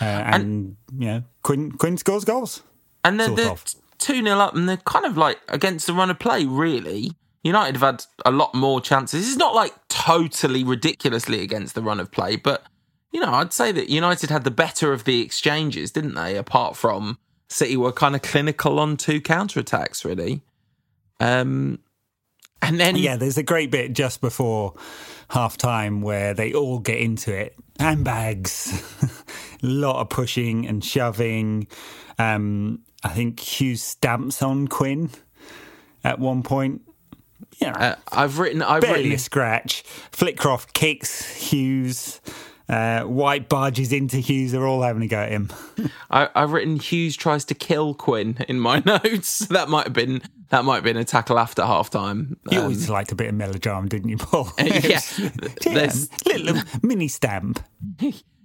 Uh, 0.00 0.04
and, 0.04 0.42
and 0.42 0.76
you 0.98 1.06
know, 1.06 1.22
Quinn 1.42 1.72
Quinn 1.72 1.96
scores 1.96 2.24
goals. 2.24 2.62
And 3.04 3.20
the, 3.20 3.28
the 3.30 3.76
2 4.06 4.22
0 4.22 4.38
up, 4.38 4.54
and 4.54 4.68
they're 4.68 4.76
kind 4.76 5.04
of 5.04 5.16
like 5.16 5.40
against 5.48 5.88
the 5.88 5.92
run 5.92 6.10
of 6.10 6.18
play, 6.20 6.44
really. 6.44 7.10
United 7.42 7.74
have 7.74 7.82
had 7.82 8.04
a 8.24 8.30
lot 8.30 8.54
more 8.54 8.80
chances. 8.80 9.26
It's 9.26 9.36
not 9.36 9.52
like 9.52 9.74
totally 9.88 10.62
ridiculously 10.62 11.42
against 11.42 11.74
the 11.74 11.82
run 11.82 11.98
of 11.98 12.12
play, 12.12 12.36
but, 12.36 12.62
you 13.10 13.20
know, 13.20 13.32
I'd 13.32 13.52
say 13.52 13.72
that 13.72 13.88
United 13.88 14.30
had 14.30 14.44
the 14.44 14.52
better 14.52 14.92
of 14.92 15.04
the 15.04 15.22
exchanges, 15.22 15.90
didn't 15.90 16.14
they? 16.14 16.36
Apart 16.36 16.76
from 16.76 17.18
City 17.48 17.76
were 17.76 17.90
kind 17.90 18.14
of 18.14 18.22
clinical 18.22 18.78
on 18.78 18.96
two 18.96 19.20
counter 19.20 19.58
attacks, 19.58 20.04
really. 20.04 20.42
Um, 21.18 21.80
and 22.62 22.78
then. 22.78 22.94
Yeah, 22.94 23.16
there's 23.16 23.38
a 23.38 23.42
great 23.42 23.72
bit 23.72 23.92
just 23.92 24.20
before 24.20 24.74
half 25.30 25.56
time 25.56 26.00
where 26.00 26.32
they 26.32 26.52
all 26.52 26.78
get 26.78 26.98
into 26.98 27.36
it. 27.36 27.56
Handbags, 27.80 28.72
a 29.62 29.66
lot 29.66 30.00
of 30.00 30.10
pushing 30.10 30.64
and 30.66 30.84
shoving. 30.84 31.66
Um, 32.18 32.84
I 33.04 33.08
think 33.10 33.40
Hughes 33.40 33.82
stamps 33.82 34.42
on 34.42 34.68
Quinn 34.68 35.10
at 36.04 36.18
one 36.18 36.42
point. 36.42 36.82
Yeah, 37.58 37.72
uh, 37.72 37.96
I've 38.12 38.38
written. 38.38 38.62
I've 38.62 38.82
barely 38.82 38.98
written 38.98 39.12
a 39.12 39.18
scratch. 39.18 39.82
Flitcroft 40.12 40.72
kicks 40.72 41.34
Hughes. 41.34 42.20
Uh, 42.68 43.02
White 43.02 43.48
barges 43.48 43.92
into 43.92 44.16
Hughes. 44.16 44.52
They're 44.52 44.66
all 44.66 44.82
having 44.82 45.02
a 45.02 45.06
go 45.06 45.18
at 45.18 45.30
him. 45.30 45.52
I, 46.10 46.28
have 46.34 46.52
written 46.52 46.76
Hughes 46.76 47.16
tries 47.16 47.44
to 47.46 47.54
kill 47.54 47.94
Quinn 47.94 48.38
in 48.48 48.58
my 48.58 48.82
notes. 48.86 49.40
that 49.50 49.68
might 49.68 49.84
have 49.84 49.92
been 49.92 50.20
that 50.50 50.64
might 50.64 50.76
have 50.76 50.84
been 50.84 50.96
a 50.96 51.04
tackle 51.04 51.38
after 51.38 51.64
half 51.64 51.90
time. 51.90 52.38
You 52.50 52.58
um, 52.58 52.64
always 52.64 52.90
liked 52.90 53.12
a 53.12 53.14
bit 53.14 53.28
of 53.28 53.34
melodrama, 53.34 53.88
didn't 53.88 54.08
you, 54.08 54.16
Paul? 54.16 54.52
yeah, 54.58 55.00
yeah 55.64 55.92
little 56.26 56.62
mini 56.82 57.08
stamp. 57.08 57.60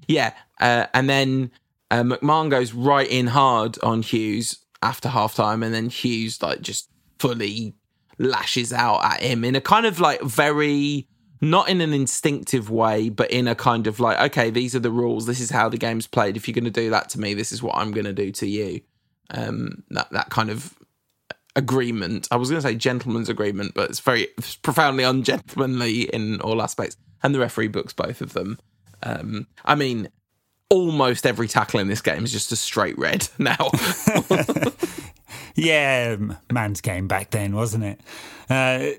yeah, 0.08 0.34
uh, 0.60 0.88
and 0.94 1.10
then 1.10 1.52
uh, 1.92 2.04
McMahon 2.04 2.50
goes 2.50 2.74
right 2.74 3.10
in 3.10 3.28
hard 3.28 3.78
on 3.84 4.02
Hughes 4.02 4.60
after 4.82 5.10
halftime, 5.10 5.64
and 5.64 5.74
then 5.74 5.90
Hughes 5.90 6.42
like 6.42 6.62
just 6.62 6.90
fully 7.20 7.76
lashes 8.18 8.72
out 8.72 9.04
at 9.04 9.22
him 9.22 9.44
in 9.44 9.56
a 9.56 9.62
kind 9.62 9.86
of 9.86 10.00
like 10.00 10.22
very 10.22 11.08
not 11.42 11.70
in 11.70 11.82
an 11.82 11.92
instinctive 11.92 12.70
way, 12.70 13.10
but 13.10 13.30
in 13.32 13.48
a 13.48 13.56
kind 13.56 13.88
of 13.88 14.00
like, 14.00 14.20
okay, 14.32 14.52
these 14.52 14.76
are 14.76 14.80
the 14.80 14.92
rules. 14.92 15.26
This 15.26 15.40
is 15.40 15.50
how 15.50 15.70
the 15.70 15.78
game's 15.78 16.06
played. 16.06 16.38
If 16.38 16.48
you're 16.48 16.54
going 16.54 16.66
to 16.66 16.72
do 16.72 16.92
that 16.92 17.10
to 17.10 17.20
me, 17.20 17.34
this 17.34 17.52
is 17.52 17.64
what 17.64 17.76
I'm 17.76 17.92
going 17.92 18.06
to 18.06 18.14
do 18.14 18.32
to 18.32 18.48
you. 18.48 18.82
Um, 19.32 19.84
that 19.90 20.10
that 20.12 20.30
kind 20.30 20.50
of 20.50 20.78
agreement. 21.56 22.28
I 22.32 22.38
was 22.38 22.50
going 22.50 22.62
to 22.62 22.68
say 22.68 22.76
gentleman's 22.76 23.28
agreement, 23.30 23.74
but 23.74 23.90
it's 23.90 24.00
very 24.00 24.28
it's 24.38 24.56
profoundly 24.56 25.04
ungentlemanly 25.04 26.04
in 26.04 26.40
all 26.42 26.62
aspects. 26.62 26.96
and 27.24 27.36
the 27.36 27.40
referee 27.40 27.68
books 27.68 27.94
both 27.94 28.22
of 28.22 28.34
them. 28.34 28.60
Um, 29.04 29.48
I 29.66 29.76
mean, 29.76 30.10
almost 30.72 31.28
every 31.28 31.48
tackle 31.50 31.82
in 31.82 31.88
this 31.88 32.02
game 32.02 32.24
is 32.24 32.32
just 32.32 32.52
a 32.52 32.56
straight 32.56 32.98
red 32.98 33.28
now. 33.38 33.70
yeah, 35.56 36.16
man's 36.52 36.82
game 36.82 37.08
back 37.08 37.30
then, 37.30 37.54
wasn't 37.56 37.84
it? 37.84 38.02
Uh, 38.50 38.92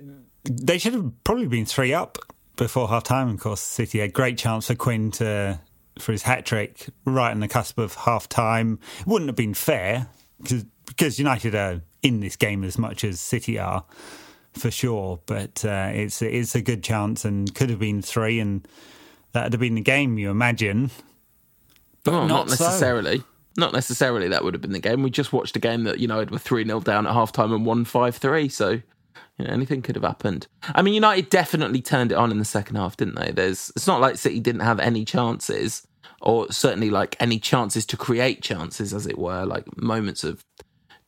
they 0.44 0.78
should 0.78 0.92
have 0.92 1.10
probably 1.24 1.48
been 1.48 1.66
three 1.66 1.94
up 1.94 2.18
before 2.56 2.88
half 2.88 3.04
time. 3.04 3.28
Of 3.28 3.40
course, 3.40 3.60
City 3.60 4.00
had 4.00 4.12
great 4.12 4.38
chance 4.38 4.66
for 4.66 4.74
Quinn 4.74 5.10
to 5.12 5.58
for 5.98 6.12
his 6.12 6.22
hat 6.22 6.46
trick 6.46 6.88
right 7.04 7.30
on 7.30 7.40
the 7.40 7.48
cusp 7.48 7.78
of 7.78 7.94
half 7.94 8.28
time. 8.28 8.78
It 9.00 9.06
wouldn't 9.06 9.28
have 9.28 9.36
been 9.36 9.54
fair 9.54 10.08
because 10.86 11.18
United 11.18 11.54
are 11.54 11.82
in 12.02 12.20
this 12.20 12.36
game 12.36 12.64
as 12.64 12.78
much 12.78 13.04
as 13.04 13.20
City 13.20 13.58
are 13.58 13.84
for 14.52 14.70
sure. 14.70 15.20
But 15.26 15.64
uh, 15.64 15.90
it's 15.92 16.20
it's 16.20 16.54
a 16.54 16.62
good 16.62 16.82
chance 16.82 17.24
and 17.24 17.54
could 17.54 17.70
have 17.70 17.78
been 17.78 18.02
three, 18.02 18.40
and 18.40 18.66
that 19.32 19.44
would 19.44 19.52
have 19.54 19.60
been 19.60 19.74
the 19.74 19.80
game. 19.80 20.18
You 20.18 20.30
imagine, 20.30 20.90
but 22.05 22.12
well, 22.12 22.26
not, 22.26 22.48
not 22.48 22.48
necessarily. 22.48 23.18
So. 23.18 23.24
Not 23.55 23.74
necessarily 23.74 24.28
that 24.28 24.44
would 24.44 24.55
have 24.55 24.62
been 24.62 24.72
the 24.72 24.78
game. 24.78 25.03
We 25.03 25.11
just 25.11 25.32
watched 25.32 25.57
a 25.57 25.61
game 25.61 25.84
that 25.84 25.98
United 25.98 26.30
were 26.30 26.38
3 26.38 26.64
0 26.64 26.80
down 26.80 27.07
at 27.07 27.12
half 27.12 27.32
time 27.32 27.53
and 27.53 27.66
won 27.66 27.84
5 27.84 28.16
3. 28.16 28.48
So 28.48 28.80
you 29.38 29.46
know, 29.46 29.50
anything 29.50 29.82
could 29.82 29.96
have 29.96 30.05
happened. 30.05 30.46
I 30.74 30.82
mean, 30.82 30.94
United 30.94 31.30
definitely 31.30 31.82
turned 31.82 32.12
it 32.12 32.16
on 32.16 32.30
in 32.30 32.38
the 32.38 32.44
second 32.44 32.76
half, 32.76 32.96
didn't 32.96 33.16
they? 33.16 33.32
There's 33.32 33.72
It's 33.76 33.86
not 33.86 34.00
like 34.00 34.16
City 34.16 34.40
didn't 34.40 34.61
have 34.61 34.80
any 34.80 35.05
chances, 35.05 35.86
or 36.20 36.50
certainly 36.53 36.90
like 36.90 37.16
any 37.20 37.38
chances 37.38 37.86
to 37.86 37.96
create 37.96 38.42
chances, 38.42 38.92
as 38.94 39.07
it 39.07 39.18
were, 39.18 39.44
like 39.44 39.64
moments 39.80 40.24
of 40.24 40.44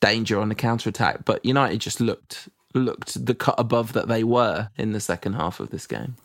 danger 0.00 0.40
on 0.40 0.48
the 0.48 0.54
counter 0.54 0.88
attack. 0.88 1.24
But 1.24 1.44
United 1.44 1.80
just 1.80 2.00
looked 2.00 2.48
looked 2.74 3.24
the 3.24 3.34
cut 3.34 3.54
above 3.56 3.92
that 3.92 4.08
they 4.08 4.24
were 4.24 4.68
in 4.76 4.92
the 4.92 5.00
second 5.00 5.34
half 5.34 5.60
of 5.60 5.70
this 5.70 5.86
game. 5.86 6.16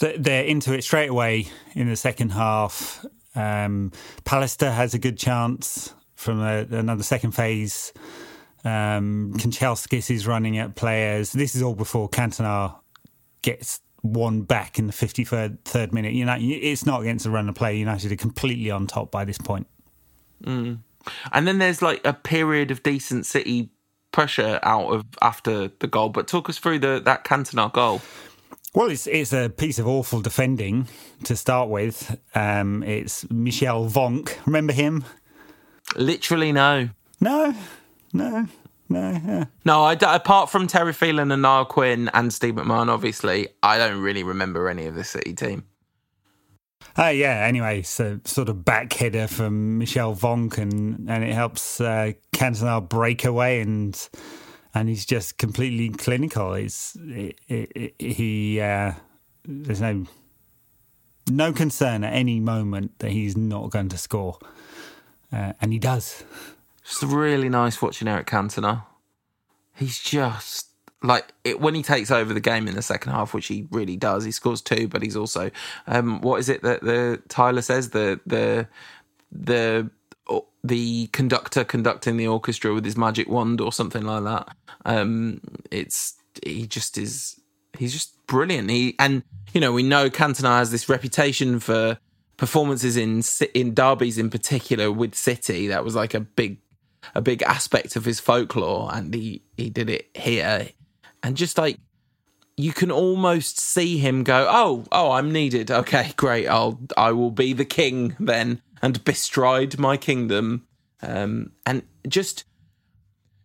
They're 0.00 0.44
into 0.44 0.72
it 0.72 0.82
straight 0.82 1.10
away 1.10 1.48
in 1.74 1.88
the 1.88 1.96
second 1.96 2.30
half. 2.30 3.04
Um, 3.34 3.92
Pallister 4.24 4.72
has 4.72 4.94
a 4.94 4.98
good 4.98 5.18
chance 5.18 5.94
from 6.14 6.40
a, 6.40 6.66
another 6.70 7.02
second 7.02 7.32
phase. 7.32 7.92
Um, 8.64 9.32
Kanchelskis 9.36 10.10
is 10.10 10.26
running 10.26 10.58
at 10.58 10.74
players. 10.74 11.32
This 11.32 11.54
is 11.54 11.62
all 11.62 11.74
before 11.74 12.08
Cantona 12.08 12.74
gets 13.42 13.80
one 14.02 14.42
back 14.42 14.78
in 14.78 14.86
the 14.86 14.92
53rd 14.92 15.58
third 15.64 15.92
minute. 15.92 16.12
You 16.12 16.24
know, 16.24 16.36
it's 16.38 16.86
not 16.86 17.00
against 17.02 17.24
the 17.24 17.30
run 17.30 17.48
of 17.48 17.54
play. 17.54 17.78
United 17.78 18.12
are 18.12 18.16
completely 18.16 18.70
on 18.70 18.86
top 18.86 19.10
by 19.10 19.24
this 19.24 19.38
point. 19.38 19.66
Mm. 20.42 20.78
And 21.32 21.48
then 21.48 21.58
there's 21.58 21.82
like 21.82 22.04
a 22.04 22.12
period 22.12 22.70
of 22.70 22.82
decent 22.82 23.26
City 23.26 23.70
pressure 24.12 24.58
out 24.62 24.92
of 24.92 25.04
after 25.22 25.68
the 25.78 25.86
goal. 25.86 26.08
But 26.08 26.28
talk 26.28 26.48
us 26.48 26.58
through 26.58 26.80
the 26.80 27.00
that 27.04 27.24
Cantona 27.24 27.72
goal. 27.72 28.00
Well, 28.78 28.90
it's 28.90 29.08
it's 29.08 29.32
a 29.32 29.48
piece 29.48 29.80
of 29.80 29.88
awful 29.88 30.20
defending 30.20 30.86
to 31.24 31.34
start 31.34 31.68
with. 31.68 32.16
Um, 32.36 32.84
it's 32.84 33.28
Michel 33.28 33.86
Vonk. 33.86 34.36
Remember 34.46 34.72
him? 34.72 35.04
Literally, 35.96 36.52
no. 36.52 36.88
No, 37.20 37.56
no, 38.12 38.46
no. 38.88 39.10
Yeah. 39.10 39.46
No, 39.64 39.82
I, 39.82 39.94
apart 39.94 40.48
from 40.48 40.68
Terry 40.68 40.92
Phelan 40.92 41.32
and 41.32 41.42
Niall 41.42 41.64
Quinn 41.64 42.08
and 42.14 42.32
Steve 42.32 42.54
McMahon, 42.54 42.88
obviously, 42.88 43.48
I 43.64 43.78
don't 43.78 44.00
really 44.00 44.22
remember 44.22 44.68
any 44.68 44.86
of 44.86 44.94
the 44.94 45.02
City 45.02 45.34
team. 45.34 45.64
Uh, 46.96 47.06
yeah, 47.06 47.46
anyway, 47.48 47.82
so 47.82 48.20
sort 48.26 48.48
of 48.48 48.64
back 48.64 48.92
header 48.92 49.26
from 49.26 49.78
Michel 49.78 50.14
Vonk, 50.14 50.56
and, 50.56 51.10
and 51.10 51.24
it 51.24 51.34
helps 51.34 51.80
uh, 51.80 52.12
Cantona 52.32 52.88
break 52.88 53.24
away, 53.24 53.60
and 53.60 54.08
and 54.74 54.88
he's 54.88 55.04
just 55.04 55.38
completely 55.38 55.90
clinical. 55.90 56.54
It's 56.54 56.96
it, 56.96 57.40
it, 57.48 57.72
it, 57.74 57.94
he 57.98 58.60
uh, 58.60 58.92
there's 59.44 59.80
no 59.80 60.06
no 61.30 61.52
concern 61.52 62.04
at 62.04 62.12
any 62.12 62.40
moment 62.40 62.98
that 62.98 63.10
he's 63.10 63.36
not 63.36 63.70
going 63.70 63.88
to 63.90 63.98
score, 63.98 64.38
uh, 65.32 65.52
and 65.60 65.72
he 65.72 65.78
does. 65.78 66.24
It's 66.82 67.02
really 67.02 67.48
nice 67.48 67.82
watching 67.82 68.08
Eric 68.08 68.26
Cantona. 68.26 68.84
He's 69.74 69.98
just 70.00 70.68
like 71.02 71.32
it, 71.44 71.60
when 71.60 71.74
he 71.74 71.82
takes 71.82 72.10
over 72.10 72.34
the 72.34 72.40
game 72.40 72.66
in 72.66 72.74
the 72.74 72.82
second 72.82 73.12
half, 73.12 73.34
which 73.34 73.46
he 73.46 73.66
really 73.70 73.96
does. 73.96 74.24
He 74.24 74.32
scores 74.32 74.60
two, 74.60 74.88
but 74.88 75.02
he's 75.02 75.16
also 75.16 75.50
um, 75.86 76.20
what 76.20 76.40
is 76.40 76.48
it 76.48 76.62
that 76.62 76.82
the 76.82 77.22
Tyler 77.28 77.62
says 77.62 77.90
the 77.90 78.20
the 78.26 78.66
the 79.30 79.90
the 80.64 81.06
conductor 81.08 81.64
conducting 81.64 82.16
the 82.16 82.26
orchestra 82.26 82.74
with 82.74 82.84
his 82.84 82.96
magic 82.96 83.28
wand 83.28 83.60
or 83.60 83.72
something 83.72 84.04
like 84.04 84.24
that. 84.24 84.48
Um, 84.84 85.40
it's 85.70 86.14
he 86.44 86.66
just 86.66 86.98
is 86.98 87.40
he's 87.76 87.92
just 87.92 88.14
brilliant. 88.26 88.70
He 88.70 88.94
and 88.98 89.22
you 89.52 89.60
know 89.60 89.72
we 89.72 89.82
know 89.82 90.10
Cantona 90.10 90.58
has 90.58 90.70
this 90.70 90.88
reputation 90.88 91.60
for 91.60 91.98
performances 92.36 92.96
in 92.96 93.22
in 93.54 93.74
derbies 93.74 94.18
in 94.18 94.30
particular 94.30 94.90
with 94.90 95.14
City. 95.14 95.68
That 95.68 95.84
was 95.84 95.94
like 95.94 96.14
a 96.14 96.20
big 96.20 96.58
a 97.14 97.20
big 97.20 97.42
aspect 97.42 97.96
of 97.96 98.04
his 98.04 98.20
folklore, 98.20 98.90
and 98.92 99.14
he 99.14 99.42
he 99.56 99.70
did 99.70 99.88
it 99.88 100.08
here 100.14 100.68
and 101.22 101.36
just 101.36 101.58
like 101.58 101.78
you 102.56 102.72
can 102.72 102.90
almost 102.90 103.60
see 103.60 103.98
him 103.98 104.24
go, 104.24 104.48
"Oh, 104.50 104.84
oh, 104.90 105.12
I'm 105.12 105.30
needed. 105.30 105.70
Okay, 105.70 106.12
great. 106.16 106.48
I'll 106.48 106.80
I 106.96 107.12
will 107.12 107.30
be 107.30 107.52
the 107.52 107.64
king 107.64 108.16
then 108.18 108.62
and 108.82 109.04
bestride 109.04 109.78
my 109.78 109.96
kingdom." 109.96 110.66
Um, 111.02 111.52
and 111.64 111.82
just 112.08 112.44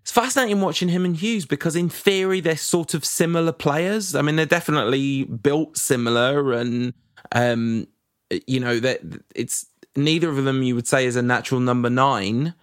it's 0.01 0.11
fascinating 0.11 0.59
watching 0.59 0.89
him 0.89 1.05
and 1.05 1.15
Hughes 1.15 1.45
because 1.45 1.75
in 1.75 1.87
theory 1.87 2.41
they're 2.41 2.57
sort 2.57 2.93
of 2.93 3.05
similar 3.05 3.53
players. 3.53 4.15
I 4.15 4.21
mean, 4.21 4.35
they're 4.35 4.45
definitely 4.45 5.23
built 5.23 5.77
similar, 5.77 6.51
and 6.51 6.93
um, 7.31 7.87
you 8.47 8.59
know 8.59 8.79
that 8.79 9.01
it's 9.35 9.65
neither 9.95 10.29
of 10.29 10.43
them 10.43 10.63
you 10.63 10.75
would 10.75 10.87
say 10.87 11.05
is 11.05 11.15
a 11.15 11.21
natural 11.21 11.61
number 11.61 11.89
nine, 11.89 12.53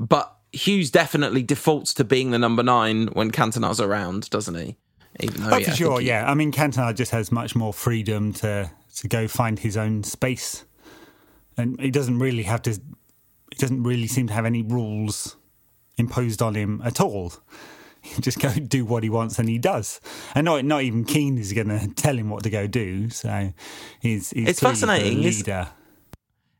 but 0.00 0.36
Hughes 0.52 0.90
definitely 0.90 1.42
defaults 1.42 1.94
to 1.94 2.04
being 2.04 2.30
the 2.30 2.38
number 2.38 2.62
nine 2.62 3.08
when 3.08 3.30
Cantona's 3.30 3.80
around, 3.80 4.30
doesn't 4.30 4.54
he? 4.54 4.76
Even 5.20 5.44
though, 5.44 5.50
oh, 5.50 5.56
yeah, 5.58 5.70
for 5.70 5.76
sure, 5.76 6.00
he... 6.00 6.08
yeah. 6.08 6.28
I 6.28 6.34
mean, 6.34 6.50
Cantona 6.50 6.94
just 6.94 7.12
has 7.12 7.30
much 7.30 7.54
more 7.54 7.72
freedom 7.72 8.32
to 8.34 8.70
to 8.96 9.08
go 9.08 9.28
find 9.28 9.58
his 9.58 9.76
own 9.76 10.02
space, 10.02 10.64
and 11.56 11.80
he 11.80 11.90
doesn't 11.90 12.18
really 12.18 12.44
have 12.44 12.62
to. 12.62 12.70
He 12.70 13.58
doesn't 13.58 13.82
really 13.82 14.06
seem 14.06 14.26
to 14.28 14.32
have 14.32 14.46
any 14.46 14.62
rules 14.62 15.36
imposed 15.96 16.42
on 16.42 16.54
him 16.54 16.82
at 16.84 17.00
all. 17.00 17.32
He 18.04 18.20
just 18.20 18.38
go 18.38 18.52
do 18.52 18.84
what 18.84 19.02
he 19.02 19.08
wants, 19.08 19.38
and 19.38 19.48
he 19.48 19.56
does. 19.56 19.98
And 20.34 20.44
not 20.44 20.62
not 20.66 20.82
even 20.82 21.06
Keane 21.06 21.38
is 21.38 21.54
going 21.54 21.68
to 21.68 21.88
tell 21.94 22.14
him 22.14 22.28
what 22.28 22.42
to 22.42 22.50
go 22.50 22.66
do. 22.66 23.08
So 23.08 23.54
he's, 23.98 24.28
he's 24.28 24.46
it's 24.50 24.60
fascinating. 24.60 25.22
leader. 25.22 25.68
It's 25.70 25.70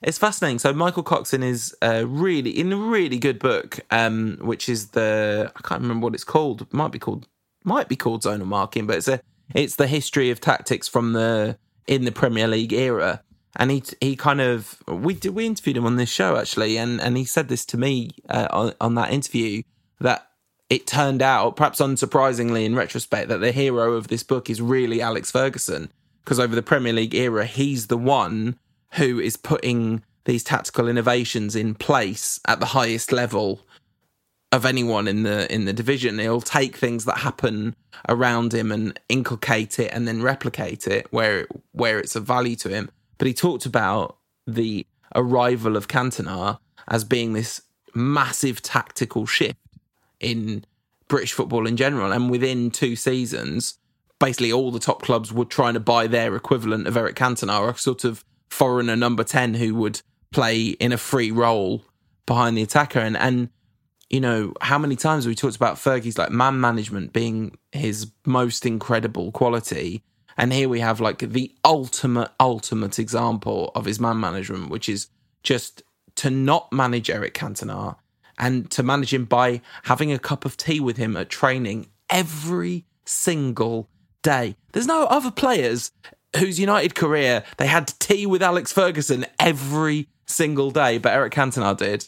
it's 0.05 0.19
fascinating. 0.19 0.59
So 0.59 0.73
Michael 0.73 1.03
Coxon 1.03 1.43
is 1.43 1.75
uh, 1.83 2.05
really 2.07 2.51
in 2.51 2.73
a 2.73 2.77
really 2.77 3.19
good 3.19 3.39
book, 3.39 3.81
um, 3.91 4.39
which 4.43 4.69
is 4.69 4.89
the 4.89 5.51
I 5.57 5.61
can't 5.61 5.81
remember 5.81 6.05
what 6.05 6.15
it's 6.15 6.25
called. 6.25 6.63
It 6.63 6.73
might 6.73 6.93
be 6.93 6.99
called 6.99 7.27
might 7.65 7.89
be 7.89 7.97
called 7.97 8.23
zonal 8.23 8.47
marking, 8.47 8.87
but 8.87 8.97
it's 8.97 9.09
a 9.09 9.21
it's 9.55 9.77
the 9.77 9.87
history 9.87 10.31
of 10.31 10.41
tactics 10.41 10.89
from 10.89 11.15
the 11.15 11.59
in 11.87 12.05
the 12.05 12.13
Premier 12.13 12.47
League 12.47 12.73
era. 12.73 13.23
And 13.57 13.71
he 13.71 13.83
he 14.01 14.17
kind 14.17 14.41
of 14.41 14.83
we 14.89 15.15
did 15.15 15.35
we 15.35 15.47
interviewed 15.47 15.77
him 15.77 15.87
on 15.87 15.97
this 15.97 16.11
show 16.11 16.37
actually, 16.37 16.77
and 16.77 17.01
and 17.01 17.17
he 17.17 17.25
said 17.25 17.49
this 17.49 17.65
to 17.67 17.77
me 17.77 18.11
uh, 18.29 18.49
on, 18.51 18.73
on 18.81 18.95
that 18.97 19.13
interview 19.13 19.63
that 20.01 20.29
it 20.71 20.87
turned 20.87 21.23
out, 21.23 21.57
perhaps 21.57 21.81
unsurprisingly 21.81 22.65
in 22.65 22.75
retrospect, 22.75 23.29
that 23.29 23.39
the 23.39 23.53
hero 23.53 23.93
of 23.93 24.09
this 24.09 24.23
book 24.23 24.51
is 24.51 24.61
really 24.61 25.01
Alex 25.01 25.31
Ferguson 25.31 25.93
because 26.25 26.41
over 26.41 26.55
the 26.55 26.63
Premier 26.63 26.93
League 26.93 27.15
era, 27.15 27.45
he's 27.45 27.89
the 27.89 27.99
one 27.99 28.59
who 28.95 29.21
is 29.21 29.37
putting 29.37 30.03
these 30.25 30.43
tactical 30.43 30.89
innovations 30.89 31.55
in 31.55 31.75
place 31.75 32.41
at 32.47 32.61
the 32.61 32.67
highest 32.67 33.13
level 33.13 33.61
of 34.51 34.65
anyone 34.65 35.07
in 35.07 35.25
the 35.25 35.53
in 35.53 35.65
the 35.65 35.73
division. 35.73 36.19
He'll 36.19 36.41
take 36.41 36.77
things 36.77 37.05
that 37.05 37.19
happen 37.19 37.77
around 38.09 38.55
him 38.55 38.73
and 38.73 38.99
inculcate 39.09 39.79
it 39.79 39.91
and 39.93 40.09
then 40.09 40.23
replicate 40.23 40.87
it 40.87 41.07
where 41.11 41.47
where 41.73 41.99
it's 41.99 42.17
of 42.17 42.25
value 42.25 42.57
to 42.57 42.69
him. 42.69 42.91
But 43.19 43.27
he 43.27 43.35
talked 43.35 43.67
about 43.67 44.19
the 44.47 44.87
arrival 45.15 45.77
of 45.77 45.89
Cantona 45.89 46.59
as 46.89 47.05
being 47.05 47.33
this 47.33 47.63
massive 47.95 48.61
tactical 48.61 49.27
shift 49.27 49.59
in 50.21 50.65
British 51.09 51.33
football 51.33 51.67
in 51.67 51.77
general. 51.77 52.13
And 52.13 52.31
within 52.31 52.71
two 52.71 52.97
seasons, 52.97 53.79
basically 54.19 54.53
all 54.53 54.71
the 54.71 54.81
top 54.81 55.03
clubs 55.03 55.33
were 55.33 55.45
trying 55.45 55.75
to 55.75 55.81
buy 55.81 56.07
their 56.07 56.35
equivalent 56.35 56.87
of 56.87 56.97
Eric 56.97 57.17
Cantona, 57.17 57.75
a 57.75 57.79
sort 57.79 58.05
of 58.05 58.25
foreigner 58.51 58.97
number 58.97 59.25
10 59.25 59.55
who 59.55 59.75
would 59.75 60.01
play 60.33 60.69
in 60.69 60.93
a 60.93 60.99
free 60.99 61.31
role 61.31 61.85
behind 62.27 62.57
the 62.57 62.63
attacker. 62.63 63.01
And, 63.01 63.17
and 63.17 63.51
you 64.11 64.21
know, 64.21 64.55
how 64.61 64.79
many 64.79 64.97
times 64.97 65.27
we 65.27 65.35
talked 65.35 65.57
about 65.57 65.77
Fergie's 65.77 66.19
like 66.19 66.31
man 66.31 66.61
management 66.61 67.13
being 67.13 67.57
his 67.73 68.11
most 68.27 68.67
incredible 68.67 69.33
quality? 69.33 70.03
And 70.37 70.53
here 70.53 70.69
we 70.69 70.81
have 70.81 71.01
like 71.01 71.19
the 71.19 71.53
ultimate, 71.65 72.31
ultimate 72.41 72.99
example 72.99 73.71
of 73.75 73.85
his 73.85 74.01
man 74.01 74.21
management, 74.21 74.71
which 74.71 74.89
is 74.89 75.09
just 75.43 75.83
to 76.17 76.31
not 76.31 76.73
manage 76.73 77.11
Eric 77.11 77.35
Cantona 77.35 77.97
and 78.39 78.71
to 78.71 78.83
manage 78.83 79.15
him 79.15 79.25
by 79.25 79.61
having 79.85 80.13
a 80.13 80.19
cup 80.19 80.45
of 80.45 80.57
tea 80.57 80.81
with 80.81 80.97
him 80.97 81.17
at 81.17 81.29
training 81.29 81.89
every 82.11 82.85
single 83.05 83.89
day. 84.23 84.57
There's 84.73 84.87
no 84.87 85.05
other 85.05 85.31
players 85.31 85.93
whose 86.37 86.59
United 86.59 86.95
career 86.95 87.45
they 87.59 87.67
had 87.67 87.89
tea 87.99 88.27
with 88.27 88.43
Alex 88.43 88.73
Ferguson 88.73 89.27
every 89.39 90.09
single 90.27 90.71
day, 90.71 90.99
but 90.99 91.13
Eric 91.13 91.33
Cantona 91.33 91.77
did. 91.77 92.07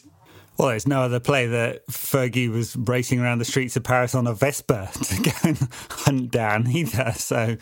Well, 0.57 0.69
there's 0.69 0.87
no 0.87 1.03
other 1.03 1.19
play 1.19 1.45
that 1.45 1.85
Fergie 1.87 2.49
was 2.49 2.75
racing 2.75 3.19
around 3.19 3.37
the 3.37 3.45
streets 3.45 3.75
of 3.75 3.83
Paris 3.83 4.15
on 4.15 4.25
a 4.25 4.33
Vespa 4.33 4.89
to 5.03 5.21
go 5.21 5.31
and 5.43 5.69
hunt 5.89 6.31
down 6.31 6.67
either. 6.67 7.13
So 7.15 7.57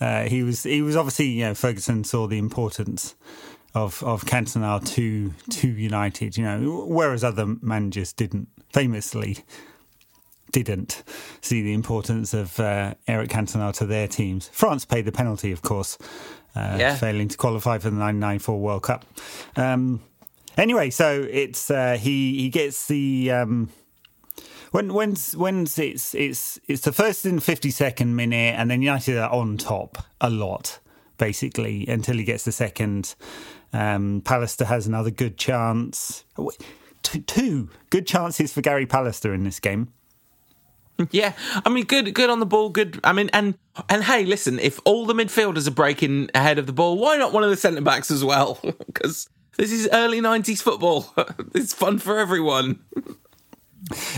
uh, 0.00 0.24
he 0.24 0.42
was 0.42 0.62
he 0.62 0.82
was 0.82 0.96
obviously 0.96 1.26
you 1.26 1.44
know 1.44 1.54
Ferguson 1.54 2.04
saw 2.04 2.26
the 2.26 2.38
importance 2.38 3.14
of 3.74 4.02
of 4.02 4.24
Cantona 4.24 4.84
to 4.94 5.32
to 5.50 5.68
United. 5.68 6.36
You 6.36 6.44
know, 6.44 6.84
whereas 6.86 7.24
other 7.24 7.46
managers 7.60 8.12
didn't 8.12 8.48
famously 8.72 9.38
didn't 10.50 11.02
see 11.40 11.62
the 11.62 11.74
importance 11.74 12.32
of 12.32 12.58
uh, 12.58 12.94
Eric 13.06 13.30
Cantona 13.30 13.72
to 13.74 13.86
their 13.86 14.08
teams. 14.08 14.48
France 14.48 14.84
paid 14.84 15.04
the 15.04 15.12
penalty, 15.12 15.52
of 15.52 15.60
course, 15.60 15.98
uh, 16.56 16.76
yeah. 16.78 16.96
failing 16.96 17.28
to 17.28 17.36
qualify 17.36 17.76
for 17.76 17.90
the 17.90 17.96
1994 17.98 18.58
World 18.58 18.82
Cup. 18.82 19.04
Um, 19.56 20.00
Anyway, 20.58 20.90
so 20.90 21.24
it's 21.30 21.70
uh, 21.70 21.96
he 21.98 22.36
he 22.40 22.48
gets 22.48 22.88
the 22.88 23.30
um, 23.30 23.70
when 24.70 24.92
when's 24.92 25.36
when's 25.36 25.78
it's 25.78 26.14
it's 26.14 26.58
it's 26.68 26.82
the 26.82 26.92
first 26.92 27.24
in 27.26 27.40
fifty 27.40 27.70
second 27.70 28.16
minute, 28.16 28.54
and 28.58 28.70
then 28.70 28.82
United 28.82 29.16
are 29.18 29.30
on 29.30 29.56
top 29.56 29.98
a 30.20 30.30
lot 30.30 30.78
basically 31.18 31.86
until 31.86 32.16
he 32.16 32.24
gets 32.24 32.44
the 32.44 32.52
second. 32.52 33.14
Um, 33.72 34.22
Pallister 34.22 34.66
has 34.66 34.86
another 34.86 35.10
good 35.10 35.36
chance. 35.36 36.24
Two, 37.02 37.20
two 37.20 37.68
good 37.90 38.06
chances 38.06 38.52
for 38.52 38.62
Gary 38.62 38.86
Pallister 38.86 39.34
in 39.34 39.44
this 39.44 39.60
game. 39.60 39.92
Yeah, 41.10 41.34
I 41.64 41.68
mean, 41.68 41.84
good, 41.84 42.12
good 42.12 42.28
on 42.28 42.40
the 42.40 42.46
ball. 42.46 42.70
Good. 42.70 42.98
I 43.04 43.12
mean, 43.12 43.30
and 43.32 43.56
and 43.88 44.02
hey, 44.02 44.24
listen, 44.24 44.58
if 44.58 44.80
all 44.84 45.06
the 45.06 45.14
midfielders 45.14 45.68
are 45.68 45.72
breaking 45.72 46.30
ahead 46.34 46.58
of 46.58 46.66
the 46.66 46.72
ball, 46.72 46.98
why 46.98 47.16
not 47.16 47.32
one 47.32 47.44
of 47.44 47.50
the 47.50 47.56
centre 47.56 47.80
backs 47.82 48.10
as 48.10 48.24
well? 48.24 48.58
Because 48.86 49.28
This 49.56 49.70
is 49.70 49.88
early 49.92 50.20
90s 50.20 50.60
football. 50.60 51.12
it's 51.54 51.72
fun 51.72 51.98
for 51.98 52.18
everyone. 52.18 52.80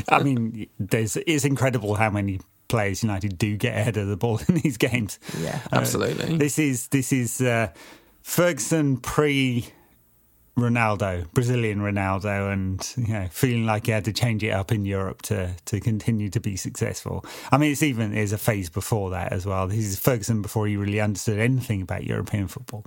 I 0.09 0.23
mean, 0.23 0.69
there's, 0.79 1.17
it's 1.17 1.45
incredible 1.45 1.95
how 1.95 2.11
many 2.11 2.41
players 2.71 3.03
United 3.03 3.37
do 3.37 3.57
get 3.57 3.77
ahead 3.77 3.97
of 3.99 4.09
the 4.09 4.17
ball 4.17 4.41
in 4.49 4.55
these 4.55 4.79
games. 4.79 5.19
Yeah, 5.39 5.61
uh, 5.73 5.77
absolutely. 5.77 6.35
Uh, 6.35 6.39
this 6.39 6.59
is 6.59 6.89
this 6.89 7.13
is 7.13 7.43
uh, 7.43 7.69
Ferguson 8.23 8.97
pre 8.97 9.67
Ronaldo, 10.57 11.31
Brazilian 11.33 11.81
Ronaldo, 11.81 12.53
and 12.53 12.95
you 12.97 13.13
know, 13.13 13.29
feeling 13.31 13.67
like 13.67 13.87
he 13.87 13.93
had 13.93 14.05
to 14.07 14.13
change 14.13 14.43
it 14.43 14.51
up 14.51 14.73
in 14.73 14.85
Europe 14.87 15.23
to 15.23 15.55
to 15.67 15.81
continue 15.81 16.31
to 16.31 16.41
be 16.41 16.57
successful. 16.57 17.25
I 17.53 17.59
mean, 17.59 17.73
it's 17.73 17.83
even 17.83 18.15
there's 18.15 18.33
a 18.33 18.39
phase 18.39 18.71
before 18.71 19.11
that 19.11 19.33
as 19.33 19.45
well. 19.45 19.67
This 19.67 19.85
is 19.85 19.99
Ferguson 19.99 20.41
before 20.41 20.67
he 20.67 20.77
really 20.77 21.01
understood 21.01 21.39
anything 21.39 21.83
about 21.83 22.05
European 22.05 22.49
football. 22.49 22.85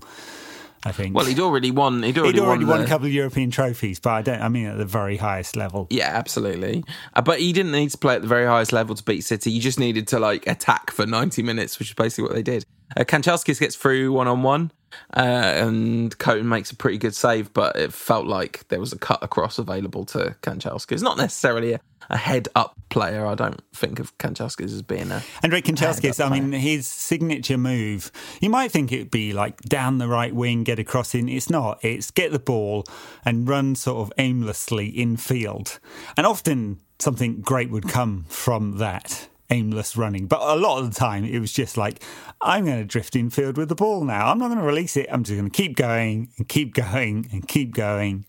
I 0.85 0.91
think. 0.91 1.15
Well, 1.15 1.25
he'd 1.25 1.39
already 1.39 1.71
won. 1.71 2.03
He'd 2.03 2.17
already, 2.17 2.39
he'd 2.39 2.43
already 2.45 2.65
won, 2.65 2.79
won, 2.79 2.85
a 2.85 2.87
couple 2.87 3.07
of 3.07 3.13
European 3.13 3.51
trophies, 3.51 3.99
but 3.99 4.11
I 4.11 4.21
don't. 4.21 4.41
I 4.41 4.49
mean, 4.49 4.65
at 4.65 4.77
the 4.77 4.85
very 4.85 5.17
highest 5.17 5.55
level. 5.55 5.87
Yeah, 5.89 6.09
absolutely. 6.09 6.83
Uh, 7.13 7.21
but 7.21 7.39
he 7.39 7.53
didn't 7.53 7.71
need 7.71 7.89
to 7.91 7.97
play 7.97 8.15
at 8.15 8.21
the 8.21 8.27
very 8.27 8.45
highest 8.45 8.73
level 8.73 8.95
to 8.95 9.03
beat 9.03 9.21
City. 9.21 9.51
You 9.51 9.61
just 9.61 9.79
needed 9.79 10.07
to 10.09 10.19
like 10.19 10.45
attack 10.47 10.91
for 10.91 11.05
ninety 11.05 11.43
minutes, 11.43 11.79
which 11.79 11.89
is 11.89 11.95
basically 11.95 12.25
what 12.25 12.33
they 12.33 12.43
did. 12.43 12.65
Uh, 12.95 13.03
Kanchelskis 13.03 13.59
gets 13.59 13.75
through 13.75 14.11
one 14.11 14.27
on 14.27 14.43
one, 14.43 14.71
Uh, 15.15 15.19
and 15.19 16.17
Coton 16.17 16.49
makes 16.49 16.71
a 16.71 16.75
pretty 16.75 16.97
good 16.97 17.15
save, 17.15 17.53
but 17.53 17.75
it 17.75 17.93
felt 17.93 18.25
like 18.25 18.67
there 18.69 18.79
was 18.79 18.93
a 18.93 18.97
cut 18.97 19.23
across 19.23 19.59
available 19.59 20.05
to 20.05 20.35
Kanchelskis. 20.41 21.03
Not 21.03 21.17
necessarily 21.17 21.73
a, 21.73 21.79
a 22.09 22.17
head 22.17 22.47
up 22.55 22.75
player. 22.89 23.25
I 23.25 23.35
don't 23.35 23.61
think 23.73 23.99
of 23.99 24.17
Kanchelskis 24.17 24.65
as 24.65 24.81
being 24.81 25.11
a. 25.11 25.21
Andrei 25.43 25.61
Kanchelskis, 25.61 26.23
I 26.23 26.29
mean, 26.29 26.51
his 26.51 26.87
signature 26.87 27.57
move, 27.57 28.11
you 28.41 28.49
might 28.49 28.71
think 28.71 28.91
it'd 28.91 29.11
be 29.11 29.33
like 29.33 29.61
down 29.61 29.99
the 29.99 30.07
right 30.07 30.33
wing, 30.33 30.63
get 30.63 30.79
a 30.79 30.83
cross 30.83 31.13
in. 31.13 31.29
It's 31.29 31.49
not. 31.49 31.83
It's 31.83 32.11
get 32.11 32.31
the 32.31 32.39
ball 32.39 32.85
and 33.23 33.47
run 33.47 33.75
sort 33.75 34.07
of 34.07 34.13
aimlessly 34.17 34.87
in 34.87 35.17
field. 35.17 35.79
And 36.17 36.25
often 36.25 36.79
something 36.99 37.41
great 37.41 37.69
would 37.69 37.87
come 37.87 38.25
from 38.29 38.77
that 38.77 39.27
aimless 39.53 39.95
running. 39.95 40.27
But 40.27 40.41
a 40.41 40.55
lot 40.55 40.79
of 40.79 40.91
the 40.91 40.99
time, 40.99 41.23
it 41.23 41.39
was 41.39 41.53
just 41.53 41.77
like, 41.77 42.03
I'm 42.41 42.65
going 42.65 42.79
to 42.79 42.85
drift 42.85 43.15
in 43.15 43.29
field 43.29 43.57
with 43.57 43.69
the 43.69 43.75
ball 43.75 44.03
now. 44.03 44.27
I'm 44.27 44.39
not 44.39 44.47
going 44.47 44.59
to 44.59 44.65
release 44.65 44.97
it. 44.97 45.07
I'm 45.11 45.23
just 45.23 45.37
going 45.37 45.49
to 45.49 45.55
keep 45.55 45.75
going 45.75 46.29
and 46.37 46.49
keep 46.49 46.73
going 46.73 47.29
and 47.31 47.47
keep 47.47 47.73
going. 47.73 48.25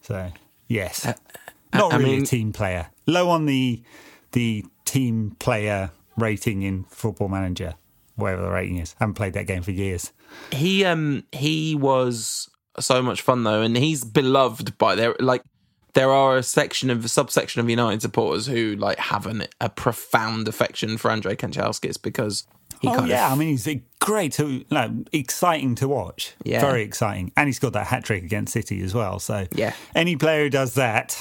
So, 0.00 0.30
yes, 0.68 1.06
uh, 1.06 1.14
not 1.72 1.92
I 1.92 1.96
really 1.96 2.10
mean, 2.10 2.22
a 2.22 2.26
team 2.26 2.52
player. 2.52 2.90
Low 3.06 3.30
on 3.30 3.46
the 3.46 3.82
the 4.32 4.64
team 4.84 5.36
player 5.38 5.90
rating 6.16 6.62
in 6.62 6.84
Football 6.84 7.28
Manager, 7.28 7.74
whatever 8.16 8.42
the 8.42 8.50
rating 8.50 8.78
is. 8.78 8.94
I 8.98 9.04
haven't 9.04 9.14
played 9.14 9.34
that 9.34 9.46
game 9.46 9.62
for 9.62 9.70
years. 9.70 10.12
He 10.52 10.84
um 10.84 11.24
he 11.32 11.74
was 11.74 12.48
so 12.78 13.02
much 13.02 13.22
fun 13.22 13.44
though, 13.44 13.62
and 13.62 13.76
he's 13.76 14.04
beloved 14.04 14.78
by 14.78 14.94
their 14.94 15.14
like 15.18 15.42
there 15.94 16.10
are 16.10 16.36
a 16.36 16.42
section 16.42 16.90
of 16.90 17.04
a 17.04 17.08
subsection 17.08 17.60
of 17.60 17.68
United 17.68 18.02
supporters 18.02 18.46
who 18.46 18.76
like 18.76 18.98
have 18.98 19.26
an, 19.26 19.46
a 19.60 19.68
profound 19.68 20.48
affection 20.48 20.96
for 20.96 21.10
Andrei 21.10 21.36
Kanchelskis 21.36 22.00
because 22.00 22.46
he 22.80 22.88
oh, 22.88 23.04
yeah, 23.04 23.26
of, 23.26 23.32
I 23.32 23.36
mean 23.36 23.48
he's 23.48 23.68
great 23.98 24.32
to 24.34 24.64
like, 24.70 24.90
exciting 25.12 25.74
to 25.76 25.88
watch. 25.88 26.34
Yeah. 26.44 26.60
Very 26.60 26.82
exciting. 26.82 27.32
And 27.36 27.48
he's 27.48 27.58
got 27.58 27.72
that 27.74 27.86
hat 27.86 28.04
trick 28.04 28.24
against 28.24 28.52
City 28.52 28.82
as 28.82 28.94
well. 28.94 29.18
So 29.18 29.46
yeah. 29.52 29.74
any 29.94 30.16
player 30.16 30.44
who 30.44 30.50
does 30.50 30.74
that. 30.74 31.20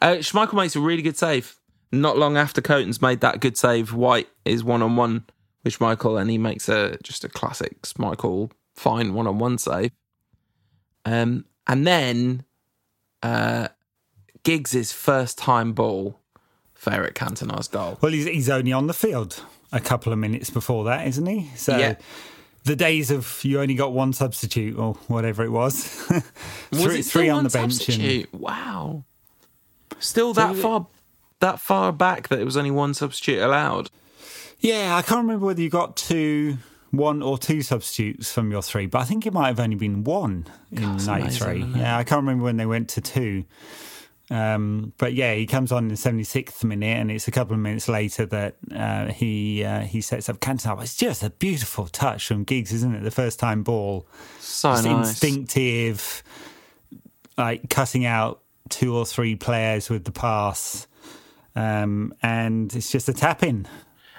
Uh, 0.00 0.16
Schmeichel 0.16 0.54
makes 0.54 0.74
a 0.74 0.80
really 0.80 1.02
good 1.02 1.16
save. 1.16 1.56
Not 1.92 2.18
long 2.18 2.36
after 2.36 2.60
Coton's 2.60 3.02
made 3.02 3.20
that 3.20 3.40
good 3.40 3.56
save, 3.56 3.92
White 3.92 4.28
is 4.44 4.64
one 4.64 4.82
on 4.82 4.96
one 4.96 5.26
with 5.62 5.78
Schmeichel 5.78 6.20
and 6.20 6.30
he 6.30 6.38
makes 6.38 6.68
a 6.68 6.96
just 7.02 7.22
a 7.22 7.28
classic 7.28 7.82
Schmeichel 7.82 8.50
fine 8.74 9.14
one 9.14 9.26
on 9.26 9.38
one 9.38 9.58
save. 9.58 9.92
Um, 11.04 11.44
and 11.66 11.86
then 11.86 12.44
uh, 13.22 13.68
Giggs' 14.42 14.92
first 14.92 15.38
time 15.38 15.72
ball 15.72 16.18
for 16.74 16.92
Eric 16.92 17.14
Cantona's 17.14 17.68
goal. 17.68 17.98
Well, 18.00 18.12
he's, 18.12 18.26
he's 18.26 18.50
only 18.50 18.72
on 18.72 18.86
the 18.86 18.94
field 18.94 19.44
a 19.70 19.80
couple 19.80 20.12
of 20.12 20.18
minutes 20.18 20.50
before 20.50 20.84
that, 20.84 21.06
isn't 21.06 21.26
he? 21.26 21.50
So 21.56 21.76
yeah. 21.76 21.94
the 22.64 22.76
days 22.76 23.10
of 23.10 23.40
you 23.44 23.60
only 23.60 23.74
got 23.74 23.92
one 23.92 24.12
substitute 24.12 24.76
or 24.76 24.94
whatever 25.06 25.44
it 25.44 25.50
was, 25.50 26.06
was 26.72 26.82
three, 26.82 26.98
it 26.98 27.02
three 27.04 27.28
on 27.28 27.44
the 27.44 27.50
bench. 27.50 27.88
And... 27.88 28.26
Wow, 28.32 29.04
still 29.98 30.34
that 30.34 30.56
so, 30.56 30.62
far 30.62 30.86
that 31.40 31.60
far 31.60 31.92
back 31.92 32.28
that 32.28 32.40
it 32.40 32.44
was 32.44 32.56
only 32.56 32.70
one 32.70 32.94
substitute 32.94 33.40
allowed. 33.40 33.90
Yeah, 34.60 34.96
I 34.96 35.02
can't 35.02 35.22
remember 35.22 35.46
whether 35.46 35.60
you 35.62 35.70
got 35.70 35.96
two 35.96 36.58
one 36.92 37.22
or 37.22 37.38
two 37.38 37.62
substitutes 37.62 38.30
from 38.30 38.50
your 38.50 38.62
three, 38.62 38.86
but 38.86 39.00
I 39.00 39.04
think 39.04 39.26
it 39.26 39.32
might 39.32 39.48
have 39.48 39.58
only 39.58 39.76
been 39.76 40.04
one 40.04 40.46
in 40.70 40.98
'93. 40.98 41.64
Yeah, 41.76 41.96
I 41.96 42.04
can't 42.04 42.20
remember 42.20 42.44
when 42.44 42.58
they 42.58 42.66
went 42.66 42.90
to 42.90 43.00
two. 43.00 43.44
Um, 44.30 44.92
but 44.98 45.12
yeah, 45.14 45.34
he 45.34 45.46
comes 45.46 45.72
on 45.72 45.84
in 45.84 45.88
the 45.88 45.94
76th 45.94 46.64
minute, 46.64 46.96
and 46.98 47.10
it's 47.10 47.28
a 47.28 47.30
couple 47.30 47.54
of 47.54 47.60
minutes 47.60 47.88
later 47.88 48.24
that 48.26 48.56
uh, 48.74 49.06
he 49.06 49.64
uh, 49.64 49.80
he 49.80 50.00
sets 50.00 50.28
up 50.28 50.38
Cantona. 50.40 50.82
It's 50.82 50.96
just 50.96 51.22
a 51.22 51.30
beautiful 51.30 51.86
touch 51.86 52.28
from 52.28 52.44
Giggs, 52.44 52.72
isn't 52.72 52.94
it? 52.94 53.02
The 53.02 53.10
first 53.10 53.38
time 53.38 53.62
ball, 53.62 54.06
so 54.38 54.70
nice. 54.70 54.84
instinctive, 54.86 56.22
like 57.36 57.68
cutting 57.68 58.06
out 58.06 58.40
two 58.68 58.96
or 58.96 59.04
three 59.04 59.34
players 59.34 59.90
with 59.90 60.04
the 60.04 60.12
pass, 60.12 60.86
um, 61.54 62.14
and 62.22 62.74
it's 62.74 62.90
just 62.90 63.08
a 63.08 63.12
tap 63.12 63.42
in. 63.42 63.66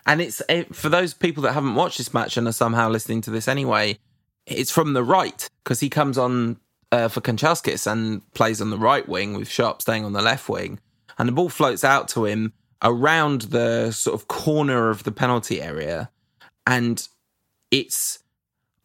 And 0.06 0.22
it's 0.22 0.42
it, 0.50 0.76
for 0.76 0.90
those 0.90 1.14
people 1.14 1.44
that 1.44 1.54
haven't 1.54 1.76
watched 1.76 1.98
this 1.98 2.14
match 2.14 2.38
and 2.38 2.48
are 2.48 2.54
somehow 2.54 2.90
listening 2.90 3.22
to 3.22 3.32
this 3.32 3.48
anyway. 3.48 3.98
It's 4.46 4.72
from 4.72 4.94
the 4.94 5.04
right 5.04 5.48
because 5.64 5.80
he 5.80 5.90
comes 5.90 6.18
on 6.18 6.58
uh, 6.92 7.08
for 7.08 7.22
Kanchelskis 7.22 7.90
and 7.90 8.22
plays 8.34 8.62
on 8.62 8.70
the 8.70 8.78
right 8.78 9.08
wing 9.08 9.36
with 9.36 9.50
Sharpe 9.50 9.82
staying 9.82 10.04
on 10.04 10.14
the 10.14 10.22
left 10.22 10.50
wing, 10.50 10.80
and 11.18 11.28
the 11.30 11.34
ball 11.34 11.50
floats 11.50 11.84
out 11.84 12.10
to 12.10 12.26
him 12.26 12.54
around 12.82 13.44
the 13.44 13.92
sort 13.92 14.14
of 14.14 14.28
corner 14.28 14.90
of 14.90 15.04
the 15.04 15.12
penalty 15.12 15.62
area, 15.62 16.10
and 16.68 17.08
it's 17.72 18.24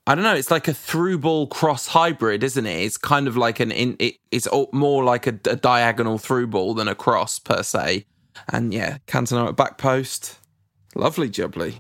I 0.09 0.15
don't 0.15 0.25
know. 0.25 0.35
It's 0.35 0.51
like 0.51 0.69
a 0.69 0.73
through 0.73 1.19
ball 1.19 1.47
cross 1.49 1.89
hybrid, 1.89 2.43
isn't 2.43 2.65
it? 2.65 2.83
It's 2.83 2.97
kind 2.97 3.29
of 3.29 3.37
like 3.37 3.61
an 3.61 3.71
in. 3.71 3.95
It, 3.99 4.17
it's 4.31 4.49
more 4.73 5.05
like 5.05 5.27
a, 5.27 5.39
a, 5.45 5.57
diagonal 5.57 6.17
through 6.17 6.47
ball 6.47 6.73
than 6.73 6.89
a 6.89 6.95
cross 6.95 7.39
per 7.39 7.63
se. 7.63 8.07
And 8.49 8.73
yeah, 8.73 8.99
Cantona 9.07 9.49
at 9.49 9.57
back 9.57 9.77
post. 9.77 10.38
Lovely 10.99 11.31
jubbly. 11.31 11.79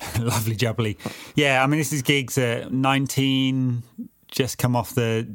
Lovely 0.18 0.56
jubbly. 0.56 0.96
Yeah, 1.34 1.62
I 1.62 1.66
mean, 1.66 1.78
this 1.78 1.92
is 1.92 2.00
Giggs 2.00 2.38
at 2.38 2.72
19, 2.72 3.82
just 4.30 4.56
come 4.56 4.74
off 4.74 4.94
the 4.94 5.28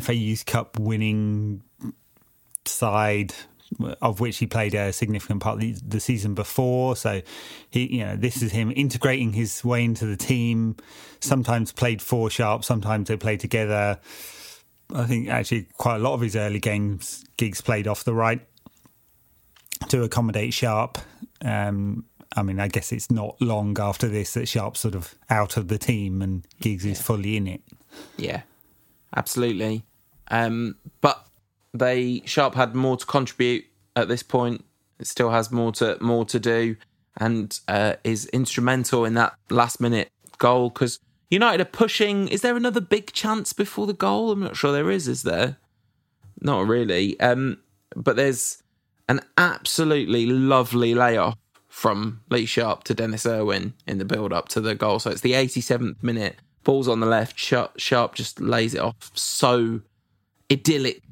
FA 0.00 0.14
Youth 0.14 0.46
Cup 0.46 0.78
winning 0.78 1.62
side, 2.64 3.34
of 4.00 4.20
which 4.20 4.38
he 4.38 4.46
played 4.46 4.74
a 4.74 4.92
significant 4.92 5.42
part 5.42 5.60
of 5.60 5.90
the 5.90 5.98
season 5.98 6.34
before. 6.34 6.94
So 6.94 7.22
he, 7.70 7.96
you 7.96 8.04
know, 8.04 8.14
this 8.14 8.40
is 8.40 8.52
him 8.52 8.72
integrating 8.76 9.32
his 9.32 9.64
way 9.64 9.84
into 9.84 10.06
the 10.06 10.16
team. 10.16 10.76
Sometimes 11.18 11.72
played 11.72 12.00
four 12.00 12.30
Sharpe, 12.30 12.62
sometimes 12.62 13.08
they 13.08 13.16
played 13.16 13.40
together. 13.40 13.98
I 14.94 15.06
think 15.06 15.28
actually 15.28 15.66
quite 15.76 15.96
a 15.96 16.00
lot 16.00 16.14
of 16.14 16.20
his 16.20 16.36
early 16.36 16.60
games, 16.60 17.24
Giggs 17.36 17.60
played 17.60 17.88
off 17.88 18.04
the 18.04 18.14
right 18.14 18.46
to 19.88 20.02
accommodate 20.02 20.54
Sharpe. 20.54 20.98
Um, 21.44 22.04
I 22.36 22.42
mean, 22.42 22.60
I 22.60 22.68
guess 22.68 22.92
it's 22.92 23.10
not 23.10 23.40
long 23.40 23.76
after 23.80 24.08
this 24.08 24.34
that 24.34 24.46
Sharpe's 24.46 24.80
sort 24.80 24.94
of 24.94 25.14
out 25.28 25.56
of 25.56 25.68
the 25.68 25.78
team 25.78 26.22
and 26.22 26.46
Giggs 26.60 26.84
is 26.84 27.00
fully 27.00 27.36
in 27.36 27.46
it. 27.46 27.62
Yeah, 28.16 28.42
absolutely. 29.16 29.84
Um, 30.28 30.76
but 31.00 31.26
they 31.74 32.22
Sharp 32.24 32.54
had 32.54 32.74
more 32.74 32.96
to 32.96 33.06
contribute 33.06 33.64
at 33.96 34.08
this 34.08 34.22
point. 34.22 34.64
It 34.98 35.06
still 35.06 35.30
has 35.30 35.50
more 35.50 35.72
to 35.72 35.96
more 36.00 36.24
to 36.26 36.38
do, 36.38 36.76
and 37.16 37.58
uh, 37.66 37.94
is 38.04 38.26
instrumental 38.26 39.04
in 39.04 39.14
that 39.14 39.34
last 39.48 39.80
minute 39.80 40.10
goal 40.38 40.70
because 40.70 41.00
United 41.30 41.60
are 41.60 41.70
pushing. 41.70 42.28
Is 42.28 42.42
there 42.42 42.56
another 42.56 42.80
big 42.80 43.12
chance 43.12 43.52
before 43.52 43.86
the 43.86 43.92
goal? 43.92 44.30
I'm 44.30 44.40
not 44.40 44.56
sure 44.56 44.72
there 44.72 44.90
is. 44.90 45.08
Is 45.08 45.22
there? 45.22 45.56
Not 46.40 46.66
really. 46.66 47.18
Um, 47.18 47.58
but 47.96 48.16
there's 48.16 48.62
an 49.10 49.20
absolutely 49.36 50.24
lovely 50.24 50.94
layoff 50.94 51.36
from 51.66 52.20
Lee 52.30 52.46
Sharpe 52.46 52.84
to 52.84 52.94
Dennis 52.94 53.26
Irwin 53.26 53.74
in 53.84 53.98
the 53.98 54.04
build 54.04 54.32
up 54.32 54.46
to 54.50 54.60
the 54.60 54.76
goal. 54.76 55.00
So 55.00 55.10
it's 55.10 55.22
the 55.22 55.32
87th 55.32 56.00
minute. 56.00 56.36
Ball's 56.62 56.86
on 56.86 57.00
the 57.00 57.06
left. 57.06 57.36
Sharpe, 57.36 58.14
just 58.14 58.40
lays 58.40 58.72
it 58.72 58.80
off 58.80 59.10
so 59.14 59.80
idyllic, 60.50 61.02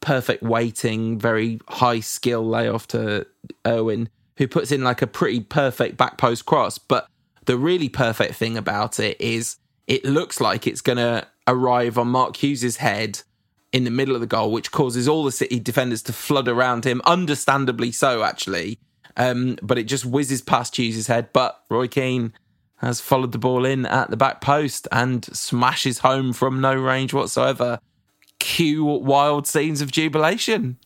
perfect 0.00 0.44
weighting, 0.44 1.18
very 1.18 1.60
high 1.68 1.98
skill 1.98 2.48
layoff 2.48 2.86
to 2.88 3.26
Irwin, 3.66 4.10
who 4.36 4.46
puts 4.46 4.70
in 4.70 4.84
like 4.84 5.02
a 5.02 5.08
pretty 5.08 5.40
perfect 5.40 5.96
back 5.96 6.18
post 6.18 6.46
cross. 6.46 6.78
But 6.78 7.08
the 7.46 7.58
really 7.58 7.88
perfect 7.88 8.36
thing 8.36 8.56
about 8.56 9.00
it 9.00 9.20
is 9.20 9.56
it 9.88 10.04
looks 10.04 10.40
like 10.40 10.68
it's 10.68 10.82
going 10.82 10.98
to 10.98 11.26
arrive 11.48 11.98
on 11.98 12.06
Mark 12.06 12.36
Hughes's 12.36 12.76
head 12.76 13.22
in 13.72 13.84
the 13.84 13.90
middle 13.90 14.14
of 14.14 14.20
the 14.20 14.26
goal, 14.26 14.50
which 14.50 14.72
causes 14.72 15.06
all 15.06 15.24
the 15.24 15.32
City 15.32 15.60
defenders 15.60 16.02
to 16.02 16.12
flood 16.12 16.48
around 16.48 16.84
him. 16.84 17.00
Understandably 17.04 17.92
so, 17.92 18.22
actually. 18.22 18.78
Um, 19.16 19.58
but 19.62 19.78
it 19.78 19.84
just 19.84 20.04
whizzes 20.04 20.42
past 20.42 20.76
Hughes's 20.76 21.06
head. 21.06 21.28
But 21.32 21.62
Roy 21.68 21.88
Keane 21.88 22.32
has 22.76 23.00
followed 23.00 23.32
the 23.32 23.38
ball 23.38 23.64
in 23.64 23.86
at 23.86 24.10
the 24.10 24.16
back 24.16 24.40
post 24.40 24.88
and 24.90 25.24
smashes 25.24 25.98
home 25.98 26.32
from 26.32 26.60
no 26.60 26.74
range 26.74 27.12
whatsoever. 27.12 27.78
Cue 28.38 28.84
wild 28.84 29.46
scenes 29.46 29.82
of 29.82 29.92
jubilation. 29.92 30.78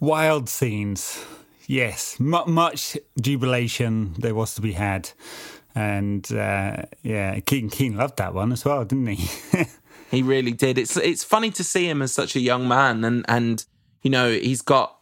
Wild 0.00 0.48
scenes. 0.48 1.22
Yes, 1.66 2.16
M- 2.18 2.42
much 2.46 2.96
jubilation 3.20 4.14
there 4.18 4.34
was 4.34 4.54
to 4.54 4.62
be 4.62 4.72
had. 4.72 5.10
And 5.74 6.30
uh, 6.32 6.84
yeah, 7.02 7.38
Keane, 7.40 7.68
Keane 7.68 7.96
loved 7.96 8.16
that 8.16 8.32
one 8.32 8.52
as 8.52 8.64
well, 8.64 8.84
didn't 8.86 9.08
he? 9.08 9.28
He 10.10 10.22
really 10.22 10.52
did. 10.52 10.78
It's 10.78 10.96
it's 10.96 11.22
funny 11.22 11.50
to 11.52 11.64
see 11.64 11.88
him 11.88 12.00
as 12.02 12.12
such 12.12 12.34
a 12.34 12.40
young 12.40 12.66
man, 12.66 13.04
and 13.04 13.24
and 13.28 13.64
you 14.02 14.10
know 14.10 14.30
he's 14.30 14.62
got 14.62 14.98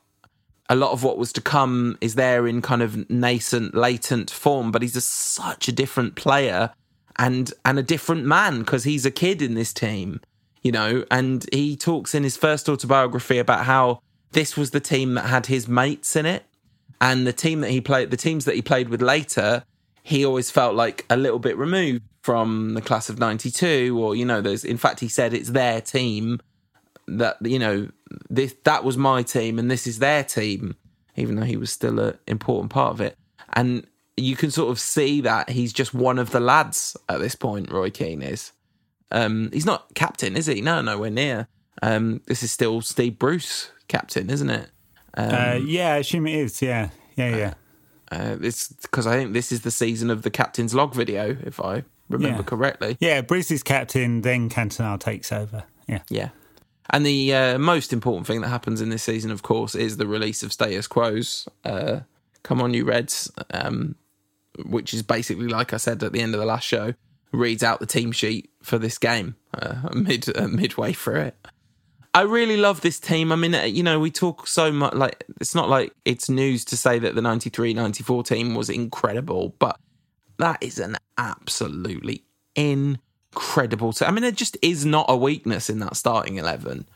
a 0.68 0.74
lot 0.74 0.90
of 0.90 1.04
what 1.04 1.16
was 1.16 1.32
to 1.34 1.40
come 1.40 1.96
is 2.00 2.16
there 2.16 2.46
in 2.46 2.60
kind 2.60 2.82
of 2.82 3.08
nascent, 3.08 3.74
latent 3.74 4.30
form, 4.30 4.72
but 4.72 4.82
he's 4.82 5.02
such 5.04 5.68
a 5.68 5.72
different 5.72 6.16
player 6.16 6.72
and 7.18 7.52
and 7.64 7.78
a 7.78 7.82
different 7.82 8.24
man 8.24 8.60
because 8.60 8.84
he's 8.84 9.06
a 9.06 9.10
kid 9.10 9.40
in 9.40 9.54
this 9.54 9.72
team, 9.72 10.20
you 10.62 10.72
know. 10.72 11.04
And 11.10 11.46
he 11.52 11.76
talks 11.76 12.14
in 12.14 12.24
his 12.24 12.36
first 12.36 12.68
autobiography 12.68 13.38
about 13.38 13.64
how 13.64 14.00
this 14.32 14.56
was 14.56 14.72
the 14.72 14.80
team 14.80 15.14
that 15.14 15.26
had 15.26 15.46
his 15.46 15.68
mates 15.68 16.16
in 16.16 16.26
it, 16.26 16.44
and 17.00 17.26
the 17.26 17.32
team 17.32 17.60
that 17.60 17.70
he 17.70 17.80
played, 17.80 18.10
the 18.10 18.16
teams 18.16 18.44
that 18.44 18.56
he 18.56 18.62
played 18.62 18.88
with 18.88 19.02
later, 19.02 19.62
he 20.02 20.24
always 20.24 20.50
felt 20.50 20.74
like 20.74 21.06
a 21.08 21.16
little 21.16 21.38
bit 21.38 21.56
removed 21.56 22.02
from 22.26 22.74
the 22.74 22.82
class 22.82 23.08
of 23.08 23.20
92 23.20 23.96
or 24.02 24.16
you 24.16 24.24
know 24.24 24.40
there's 24.40 24.64
in 24.64 24.76
fact 24.76 24.98
he 24.98 25.06
said 25.06 25.32
it's 25.32 25.50
their 25.50 25.80
team 25.80 26.40
that 27.06 27.36
you 27.40 27.56
know 27.56 27.88
this 28.28 28.52
that 28.64 28.82
was 28.82 28.96
my 28.96 29.22
team 29.22 29.60
and 29.60 29.70
this 29.70 29.86
is 29.86 30.00
their 30.00 30.24
team 30.24 30.74
even 31.14 31.36
though 31.36 31.44
he 31.44 31.56
was 31.56 31.70
still 31.70 32.00
an 32.00 32.18
important 32.26 32.72
part 32.72 32.90
of 32.90 33.00
it. 33.00 33.16
And 33.52 33.86
you 34.16 34.34
can 34.34 34.50
sort 34.50 34.72
of 34.72 34.80
see 34.80 35.20
that 35.20 35.50
he's 35.50 35.72
just 35.72 35.94
one 35.94 36.18
of 36.18 36.30
the 36.30 36.40
lads 36.40 36.96
at 37.08 37.20
this 37.20 37.36
point 37.36 37.70
roy 37.70 37.90
keane 37.90 38.22
is. 38.22 38.50
Um, 39.12 39.50
he's 39.52 39.64
not 39.64 39.94
captain 39.94 40.36
is 40.36 40.46
he? 40.46 40.60
No 40.60 40.82
nowhere 40.82 41.10
near. 41.12 41.46
Um, 41.80 42.22
this 42.26 42.42
is 42.42 42.50
still 42.50 42.80
steve 42.80 43.20
bruce 43.20 43.70
captain 43.86 44.30
isn't 44.30 44.50
it? 44.50 44.68
Um, 45.14 45.30
uh, 45.32 45.58
yeah 45.64 45.92
i 45.92 45.98
assume 45.98 46.26
it 46.26 46.34
is. 46.34 46.60
Yeah. 46.60 46.88
Yeah 47.14 47.36
yeah. 47.36 47.54
Uh, 48.10 48.36
it's 48.40 48.72
because 48.82 49.06
I 49.06 49.16
think 49.16 49.32
this 49.32 49.52
is 49.52 49.60
the 49.60 49.70
season 49.70 50.10
of 50.10 50.22
the 50.22 50.30
captain's 50.30 50.74
log 50.74 50.92
video, 50.92 51.36
if 51.44 51.60
I 51.60 51.84
remember 52.08 52.38
yeah. 52.38 52.44
correctly. 52.44 52.96
Yeah, 53.00 53.22
is 53.30 53.62
captain, 53.62 54.22
then 54.22 54.48
Cantona 54.48 54.98
takes 54.98 55.32
over. 55.32 55.64
Yeah. 55.88 56.02
Yeah. 56.08 56.30
And 56.90 57.04
the 57.04 57.34
uh, 57.34 57.58
most 57.58 57.92
important 57.92 58.26
thing 58.26 58.40
that 58.42 58.48
happens 58.48 58.80
in 58.80 58.90
this 58.90 59.02
season, 59.02 59.30
of 59.30 59.42
course, 59.42 59.74
is 59.74 59.96
the 59.96 60.06
release 60.06 60.42
of 60.42 60.52
Status 60.52 60.86
Quo's 60.86 61.48
uh, 61.64 62.00
Come 62.42 62.62
On 62.62 62.72
You 62.72 62.84
Reds, 62.84 63.30
um, 63.50 63.96
which 64.64 64.94
is 64.94 65.02
basically, 65.02 65.48
like 65.48 65.72
I 65.72 65.78
said 65.78 66.02
at 66.02 66.12
the 66.12 66.20
end 66.20 66.34
of 66.34 66.40
the 66.40 66.46
last 66.46 66.64
show, 66.64 66.94
reads 67.32 67.62
out 67.62 67.80
the 67.80 67.86
team 67.86 68.12
sheet 68.12 68.50
for 68.62 68.78
this 68.78 68.98
game 68.98 69.34
uh, 69.54 69.76
mid 69.94 70.28
uh, 70.36 70.48
midway 70.48 70.92
through 70.92 71.20
it. 71.20 71.36
I 72.14 72.22
really 72.22 72.56
love 72.56 72.80
this 72.80 72.98
team. 72.98 73.30
I 73.30 73.36
mean, 73.36 73.54
uh, 73.54 73.64
you 73.64 73.82
know, 73.82 74.00
we 74.00 74.10
talk 74.10 74.46
so 74.46 74.72
much 74.72 74.94
like 74.94 75.24
it's 75.40 75.54
not 75.54 75.68
like 75.68 75.92
it's 76.04 76.30
news 76.30 76.64
to 76.66 76.76
say 76.76 76.98
that 76.98 77.14
the 77.14 77.20
93 77.20 77.74
94 77.74 78.22
team 78.22 78.54
was 78.54 78.70
incredible, 78.70 79.54
but 79.58 79.78
that 80.38 80.62
is 80.62 80.78
an 80.78 80.96
absolutely 81.18 82.24
incredible. 82.54 83.92
T- 83.92 84.04
I 84.04 84.10
mean, 84.10 84.22
there 84.22 84.30
just 84.30 84.56
is 84.62 84.84
not 84.84 85.06
a 85.08 85.16
weakness 85.16 85.70
in 85.70 85.78
that 85.80 85.96
starting 85.96 86.36
11. 86.36 86.86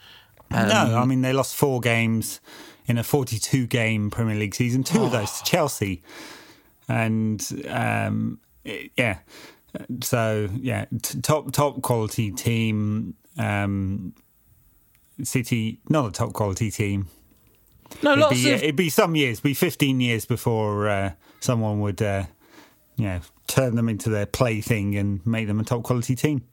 Um, 0.52 0.68
no, 0.68 0.98
I 0.98 1.04
mean, 1.04 1.22
they 1.22 1.32
lost 1.32 1.54
four 1.54 1.80
games 1.80 2.40
in 2.86 2.98
a 2.98 3.04
42 3.04 3.66
game 3.66 4.10
Premier 4.10 4.36
League 4.36 4.54
season, 4.54 4.82
two 4.82 5.00
oh. 5.00 5.06
of 5.06 5.12
those 5.12 5.38
to 5.38 5.44
Chelsea. 5.50 6.02
And 6.88 7.64
um, 7.68 8.40
yeah, 8.64 9.18
so 10.02 10.48
yeah, 10.56 10.86
t- 11.02 11.20
top 11.20 11.52
top 11.52 11.82
quality 11.82 12.32
team. 12.32 13.14
Um, 13.38 14.14
City, 15.22 15.80
not 15.88 16.06
a 16.06 16.10
top 16.10 16.32
quality 16.32 16.70
team. 16.70 17.08
No, 18.02 18.12
it'd 18.12 18.22
lots 18.22 18.42
be, 18.42 18.52
of... 18.52 18.62
it'd 18.62 18.76
be 18.76 18.88
some 18.88 19.14
years, 19.14 19.40
be 19.40 19.54
15 19.54 20.00
years 20.00 20.24
before 20.24 20.88
uh, 20.88 21.12
someone 21.40 21.80
would 21.80 22.00
uh, 22.00 22.24
you 23.00 23.06
know, 23.06 23.20
turn 23.46 23.76
them 23.76 23.88
into 23.88 24.10
their 24.10 24.26
plaything 24.26 24.96
and 24.96 25.24
make 25.26 25.46
them 25.46 25.58
a 25.58 25.64
top 25.64 25.82
quality 25.82 26.14
team. 26.14 26.44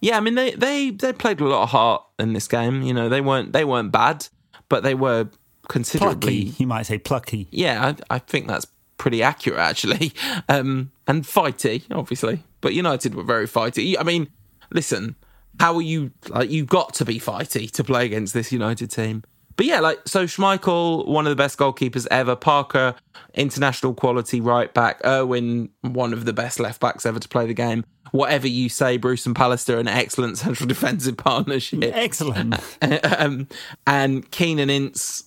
Yeah, 0.00 0.16
I 0.16 0.20
mean 0.20 0.34
they 0.34 0.50
they 0.50 0.90
they 0.90 1.12
played 1.12 1.40
a 1.40 1.44
lot 1.44 1.62
of 1.62 1.68
heart 1.70 2.04
in 2.18 2.32
this 2.32 2.48
game. 2.48 2.82
You 2.82 2.92
know, 2.92 3.08
they 3.08 3.20
weren't 3.20 3.52
they 3.52 3.64
weren't 3.64 3.92
bad, 3.92 4.26
but 4.68 4.82
they 4.82 4.94
were 4.94 5.28
considerably. 5.68 6.44
Plucky, 6.44 6.56
you 6.58 6.66
might 6.66 6.86
say 6.86 6.98
plucky. 6.98 7.48
Yeah, 7.52 7.94
I, 8.10 8.16
I 8.16 8.18
think 8.18 8.48
that's 8.48 8.66
pretty 8.98 9.22
accurate 9.22 9.60
actually, 9.60 10.12
um, 10.48 10.90
and 11.06 11.22
fighty, 11.22 11.84
obviously. 11.90 12.42
But 12.60 12.74
United 12.74 13.14
were 13.14 13.22
very 13.22 13.46
fighty. 13.46 13.96
I 13.98 14.02
mean, 14.02 14.28
listen, 14.72 15.14
how 15.60 15.76
are 15.76 15.82
you? 15.82 16.10
Like, 16.28 16.50
you've 16.50 16.68
got 16.68 16.94
to 16.94 17.04
be 17.04 17.20
fighty 17.20 17.70
to 17.70 17.84
play 17.84 18.06
against 18.06 18.34
this 18.34 18.50
United 18.50 18.90
team. 18.90 19.22
But 19.56 19.66
yeah, 19.66 19.80
like 19.80 20.00
so 20.06 20.24
Schmeichel, 20.24 21.06
one 21.06 21.26
of 21.26 21.30
the 21.30 21.36
best 21.36 21.58
goalkeepers 21.58 22.06
ever. 22.10 22.36
Parker, 22.36 22.94
international 23.34 23.94
quality 23.94 24.40
right 24.40 24.72
back. 24.72 25.00
Irwin, 25.04 25.70
one 25.82 26.12
of 26.12 26.24
the 26.24 26.32
best 26.32 26.60
left 26.60 26.80
backs 26.80 27.06
ever 27.06 27.18
to 27.18 27.28
play 27.28 27.46
the 27.46 27.54
game. 27.54 27.84
Whatever 28.12 28.46
you 28.46 28.68
say, 28.68 28.98
Bruce 28.98 29.24
and 29.24 29.34
Pallister, 29.34 29.78
an 29.78 29.88
excellent 29.88 30.38
central 30.38 30.66
defensive 30.68 31.16
partnership. 31.16 31.80
Excellent. 31.82 32.56
um, 33.18 33.48
and 33.86 34.30
Keane 34.30 34.58
and 34.58 34.70
Ince, 34.70 35.24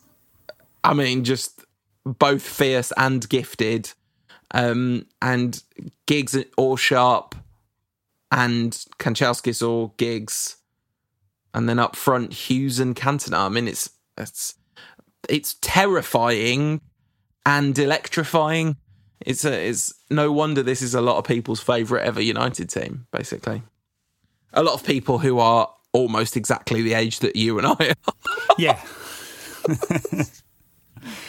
I 0.84 0.94
mean, 0.94 1.24
just 1.24 1.64
both 2.04 2.44
fierce 2.44 2.94
and 2.98 3.28
gifted. 3.28 3.92
Um, 4.52 5.08
and 5.22 5.62
Giggs 6.06 6.38
or 6.58 6.78
Sharpe 6.78 7.36
and 8.32 8.72
Kanchelskis 9.00 9.68
or 9.68 9.92
Giggs. 9.98 10.58
And 11.54 11.68
then 11.68 11.80
up 11.80 11.96
front, 11.96 12.34
Hughes 12.34 12.80
and 12.80 12.96
Cantona. 12.96 13.46
I 13.46 13.50
mean, 13.50 13.68
it's 13.68 13.90
it's 14.18 14.56
it's 15.30 15.56
terrifying 15.62 16.82
and 17.46 17.78
electrifying. 17.78 18.78
It's 19.22 19.46
a, 19.46 19.68
it's 19.70 19.94
no 20.10 20.32
wonder 20.32 20.62
this 20.62 20.82
is 20.82 20.94
a 20.94 21.02
lot 21.02 21.18
of 21.18 21.26
people's 21.26 21.62
favourite 21.62 22.06
ever 22.06 22.22
United 22.22 22.70
team. 22.70 23.08
Basically, 23.12 23.64
a 24.54 24.64
lot 24.64 24.74
of 24.74 24.86
people 24.86 25.20
who 25.20 25.40
are 25.40 25.70
almost 25.94 26.36
exactly 26.36 26.82
the 26.82 26.94
age 26.94 27.20
that 27.20 27.36
you 27.36 27.58
and 27.58 27.68
I 27.68 27.94
are. 28.08 28.14
yeah. 28.58 28.82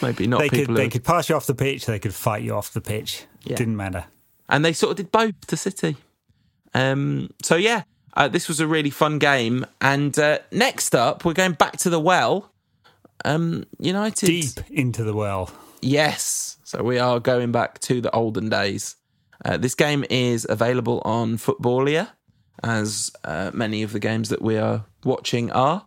Maybe 0.01 0.27
not. 0.27 0.39
They 0.39 0.49
could 0.49 0.75
they 0.75 0.89
could 0.89 1.03
pass 1.03 1.29
you 1.29 1.35
off 1.35 1.45
the 1.45 1.55
pitch. 1.55 1.85
They 1.85 1.99
could 1.99 2.13
fight 2.13 2.43
you 2.43 2.53
off 2.53 2.73
the 2.73 2.81
pitch. 2.81 3.25
Yeah. 3.43 3.55
Didn't 3.55 3.77
matter. 3.77 4.05
And 4.49 4.63
they 4.63 4.73
sort 4.73 4.91
of 4.91 4.97
did 4.97 5.11
both 5.11 5.47
to 5.47 5.57
City. 5.57 5.97
Um, 6.73 7.31
so 7.43 7.55
yeah, 7.55 7.83
uh, 8.13 8.27
this 8.27 8.47
was 8.47 8.59
a 8.59 8.67
really 8.67 8.89
fun 8.89 9.19
game. 9.19 9.65
And 9.81 10.17
uh, 10.17 10.39
next 10.51 10.95
up, 10.95 11.25
we're 11.25 11.33
going 11.33 11.53
back 11.53 11.77
to 11.77 11.89
the 11.89 11.99
well 11.99 12.51
um, 13.25 13.65
United 13.79 14.25
deep 14.25 14.59
into 14.69 15.03
the 15.03 15.13
well. 15.13 15.49
Yes, 15.81 16.57
so 16.63 16.83
we 16.83 16.99
are 16.99 17.19
going 17.19 17.51
back 17.51 17.79
to 17.81 18.01
the 18.01 18.11
olden 18.11 18.49
days. 18.49 18.95
Uh, 19.45 19.57
this 19.57 19.75
game 19.75 20.03
is 20.09 20.45
available 20.49 21.01
on 21.05 21.37
Footballia, 21.37 22.09
as 22.63 23.11
uh, 23.23 23.51
many 23.53 23.83
of 23.83 23.91
the 23.93 23.99
games 23.99 24.29
that 24.29 24.41
we 24.41 24.57
are 24.57 24.85
watching 25.03 25.51
are, 25.51 25.85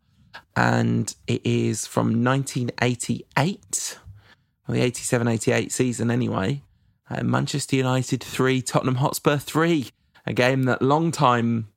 and 0.55 1.14
it 1.26 1.41
is 1.45 1.87
from 1.87 2.22
1988, 2.22 3.99
well, 4.68 4.76
the 4.76 4.91
87-88 4.91 5.72
season 5.72 6.11
anyway. 6.11 6.62
uh, 7.11 7.22
Manchester 7.24 7.76
United 7.76 8.22
3, 8.22 8.62
Tottenham 8.62 8.97
Hotspur 8.97 9.37
3. 9.37 9.89
A 10.26 10.33
game 10.33 10.64
that 10.64 10.81
long-time 10.81 11.68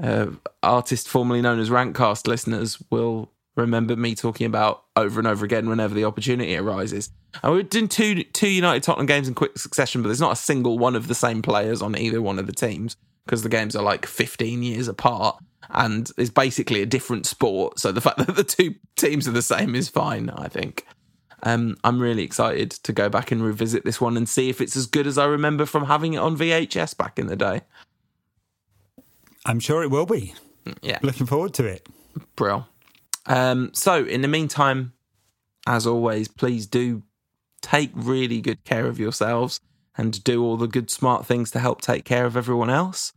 uh, 0.00 0.26
artist 0.62 1.08
formerly 1.08 1.42
known 1.42 1.58
as 1.58 1.70
Rankcast 1.70 2.26
listeners 2.26 2.80
will 2.90 3.32
remember 3.56 3.96
me 3.96 4.14
talking 4.14 4.46
about 4.46 4.84
over 4.94 5.18
and 5.18 5.26
over 5.26 5.44
again 5.44 5.68
whenever 5.68 5.94
the 5.94 6.04
opportunity 6.04 6.56
arises. 6.56 7.10
And 7.42 7.52
we're 7.52 7.62
doing 7.62 7.88
two 7.88 8.22
two 8.24 8.48
United 8.48 8.82
Tottenham 8.82 9.06
games 9.06 9.26
in 9.26 9.34
quick 9.34 9.58
succession, 9.58 10.02
but 10.02 10.08
there's 10.08 10.20
not 10.20 10.32
a 10.32 10.36
single 10.36 10.78
one 10.78 10.94
of 10.94 11.08
the 11.08 11.14
same 11.14 11.42
players 11.42 11.82
on 11.82 11.96
either 11.96 12.22
one 12.22 12.38
of 12.38 12.46
the 12.46 12.52
teams 12.52 12.96
because 13.24 13.42
the 13.42 13.48
games 13.48 13.74
are 13.74 13.82
like 13.82 14.06
15 14.06 14.62
years 14.62 14.86
apart 14.86 15.42
and 15.70 16.10
it's 16.16 16.30
basically 16.30 16.80
a 16.82 16.86
different 16.86 17.26
sport. 17.26 17.80
So 17.80 17.90
the 17.90 18.00
fact 18.00 18.18
that 18.18 18.36
the 18.36 18.44
two 18.44 18.76
teams 18.94 19.26
are 19.26 19.32
the 19.32 19.42
same 19.42 19.74
is 19.74 19.88
fine, 19.88 20.30
I 20.30 20.48
think. 20.48 20.86
Um, 21.42 21.76
I'm 21.84 22.00
really 22.00 22.22
excited 22.22 22.70
to 22.70 22.92
go 22.92 23.08
back 23.08 23.30
and 23.30 23.42
revisit 23.42 23.84
this 23.84 24.00
one 24.00 24.16
and 24.16 24.28
see 24.28 24.48
if 24.48 24.60
it's 24.60 24.76
as 24.76 24.86
good 24.86 25.06
as 25.06 25.18
I 25.18 25.26
remember 25.26 25.66
from 25.66 25.86
having 25.86 26.14
it 26.14 26.18
on 26.18 26.36
VHS 26.36 26.96
back 26.96 27.18
in 27.18 27.26
the 27.26 27.36
day. 27.36 27.62
I'm 29.44 29.60
sure 29.60 29.82
it 29.82 29.90
will 29.90 30.06
be. 30.06 30.34
Yeah. 30.82 30.98
Looking 31.02 31.26
forward 31.26 31.54
to 31.54 31.66
it. 31.66 31.88
Brill. 32.34 32.66
Um, 33.26 33.70
so, 33.72 34.04
in 34.04 34.22
the 34.22 34.28
meantime, 34.28 34.92
as 35.66 35.86
always, 35.86 36.28
please 36.28 36.66
do 36.66 37.02
take 37.60 37.90
really 37.94 38.40
good 38.40 38.64
care 38.64 38.86
of 38.86 38.98
yourselves 38.98 39.60
and 39.98 40.22
do 40.22 40.44
all 40.44 40.56
the 40.56 40.68
good, 40.68 40.90
smart 40.90 41.26
things 41.26 41.50
to 41.50 41.58
help 41.58 41.80
take 41.80 42.04
care 42.04 42.26
of 42.26 42.36
everyone 42.36 42.70
else. 42.70 43.12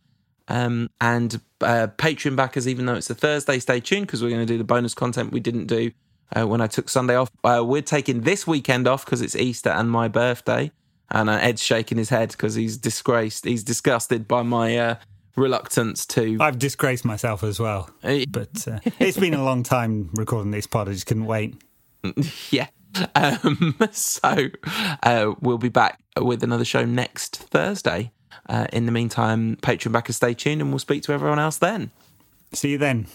Um, 0.47 0.89
and 0.99 1.39
uh, 1.61 1.87
Patreon 1.97 2.35
backers, 2.35 2.67
even 2.67 2.85
though 2.85 2.95
it's 2.95 3.09
a 3.09 3.15
Thursday, 3.15 3.59
stay 3.59 3.79
tuned 3.79 4.07
because 4.07 4.23
we're 4.23 4.29
going 4.29 4.45
to 4.45 4.51
do 4.51 4.57
the 4.57 4.63
bonus 4.63 4.95
content 4.95 5.31
we 5.31 5.39
didn't 5.39 5.67
do 5.67 5.91
uh, 6.35 6.47
when 6.47 6.61
I 6.61 6.67
took 6.67 6.89
Sunday 6.89 7.15
off. 7.15 7.29
Uh, 7.43 7.63
we're 7.65 7.81
taking 7.81 8.21
this 8.21 8.47
weekend 8.47 8.87
off 8.87 9.05
because 9.05 9.21
it's 9.21 9.35
Easter 9.35 9.69
and 9.69 9.91
my 9.91 10.07
birthday. 10.07 10.71
And 11.11 11.29
uh, 11.29 11.33
Ed's 11.33 11.63
shaking 11.63 11.97
his 11.97 12.09
head 12.09 12.31
because 12.31 12.55
he's 12.55 12.77
disgraced, 12.77 13.45
he's 13.45 13.63
disgusted 13.63 14.27
by 14.27 14.43
my 14.43 14.77
uh, 14.77 14.95
reluctance 15.39 16.05
to. 16.07 16.37
I've 16.39 16.59
disgraced 16.59 17.05
myself 17.05 17.43
as 17.43 17.59
well. 17.59 17.89
But 18.01 18.67
uh, 18.67 18.79
it's 18.99 19.17
been 19.17 19.33
a 19.33 19.43
long 19.43 19.63
time 19.63 20.09
recording 20.13 20.51
this 20.51 20.67
pod. 20.67 20.89
I 20.89 20.93
just 20.93 21.05
couldn't 21.05 21.25
wait. 21.25 21.55
yeah. 22.51 22.67
Um, 23.15 23.75
so 23.91 24.49
uh, 25.03 25.33
we'll 25.41 25.57
be 25.57 25.69
back 25.69 25.99
with 26.19 26.43
another 26.43 26.65
show 26.65 26.85
next 26.85 27.37
Thursday. 27.37 28.11
Uh, 28.47 28.67
in 28.73 28.85
the 28.85 28.91
meantime, 28.91 29.57
Patreon 29.57 29.91
backers, 29.91 30.15
stay 30.15 30.33
tuned 30.33 30.61
and 30.61 30.71
we'll 30.71 30.79
speak 30.79 31.03
to 31.03 31.13
everyone 31.13 31.39
else 31.39 31.57
then. 31.57 31.91
See 32.53 32.71
you 32.71 32.77
then. 32.77 33.05